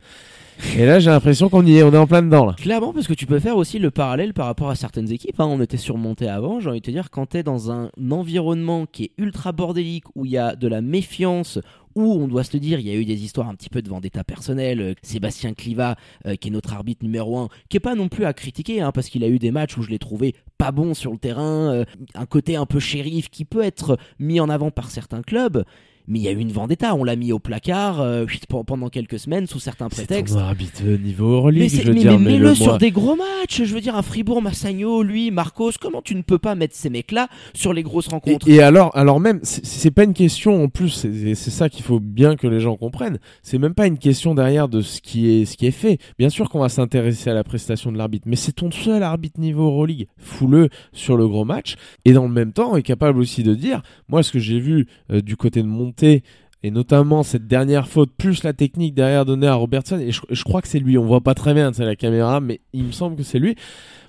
Et 0.78 0.86
là, 0.86 1.00
j'ai 1.00 1.10
l'impression 1.10 1.50
qu'on 1.50 1.66
y 1.66 1.78
est, 1.78 1.84
on 1.84 1.92
est 1.92 1.98
en 1.98 2.06
plein 2.06 2.22
dedans 2.22 2.46
là. 2.46 2.54
Clairement, 2.56 2.94
parce 2.94 3.08
que 3.08 3.14
tu 3.16 3.26
peux 3.26 3.40
faire 3.40 3.58
aussi 3.58 3.80
le 3.80 3.90
parallèle 3.90 4.34
par 4.34 4.46
rapport 4.46 4.70
à 4.70 4.76
certaines 4.76 5.12
équipes. 5.12 5.40
hein. 5.40 5.48
On 5.50 5.60
était 5.60 5.78
surmonté 5.78 6.28
avant. 6.30 6.60
J'ai 6.60 6.70
envie 6.70 6.82
de 6.82 6.86
te 6.86 6.92
dire, 6.92 7.10
quand 7.10 7.26
tu 7.32 7.38
es 7.38 7.44
dans 7.44 7.72
un 7.72 7.90
environnement 8.12 8.86
qui 8.86 9.06
est 9.06 9.12
ultra 9.18 9.52
bordélique, 9.54 10.04
où 10.16 10.26
il 10.26 10.32
y 10.32 10.38
a 10.38 10.56
de 10.56 10.68
la 10.68 10.82
méfiance, 10.82 11.58
où 11.96 12.14
on 12.14 12.28
doit 12.28 12.44
se 12.44 12.52
le 12.54 12.60
dire, 12.60 12.80
il 12.80 12.88
y 12.88 12.92
a 12.92 12.94
eu 12.96 13.06
des 13.06 13.24
histoires 13.24 13.50
un 13.50 13.56
petit 13.56 13.70
peu 13.70 13.82
de 13.82 13.90
vendetta 13.90 14.24
personnelle. 14.24 14.82
Euh, 14.82 14.94
Sébastien 15.02 15.54
Cliva, 15.54 15.96
euh, 16.28 16.36
qui 16.36 16.50
est 16.50 16.52
notre 16.52 16.74
arbitre 16.74 17.04
numéro 17.04 17.40
un, 17.40 17.50
qui 17.70 17.78
est 17.78 17.82
pas 17.82 17.96
non 17.96 18.08
plus 18.08 18.26
à 18.26 18.34
critiquer, 18.34 18.82
hein, 18.82 18.92
parce 18.94 19.10
qu'il 19.10 19.24
a 19.24 19.28
eu 19.28 19.40
des 19.40 19.52
matchs 19.52 19.78
où 19.78 19.82
je 19.82 19.90
l'ai 19.90 20.00
trouvé 20.00 20.36
pas 20.62 20.72
bon 20.72 20.94
sur 20.94 21.12
le 21.12 21.18
terrain, 21.18 21.74
euh, 21.74 21.86
un 22.14 22.28
côté 22.28 22.56
un 22.56 22.68
peu 22.68 22.80
shérif 22.80 23.32
qui 23.32 23.46
peut 23.46 23.64
être 23.64 23.98
mis 24.20 24.40
en 24.40 24.48
avant 24.48 24.70
par 24.70 24.92
certains 24.92 25.24
clubs. 25.24 25.66
Mais 26.12 26.20
il 26.20 26.22
y 26.24 26.28
a 26.28 26.32
eu 26.32 26.38
une 26.40 26.52
vendetta. 26.52 26.94
On 26.96 27.04
l'a 27.04 27.16
mis 27.16 27.32
au 27.32 27.40
placard 27.40 28.02
euh, 28.02 28.26
pendant 28.68 28.90
quelques 28.90 29.18
semaines 29.20 29.48
sous 29.48 29.60
certains 29.60 29.90
prétextes. 29.90 30.34
C'est 30.36 30.40
arbitre 30.40 30.84
niveau 30.84 31.28
Euroleague, 31.32 31.72
Mais, 31.74 31.82
je 31.82 31.88
veux 31.88 31.94
mais- 31.94 32.00
dire. 32.02 32.12
mais 32.12 32.18
mais 32.20 32.32
mets-le 32.34 32.50
le 32.50 32.56
sur 32.56 32.78
des 32.78 32.92
gros 32.92 33.16
matchs. 33.16 33.64
Je 33.64 33.74
veux 33.74 33.82
dire, 33.82 33.96
un 33.96 34.02
Fribourg, 34.02 34.42
Massagno, 34.42 35.02
lui, 35.04 35.32
Marcos. 35.32 35.72
Comment 35.82 36.02
tu 36.02 36.14
ne 36.16 36.22
peux 36.22 36.38
pas 36.38 36.56
mettre 36.56 36.76
ces 36.76 36.90
mecs-là 36.90 37.28
sur 37.54 37.74
les 37.74 37.82
grosses 37.84 38.08
rencontres 38.10 38.48
Et, 38.48 38.56
et 38.56 38.62
alors, 38.62 38.96
alors 38.96 39.20
même, 39.20 39.40
c'est- 39.44 39.90
pas 39.92 40.04
une 40.04 40.14
question 40.14 40.64
en 40.64 40.68
plus. 40.70 40.90
C'est 40.90 41.36
c'est 41.36 41.50
ça 41.52 41.70
qu'il 41.70 41.84
faut 41.84 42.00
bien 42.00 42.36
que 42.36 42.48
les 42.48 42.60
gens 42.60 42.76
comprennent. 42.78 43.18
C'est 43.44 43.58
même 43.58 43.74
pas 43.74 43.88
une 43.88 43.98
question 43.98 44.36
derrière 44.36 44.68
de 44.70 44.82
ce 44.82 45.02
qui 45.02 45.30
est 45.30 45.46
ce 45.46 45.58
qui 45.58 45.66
est 45.66 45.72
fait. 45.72 45.98
Bien 46.20 46.30
sûr 46.30 46.50
qu'on 46.50 46.60
va 46.60 46.70
s'intéresser 46.70 47.30
à 47.30 47.34
la 47.34 47.44
prestation 47.44 47.92
de 47.92 47.98
l'arbitre, 47.98 48.26
mais 48.28 48.36
c'est 48.36 48.52
ton 48.54 48.70
seul 48.72 49.02
arbitre 49.04 49.40
niveau 49.40 49.64
Euroleague. 49.66 50.08
Fous-le 50.18 50.70
sur 50.94 51.18
le 51.18 51.28
gros 51.28 51.46
match. 51.46 51.76
Et 52.06 52.14
dans 52.14 52.24
le 52.24 52.34
même 52.34 52.54
temps, 52.54 52.76
est 52.76 52.84
capable 52.84 53.20
aussi 53.20 53.44
de 53.44 53.54
dire, 53.56 53.82
moi, 54.10 54.24
ce 54.24 54.32
que 54.32 54.40
j'ai 54.40 54.60
vu 54.60 54.88
euh, 55.12 55.22
du 55.22 55.36
côté 55.38 55.62
de 55.62 55.68
Et 56.04 56.70
notamment 56.70 57.24
cette 57.24 57.48
dernière 57.48 57.88
faute, 57.88 58.12
plus 58.16 58.44
la 58.44 58.54
technique 58.54 58.94
derrière 58.94 59.26
donnée 59.26 59.48
à 59.48 59.56
Robertson, 59.56 59.98
et 60.00 60.12
je, 60.12 60.44
crois 60.44 60.62
que 60.62 60.68
c'est 60.68 60.80
lui, 60.80 60.98
on 60.98 61.06
voit 61.06 61.22
pas 61.22 61.34
très 61.34 61.56
bien, 61.56 61.74
c'est 61.74 61.86
la 61.86 61.96
caméra, 61.96 62.40
mais 62.40 62.62
il 62.74 62.84
me 62.84 62.92
semble 62.92 63.16
que 63.16 63.24
c'est 63.24 63.40
lui. 63.40 63.56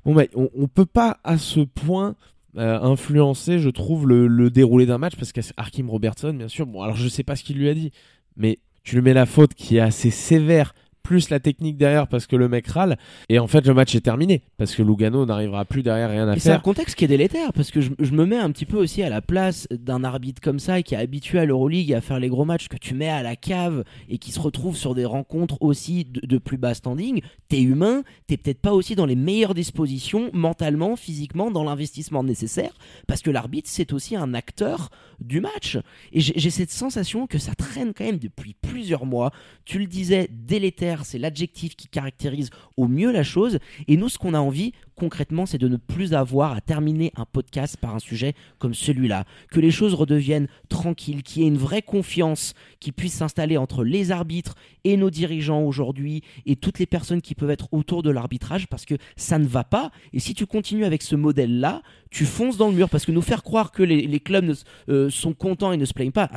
Bon, 0.05 0.15
on, 0.35 0.69
peut 0.69 0.85
pas 0.85 1.19
à 1.25 1.39
ce 1.39 1.61
point 1.61 2.15
euh, 2.59 2.79
influencer, 2.81 3.59
je 3.59 3.71
trouve, 3.71 4.07
le, 4.07 4.27
le 4.27 4.51
déroulé 4.51 4.85
d'un 4.85 4.99
match 4.99 5.17
parce 5.17 5.33
qu'Arkim 5.33 5.89
Robertson, 5.89 6.35
bien 6.35 6.49
sûr, 6.49 6.67
bon, 6.67 6.83
alors 6.83 6.97
je 6.97 7.09
sais 7.09 7.23
pas 7.23 7.37
ce 7.37 7.45
qu'il 7.45 7.57
lui 7.57 7.71
a 7.71 7.75
dit, 7.75 7.91
mais 8.37 8.59
tu 8.85 8.97
lui 8.97 9.03
mets 9.03 9.15
la 9.15 9.27
faute 9.27 9.55
qui 9.55 9.77
est 9.79 9.81
assez 9.81 10.11
sévère, 10.11 10.75
plus 11.03 11.31
la 11.31 11.41
technique 11.41 11.77
derrière 11.77 12.07
parce 12.09 12.27
que 12.27 12.37
le 12.37 12.49
mec 12.49 12.67
râle, 12.69 12.97
et 13.29 13.39
en 13.39 13.47
fait 13.47 13.67
le 13.67 13.75
match 13.75 13.95
est 13.95 14.01
terminé 14.01 14.43
parce 14.57 14.75
que 14.75 14.83
Lugano 14.83 15.27
n'arrivera 15.27 15.65
plus 15.65 15.83
derrière 15.83 16.11
rien 16.11 16.29
à 16.29 16.37
Et 16.37 16.39
c'est 16.41 16.51
un 16.51 16.55
faire. 16.55 16.63
contexte 16.63 16.95
qui 16.97 17.05
est 17.05 17.09
délétère 17.09 17.53
parce 17.53 17.71
que 17.71 17.81
je, 17.81 17.91
je 17.99 18.13
me 18.13 18.25
mets 18.27 18.37
un 18.39 18.51
petit 18.51 18.67
peu 18.67 18.77
aussi 18.77 19.03
à 19.03 19.09
la 19.09 19.21
place 19.21 19.67
d'un 19.71 20.05
arbitre 20.05 20.41
comme 20.41 20.59
ça 20.59 20.79
et 20.79 20.83
qui 20.83 20.95
est 20.95 20.99
habitué 20.99 21.39
à 21.39 21.45
l'Euroleague 21.45 21.93
à 21.93 22.01
faire 22.01 22.19
les 22.19 22.29
gros 22.29 22.45
matchs 22.45 22.69
que 22.69 22.77
tu 22.77 22.95
mets 22.95 23.09
à 23.09 23.23
la 23.23 23.37
cave 23.37 23.85
et 24.09 24.19
qui 24.19 24.33
se 24.33 24.41
retrouve 24.41 24.77
sur 24.77 24.95
des 24.95 25.05
rencontres 25.05 25.59
aussi 25.61 26.05
de, 26.05 26.27
de 26.27 26.39
plus 26.39 26.57
bas 26.59 26.75
standing. 26.75 27.21
T'es 27.49 27.61
humain, 27.63 28.03
t'es 28.27 28.37
peut-être 28.37 28.61
pas 28.61 28.73
aussi 28.73 28.95
dans 28.95 29.07
les 29.07 29.17
meilleures 29.17 29.55
dispositions 29.55 30.31
mentalement, 30.33 30.97
physiquement, 30.97 31.51
dans 31.51 31.65
l'investissement 31.65 32.23
nécessaire 32.25 32.73
parce 33.07 33.23
que 33.23 33.31
l'arbitre 33.31 33.69
c'est 33.71 33.93
aussi 33.93 34.17
un 34.17 34.35
acteur 34.35 34.91
du 35.21 35.41
match. 35.41 35.79
Et 36.13 36.21
j'ai 36.21 36.33
j'ai 36.37 36.51
cette 36.51 36.71
sensation 36.73 37.27
que 37.27 37.39
ça 37.39 37.55
traîne 37.55 37.93
quand 37.95 38.05
même 38.05 38.19
depuis 38.19 38.55
plusieurs 38.61 39.07
mois. 39.07 39.31
Tu 39.65 39.79
le 39.79 39.87
disais, 39.87 40.29
délétère, 40.33 41.02
c'est 41.05 41.19
l'adjectif 41.19 41.77
qui 41.77 41.89
caractérise 41.89 42.51
au 42.77 42.89
mieux 42.89 43.13
la 43.13 43.23
chose. 43.23 43.59
Et 43.89 43.97
nous, 43.97 44.09
ce 44.09 44.19
qu'on 44.19 44.35
a 44.35 44.39
envie, 44.39 44.73
concrètement, 44.97 45.47
c'est 45.47 45.59
de 45.59 45.69
ne 45.69 45.77
plus 45.77 46.15
avoir 46.15 46.53
à 46.53 46.61
terminer 46.61 47.13
un 47.17 47.25
podcast 47.25 47.77
par 47.77 47.95
un 47.95 47.99
sujet 47.99 48.35
comme 48.59 48.75
celui-là. 48.75 49.25
Que 49.51 49.61
les 49.61 49.71
choses 49.71 49.95
redeviennent 49.95 50.49
tranquilles, 50.69 51.23
qu'il 51.23 51.43
y 51.43 51.45
ait 51.45 51.49
une 51.49 51.57
vraie 51.57 51.83
confiance 51.83 52.55
qui 52.81 52.93
puisse 52.93 53.15
s'installer 53.15 53.57
entre 53.57 53.85
les 53.85 54.11
arbitres 54.11 54.55
et 54.85 54.97
nos 54.97 55.11
dirigeants 55.11 55.63
aujourd'hui 55.63 56.23
et 56.47 56.57
toutes 56.57 56.79
les 56.79 56.87
personnes 56.87 57.23
qui 57.23 57.35
peuvent 57.35 57.51
être 57.51 57.69
autour 57.73 58.03
de 58.03 58.11
l'arbitrage 58.11 58.67
parce 58.69 58.85
que 58.85 58.95
ça 59.17 59.39
ne 59.39 59.47
va 59.47 59.65
pas. 59.65 59.91
Et 60.13 60.21
si 60.21 60.35
tu 60.35 60.47
continues 60.47 60.85
avec 60.85 61.03
ce 61.03 61.17
modèle-là, 61.17 61.83
tu 62.11 62.25
fonces 62.25 62.57
dans 62.57 62.69
le 62.69 62.75
mur 62.75 62.89
parce 62.89 63.07
que 63.07 63.13
nous 63.13 63.23
faire 63.23 63.43
croire 63.43 63.73
que 63.73 63.83
les, 63.83 64.07
les 64.07 64.21
clubs 64.21 64.45
ne 64.45 64.55
euh, 64.89 65.11
sont 65.11 65.33
contents 65.33 65.73
et 65.73 65.77
ne 65.77 65.85
se 65.85 65.95
plaignent 65.95 66.13
pas, 66.13 66.31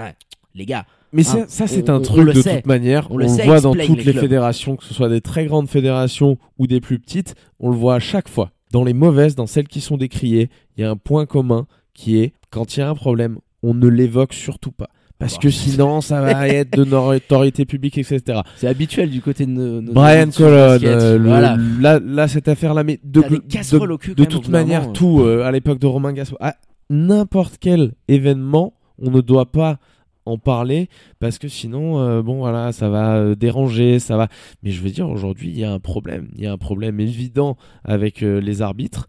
les 0.53 0.65
gars, 0.65 0.85
Mais 1.15 1.23
ça, 1.23 1.37
Hein, 1.39 1.45
ça, 1.47 1.65
c'est 1.67 1.89
un 1.89 1.99
truc 2.01 2.27
de 2.33 2.41
sait. 2.41 2.57
toute 2.57 2.67
manière. 2.67 3.07
On 3.09 3.15
On, 3.15 3.17
le 3.17 3.27
sait, 3.27 3.45
voit 3.45 3.61
dans 3.61 3.73
toutes 3.73 4.03
les 4.05 4.13
fédérations, 4.13 4.75
que 4.75 4.83
ce 4.83 4.93
soit 4.93 5.09
des 5.09 5.21
très 5.21 5.45
grandes 5.45 5.69
fédérations 5.69 6.37
ou 6.59 6.67
des 6.67 6.81
plus 6.81 6.99
petites. 6.99 7.35
On 7.59 7.69
le 7.69 7.75
voit 7.77 7.95
à 7.95 7.99
chaque 7.99 8.27
fois. 8.29 8.51
Dans 8.71 8.83
les 8.83 8.93
mauvaises, 8.93 9.35
dans 9.35 9.47
celles 9.47 9.67
qui 9.67 9.79
sont 9.81 9.95
décriées, 9.97 10.49
il 10.77 10.81
y 10.81 10.83
a 10.83 10.89
un 10.91 10.97
point 10.97 11.25
commun 11.25 11.65
qui 11.93 12.17
est 12.19 12.33
quand 12.49 12.75
il 12.75 12.81
y 12.81 12.83
a 12.83 12.89
un 12.89 12.95
problème, 12.95 13.37
on 13.63 13.73
ne 13.73 13.87
l'évoque 13.87 14.33
surtout 14.33 14.71
pas. 14.71 14.89
Parce 15.17 15.35
Bah. 15.35 15.39
que 15.43 15.49
sinon, 15.49 16.01
ça 16.01 16.19
va 16.19 16.47
être 16.49 16.75
de 16.77 16.83
notoriété 16.83 17.63
publique, 17.65 17.97
etc. 17.97 18.41
c'est 18.57 18.67
habituel 18.67 19.09
du 19.09 19.21
côté 19.21 19.45
de 19.45 19.51
nos. 19.51 19.93
Brian 19.93 20.29
Colon, 20.35 20.77
euh, 20.83 21.17
voilà. 21.23 21.55
là, 21.79 21.99
là, 22.03 22.27
cette 22.27 22.49
affaire-là, 22.49 22.83
mais 22.83 22.99
de, 23.05 23.21
de- 23.21 23.37
casseroles 23.37 23.93
au 23.93 23.97
cul, 23.97 24.13
de 24.15 24.25
toute 24.25 24.49
manière, 24.49 24.81
moment. 24.81 24.93
tout, 24.93 25.21
euh, 25.21 25.45
à 25.45 25.51
l'époque 25.53 25.79
de 25.79 25.87
Romain 25.87 26.11
Gasson, 26.11 26.35
à 26.41 26.55
n'importe 26.89 27.55
quel 27.61 27.93
événement, 28.09 28.73
on 28.99 29.09
ne 29.11 29.21
doit 29.21 29.45
pas 29.51 29.77
en 30.25 30.37
parler 30.37 30.89
parce 31.19 31.37
que 31.37 31.47
sinon, 31.47 31.99
euh, 31.99 32.21
bon, 32.21 32.37
voilà, 32.37 32.71
ça 32.71 32.89
va 32.89 33.15
euh, 33.15 33.35
déranger, 33.35 33.99
ça 33.99 34.17
va. 34.17 34.27
Mais 34.63 34.71
je 34.71 34.81
veux 34.81 34.89
dire, 34.89 35.09
aujourd'hui, 35.09 35.49
il 35.49 35.59
y 35.59 35.63
a 35.63 35.71
un 35.71 35.79
problème. 35.79 36.29
Il 36.35 36.43
y 36.43 36.47
a 36.47 36.51
un 36.51 36.57
problème 36.57 36.99
évident 36.99 37.57
avec 37.83 38.23
euh, 38.23 38.39
les 38.39 38.61
arbitres. 38.61 39.07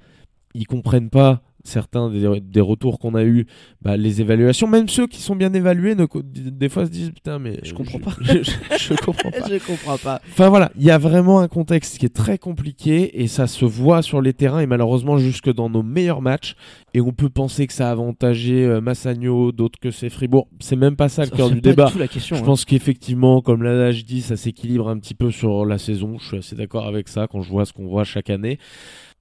Ils 0.55 0.67
comprennent 0.67 1.11
pas 1.11 1.43
certains 1.67 2.11
des, 2.11 2.41
des 2.41 2.61
retours 2.61 2.99
qu'on 2.99 3.15
a 3.15 3.25
eu, 3.25 3.47
bah, 3.83 3.97
les 3.97 4.21
évaluations, 4.21 4.67
même 4.67 4.89
ceux 4.89 5.07
qui 5.07 5.21
sont 5.21 5.37
bien 5.37 5.53
évalués, 5.53 5.95
ne 5.95 6.07
des 6.23 6.69
fois 6.69 6.87
se 6.87 6.91
disent 6.91 7.11
putain, 7.11 7.39
mais 7.39 7.61
Je 7.63 7.75
comprends 7.75 7.99
pas. 7.99 8.17
Je, 8.21 8.95
comprends 8.95 9.31
pas. 9.31 9.49
Je 9.49 9.65
comprends 9.65 9.99
pas. 9.99 10.21
Enfin 10.29 10.49
voilà, 10.49 10.71
il 10.77 10.85
y 10.85 10.91
a 10.91 10.99
vraiment 10.99 11.41
un 11.41 11.49
contexte 11.49 11.99
qui 11.99 12.07
est 12.07 12.15
très 12.15 12.39
compliqué 12.39 13.23
et 13.23 13.29
ça 13.29 13.47
se 13.47 13.65
voit 13.65 14.03
sur 14.03 14.21
les 14.21 14.33
terrains 14.33 14.61
et 14.61 14.67
malheureusement 14.67 15.19
jusque 15.19 15.53
dans 15.53 15.71
nos 15.71 15.83
meilleurs 15.83 16.23
matchs. 16.23 16.57
Et 16.95 17.01
on 17.01 17.13
peut 17.13 17.29
penser 17.29 17.67
que 17.67 17.73
ça 17.73 17.89
a 17.89 17.93
avantagé 17.93 18.65
euh, 18.65 18.81
Massagno, 18.81 19.53
d'autres 19.53 19.79
que 19.79 19.91
c'est 19.91 20.09
Fribourg. 20.09 20.49
C'est 20.61 20.77
même 20.77 20.97
pas 20.97 21.09
ça 21.09 21.25
le 21.25 21.31
cœur 21.31 21.51
du 21.51 21.57
pas 21.57 21.61
débat. 21.61 21.87
du 21.87 21.93
tout 21.93 21.99
la 21.99 22.09
question. 22.09 22.37
Je 22.37 22.43
hein. 22.43 22.45
pense 22.47 22.65
qu'effectivement, 22.65 23.43
comme 23.43 23.63
l'adage 23.63 24.05
dit, 24.05 24.23
ça 24.23 24.37
s'équilibre 24.37 24.89
un 24.89 24.99
petit 24.99 25.15
peu 25.15 25.31
sur 25.31 25.67
la 25.67 25.79
saison. 25.79 26.19
Je 26.19 26.27
suis 26.27 26.37
assez 26.39 26.57
d'accord 26.57 26.87
avec 26.87 27.09
ça 27.09 27.27
quand 27.27 27.43
je 27.43 27.51
vois 27.51 27.67
ce 27.67 27.73
qu'on 27.73 27.87
voit 27.87 28.05
chaque 28.05 28.31
année. 28.31 28.59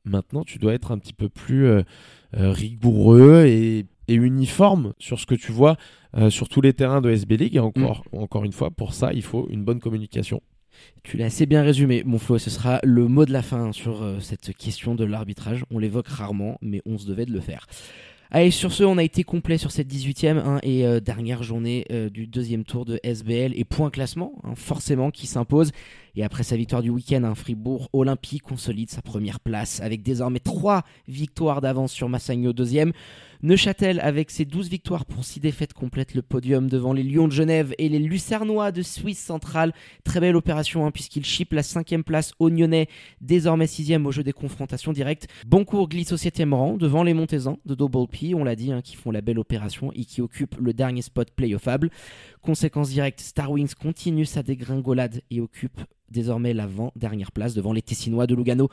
Maintenant, 0.05 0.43
tu 0.43 0.59
dois 0.59 0.73
être 0.73 0.91
un 0.91 0.99
petit 0.99 1.13
peu 1.13 1.29
plus 1.29 1.65
euh, 1.65 1.81
rigoureux 2.35 3.45
et, 3.45 3.85
et 4.07 4.13
uniforme 4.13 4.93
sur 4.99 5.19
ce 5.19 5.25
que 5.25 5.35
tu 5.35 5.51
vois 5.51 5.77
euh, 6.17 6.29
sur 6.29 6.47
tous 6.47 6.61
les 6.61 6.73
terrains 6.73 7.01
de 7.01 7.09
SB 7.09 7.37
League. 7.37 7.55
Et 7.55 7.59
encore, 7.59 8.03
encore 8.11 8.45
une 8.45 8.51
fois, 8.51 8.71
pour 8.71 8.93
ça, 8.93 9.13
il 9.13 9.21
faut 9.21 9.47
une 9.49 9.63
bonne 9.63 9.79
communication. 9.79 10.41
Tu 11.03 11.17
l'as 11.17 11.25
assez 11.25 11.45
bien 11.45 11.63
résumé, 11.63 12.03
mon 12.05 12.19
Flo. 12.19 12.37
Ce 12.37 12.49
sera 12.49 12.79
le 12.83 13.07
mot 13.07 13.25
de 13.25 13.31
la 13.31 13.41
fin 13.41 13.71
sur 13.71 14.03
euh, 14.03 14.19
cette 14.19 14.55
question 14.55 14.95
de 14.95 15.03
l'arbitrage. 15.03 15.63
On 15.71 15.79
l'évoque 15.79 16.07
rarement, 16.07 16.57
mais 16.61 16.81
on 16.85 16.97
se 16.97 17.07
devait 17.07 17.25
de 17.25 17.31
le 17.31 17.39
faire. 17.39 17.67
Allez, 18.31 18.51
sur 18.51 18.73
ce, 18.73 18.83
on 18.83 18.97
a 18.97 19.03
été 19.03 19.23
complet 19.23 19.57
sur 19.57 19.71
cette 19.71 19.87
18e 19.87 20.37
hein, 20.37 20.59
et 20.63 20.85
euh, 20.85 20.99
dernière 20.99 21.43
journée 21.43 21.85
euh, 21.91 22.09
du 22.09 22.27
deuxième 22.27 22.63
tour 22.63 22.83
de 22.83 22.99
SBL 23.03 23.53
et 23.55 23.63
point 23.63 23.89
classement, 23.89 24.33
hein, 24.43 24.55
forcément, 24.55 25.11
qui 25.11 25.27
s'impose. 25.27 25.71
Et 26.15 26.23
après 26.23 26.43
sa 26.43 26.55
victoire 26.55 26.81
du 26.81 26.89
week-end, 26.89 27.23
un 27.23 27.35
Fribourg 27.35 27.89
Olympique 27.93 28.43
consolide 28.43 28.89
sa 28.89 29.01
première 29.01 29.39
place 29.39 29.81
avec 29.81 30.01
désormais 30.01 30.39
trois 30.39 30.83
victoires 31.07 31.61
d'avance 31.61 31.91
sur 31.91 32.07
Massagno 32.09 32.53
deuxième. 32.53 32.93
Neuchâtel, 33.43 33.99
avec 33.99 34.31
ses 34.31 34.45
12 34.45 34.69
victoires 34.69 35.05
pour 35.05 35.23
6 35.23 35.39
défaites, 35.39 35.73
complète 35.73 36.15
le 36.15 36.21
podium 36.21 36.67
devant 36.67 36.93
les 36.93 37.03
Lions 37.03 37.27
de 37.27 37.33
Genève 37.33 37.75
et 37.77 37.89
les 37.89 37.99
Lucernois 37.99 38.71
de 38.71 38.81
Suisse 38.81 39.19
centrale. 39.19 39.73
Très 40.03 40.19
belle 40.19 40.35
opération 40.35 40.85
hein, 40.85 40.91
puisqu'il 40.91 41.23
chip 41.23 41.53
la 41.53 41.61
cinquième 41.61 42.03
place 42.03 42.33
aux 42.39 42.49
Nyonnais, 42.49 42.87
désormais 43.21 43.67
sixième 43.67 44.05
au 44.05 44.11
jeu 44.11 44.23
des 44.23 44.33
confrontations 44.33 44.93
directes. 44.93 45.27
Boncourt 45.45 45.89
glisse 45.89 46.11
au 46.11 46.17
septième 46.17 46.53
rang 46.53 46.77
devant 46.77 47.03
les 47.03 47.13
Montezans 47.13 47.59
de 47.65 47.75
Double 47.75 48.07
P, 48.07 48.33
on 48.33 48.43
l'a 48.43 48.55
dit, 48.55 48.71
hein, 48.71 48.81
qui 48.81 48.95
font 48.95 49.11
la 49.11 49.21
belle 49.21 49.37
opération 49.37 49.91
et 49.93 50.05
qui 50.05 50.21
occupent 50.21 50.55
le 50.59 50.73
dernier 50.73 51.01
spot 51.01 51.29
playoffable. 51.29 51.91
Conséquence 52.45 52.89
directe, 52.89 53.21
Star 53.21 53.51
Wings 53.51 53.73
continue 53.73 54.25
sa 54.25 54.43
dégringolade 54.43 55.23
et 55.31 55.41
occupe 55.41 55.81
désormais 56.11 56.53
l'avant-dernière 56.53 57.31
place 57.31 57.55
devant 57.55 57.73
les 57.73 57.81
Tessinois 57.81 58.27
de 58.27 58.35
Lugano 58.35 58.69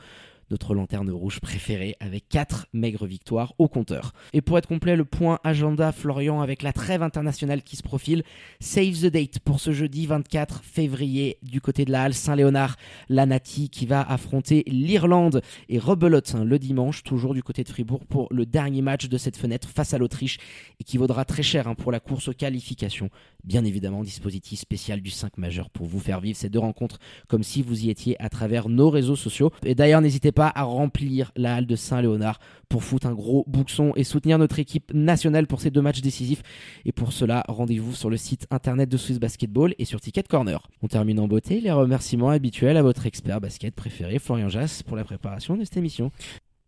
notre 0.51 0.73
lanterne 0.73 1.09
rouge 1.09 1.39
préférée 1.39 1.95
avec 1.99 2.27
4 2.29 2.67
maigres 2.73 3.05
victoires 3.05 3.53
au 3.57 3.67
compteur. 3.67 4.13
Et 4.33 4.41
pour 4.41 4.57
être 4.57 4.67
complet, 4.67 4.95
le 4.95 5.05
point 5.05 5.39
agenda 5.43 5.91
Florian 5.91 6.41
avec 6.41 6.61
la 6.61 6.73
trêve 6.73 7.03
internationale 7.03 7.63
qui 7.63 7.75
se 7.75 7.83
profile. 7.83 8.23
Save 8.59 9.01
the 9.01 9.05
date 9.07 9.39
pour 9.39 9.59
ce 9.59 9.71
jeudi 9.71 10.05
24 10.05 10.63
février 10.63 11.37
du 11.41 11.61
côté 11.61 11.85
de 11.85 11.91
la 11.91 12.03
Halle 12.03 12.13
Saint-Léonard. 12.13 12.75
La 13.09 13.25
Nati 13.25 13.69
qui 13.69 13.85
va 13.85 14.01
affronter 14.01 14.63
l'Irlande 14.67 15.41
et 15.69 15.79
rebelote 15.79 16.35
hein, 16.35 16.43
le 16.43 16.59
dimanche, 16.59 17.03
toujours 17.03 17.33
du 17.33 17.43
côté 17.43 17.63
de 17.63 17.69
Fribourg 17.69 18.05
pour 18.05 18.27
le 18.31 18.45
dernier 18.45 18.81
match 18.81 19.07
de 19.07 19.17
cette 19.17 19.37
fenêtre 19.37 19.69
face 19.69 19.93
à 19.93 19.97
l'Autriche 19.97 20.37
et 20.79 20.83
qui 20.83 20.97
vaudra 20.97 21.25
très 21.25 21.43
cher 21.43 21.67
hein, 21.67 21.75
pour 21.75 21.91
la 21.91 21.99
course 21.99 22.27
aux 22.27 22.33
qualifications. 22.33 23.09
Bien 23.43 23.65
évidemment, 23.65 24.03
dispositif 24.03 24.59
spécial 24.59 25.01
du 25.01 25.09
5 25.09 25.37
majeur 25.37 25.69
pour 25.69 25.85
vous 25.85 25.99
faire 25.99 26.19
vivre 26.19 26.37
ces 26.37 26.49
deux 26.49 26.59
rencontres 26.59 26.99
comme 27.27 27.43
si 27.43 27.61
vous 27.61 27.85
y 27.85 27.89
étiez 27.89 28.21
à 28.21 28.29
travers 28.29 28.69
nos 28.69 28.89
réseaux 28.89 29.15
sociaux. 29.15 29.51
Et 29.63 29.75
d'ailleurs, 29.75 30.01
n'hésitez 30.01 30.31
pas 30.33 30.51
à 30.53 30.63
remplir 30.63 31.31
la 31.35 31.55
halle 31.55 31.65
de 31.65 31.75
Saint-Léonard 31.75 32.39
pour 32.67 32.83
foutre 32.83 33.07
un 33.07 33.13
gros 33.13 33.45
bouxon 33.47 33.93
et 33.95 34.03
soutenir 34.03 34.37
notre 34.37 34.59
équipe 34.59 34.91
nationale 34.93 35.47
pour 35.47 35.61
ces 35.61 35.71
deux 35.71 35.81
matchs 35.81 36.01
décisifs. 36.01 36.43
Et 36.85 36.91
pour 36.91 37.13
cela, 37.13 37.43
rendez-vous 37.47 37.93
sur 37.93 38.09
le 38.09 38.17
site 38.17 38.47
internet 38.51 38.89
de 38.89 38.97
Swiss 38.97 39.19
Basketball 39.19 39.75
et 39.77 39.85
sur 39.85 40.01
Ticket 40.01 40.23
Corner. 40.23 40.67
On 40.81 40.87
termine 40.87 41.19
en 41.19 41.27
beauté 41.27 41.61
les 41.61 41.71
remerciements 41.71 42.29
habituels 42.29 42.77
à 42.77 42.81
votre 42.81 43.05
expert 43.05 43.39
basket 43.39 43.75
préféré, 43.75 44.19
Florian 44.19 44.49
Jass, 44.49 44.83
pour 44.83 44.97
la 44.97 45.03
préparation 45.03 45.55
de 45.55 45.63
cette 45.63 45.77
émission. 45.77 46.11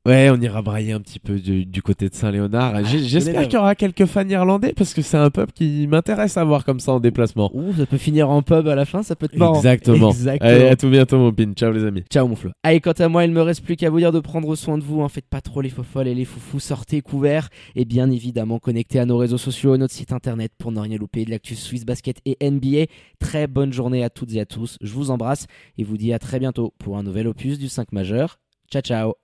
Ouais, 0.05 0.29
on 0.29 0.39
ira 0.39 0.61
brailler 0.61 0.91
un 0.91 0.99
petit 1.01 1.19
peu 1.19 1.39
du, 1.39 1.65
du 1.65 1.81
côté 1.81 2.09
de 2.09 2.13
Saint-Léonard. 2.13 2.79
Les 2.81 2.99
J'espère 2.99 3.43
qu'il 3.43 3.53
y 3.53 3.57
aura 3.57 3.73
quelques 3.73 4.05
fans 4.05 4.27
irlandais 4.27 4.73
parce 4.75 4.93
que 4.93 5.01
c'est 5.01 5.17
un 5.17 5.31
peuple 5.31 5.51
qui 5.53 5.87
m'intéresse 5.87 6.37
à 6.37 6.43
voir 6.43 6.63
comme 6.63 6.79
ça 6.79 6.91
en 6.91 6.99
déplacement. 6.99 7.49
Ouh, 7.55 7.73
ça 7.75 7.85
peut 7.87 7.97
finir 7.97 8.29
en 8.29 8.43
pub 8.43 8.67
à 8.67 8.75
la 8.75 8.85
fin, 8.85 9.01
ça 9.01 9.15
peut 9.15 9.25
être 9.25 9.35
marrant. 9.37 9.55
Exactement. 9.55 10.11
Exactement. 10.11 10.49
Allez, 10.49 10.67
à 10.67 10.75
tout 10.75 10.89
bientôt, 10.89 11.17
mon 11.17 11.31
pin. 11.31 11.51
Ciao, 11.53 11.71
les 11.71 11.83
amis. 11.83 12.03
Ciao 12.11 12.27
mon 12.27 12.35
Flo. 12.35 12.51
Allez, 12.63 12.81
quant 12.81 12.91
à 12.91 13.07
moi, 13.07 13.25
il 13.25 13.31
me 13.31 13.41
reste 13.41 13.63
plus 13.63 13.75
qu'à 13.75 13.89
vous 13.89 13.97
dire 13.97 14.11
de 14.11 14.19
prendre 14.19 14.55
soin 14.55 14.77
de 14.77 14.83
vous. 14.83 15.01
hein. 15.01 15.09
Faites 15.09 15.27
pas 15.27 15.41
trop 15.41 15.61
les 15.61 15.69
fofolles 15.69 16.07
et 16.07 16.13
les 16.15 16.25
foufous. 16.25 16.59
Sortez 16.59 17.01
couverts 17.01 17.49
et 17.75 17.83
bien 17.85 18.11
évidemment 18.11 18.59
connectez 18.59 18.99
à 18.99 19.05
nos 19.05 19.17
réseaux 19.17 19.39
sociaux, 19.39 19.73
à 19.73 19.77
notre 19.79 19.93
site 19.93 20.11
internet 20.11 20.51
pour 20.57 20.71
ne 20.71 20.79
rien 20.79 20.97
louper 20.97 21.25
de 21.25 21.31
l'actu 21.31 21.55
Swiss 21.55 21.83
Basket 21.83 22.17
et 22.25 22.37
NBA. 22.47 22.85
Très 23.19 23.47
bonne 23.47 23.73
journée 23.73 24.03
à 24.03 24.11
toutes 24.11 24.33
et 24.35 24.39
à 24.39 24.45
tous. 24.45 24.77
Je 24.81 24.93
vous 24.93 25.09
embrasse 25.09 25.47
et 25.79 25.83
vous 25.83 25.97
dis 25.97 26.13
à 26.13 26.19
très 26.19 26.37
bientôt 26.39 26.73
pour 26.77 26.97
un 26.97 27.01
nouvel 27.03 27.27
opus 27.27 27.57
du 27.57 27.69
5 27.69 27.91
majeur. 27.91 28.37
Ciao 28.71 28.83
ciao 28.83 29.15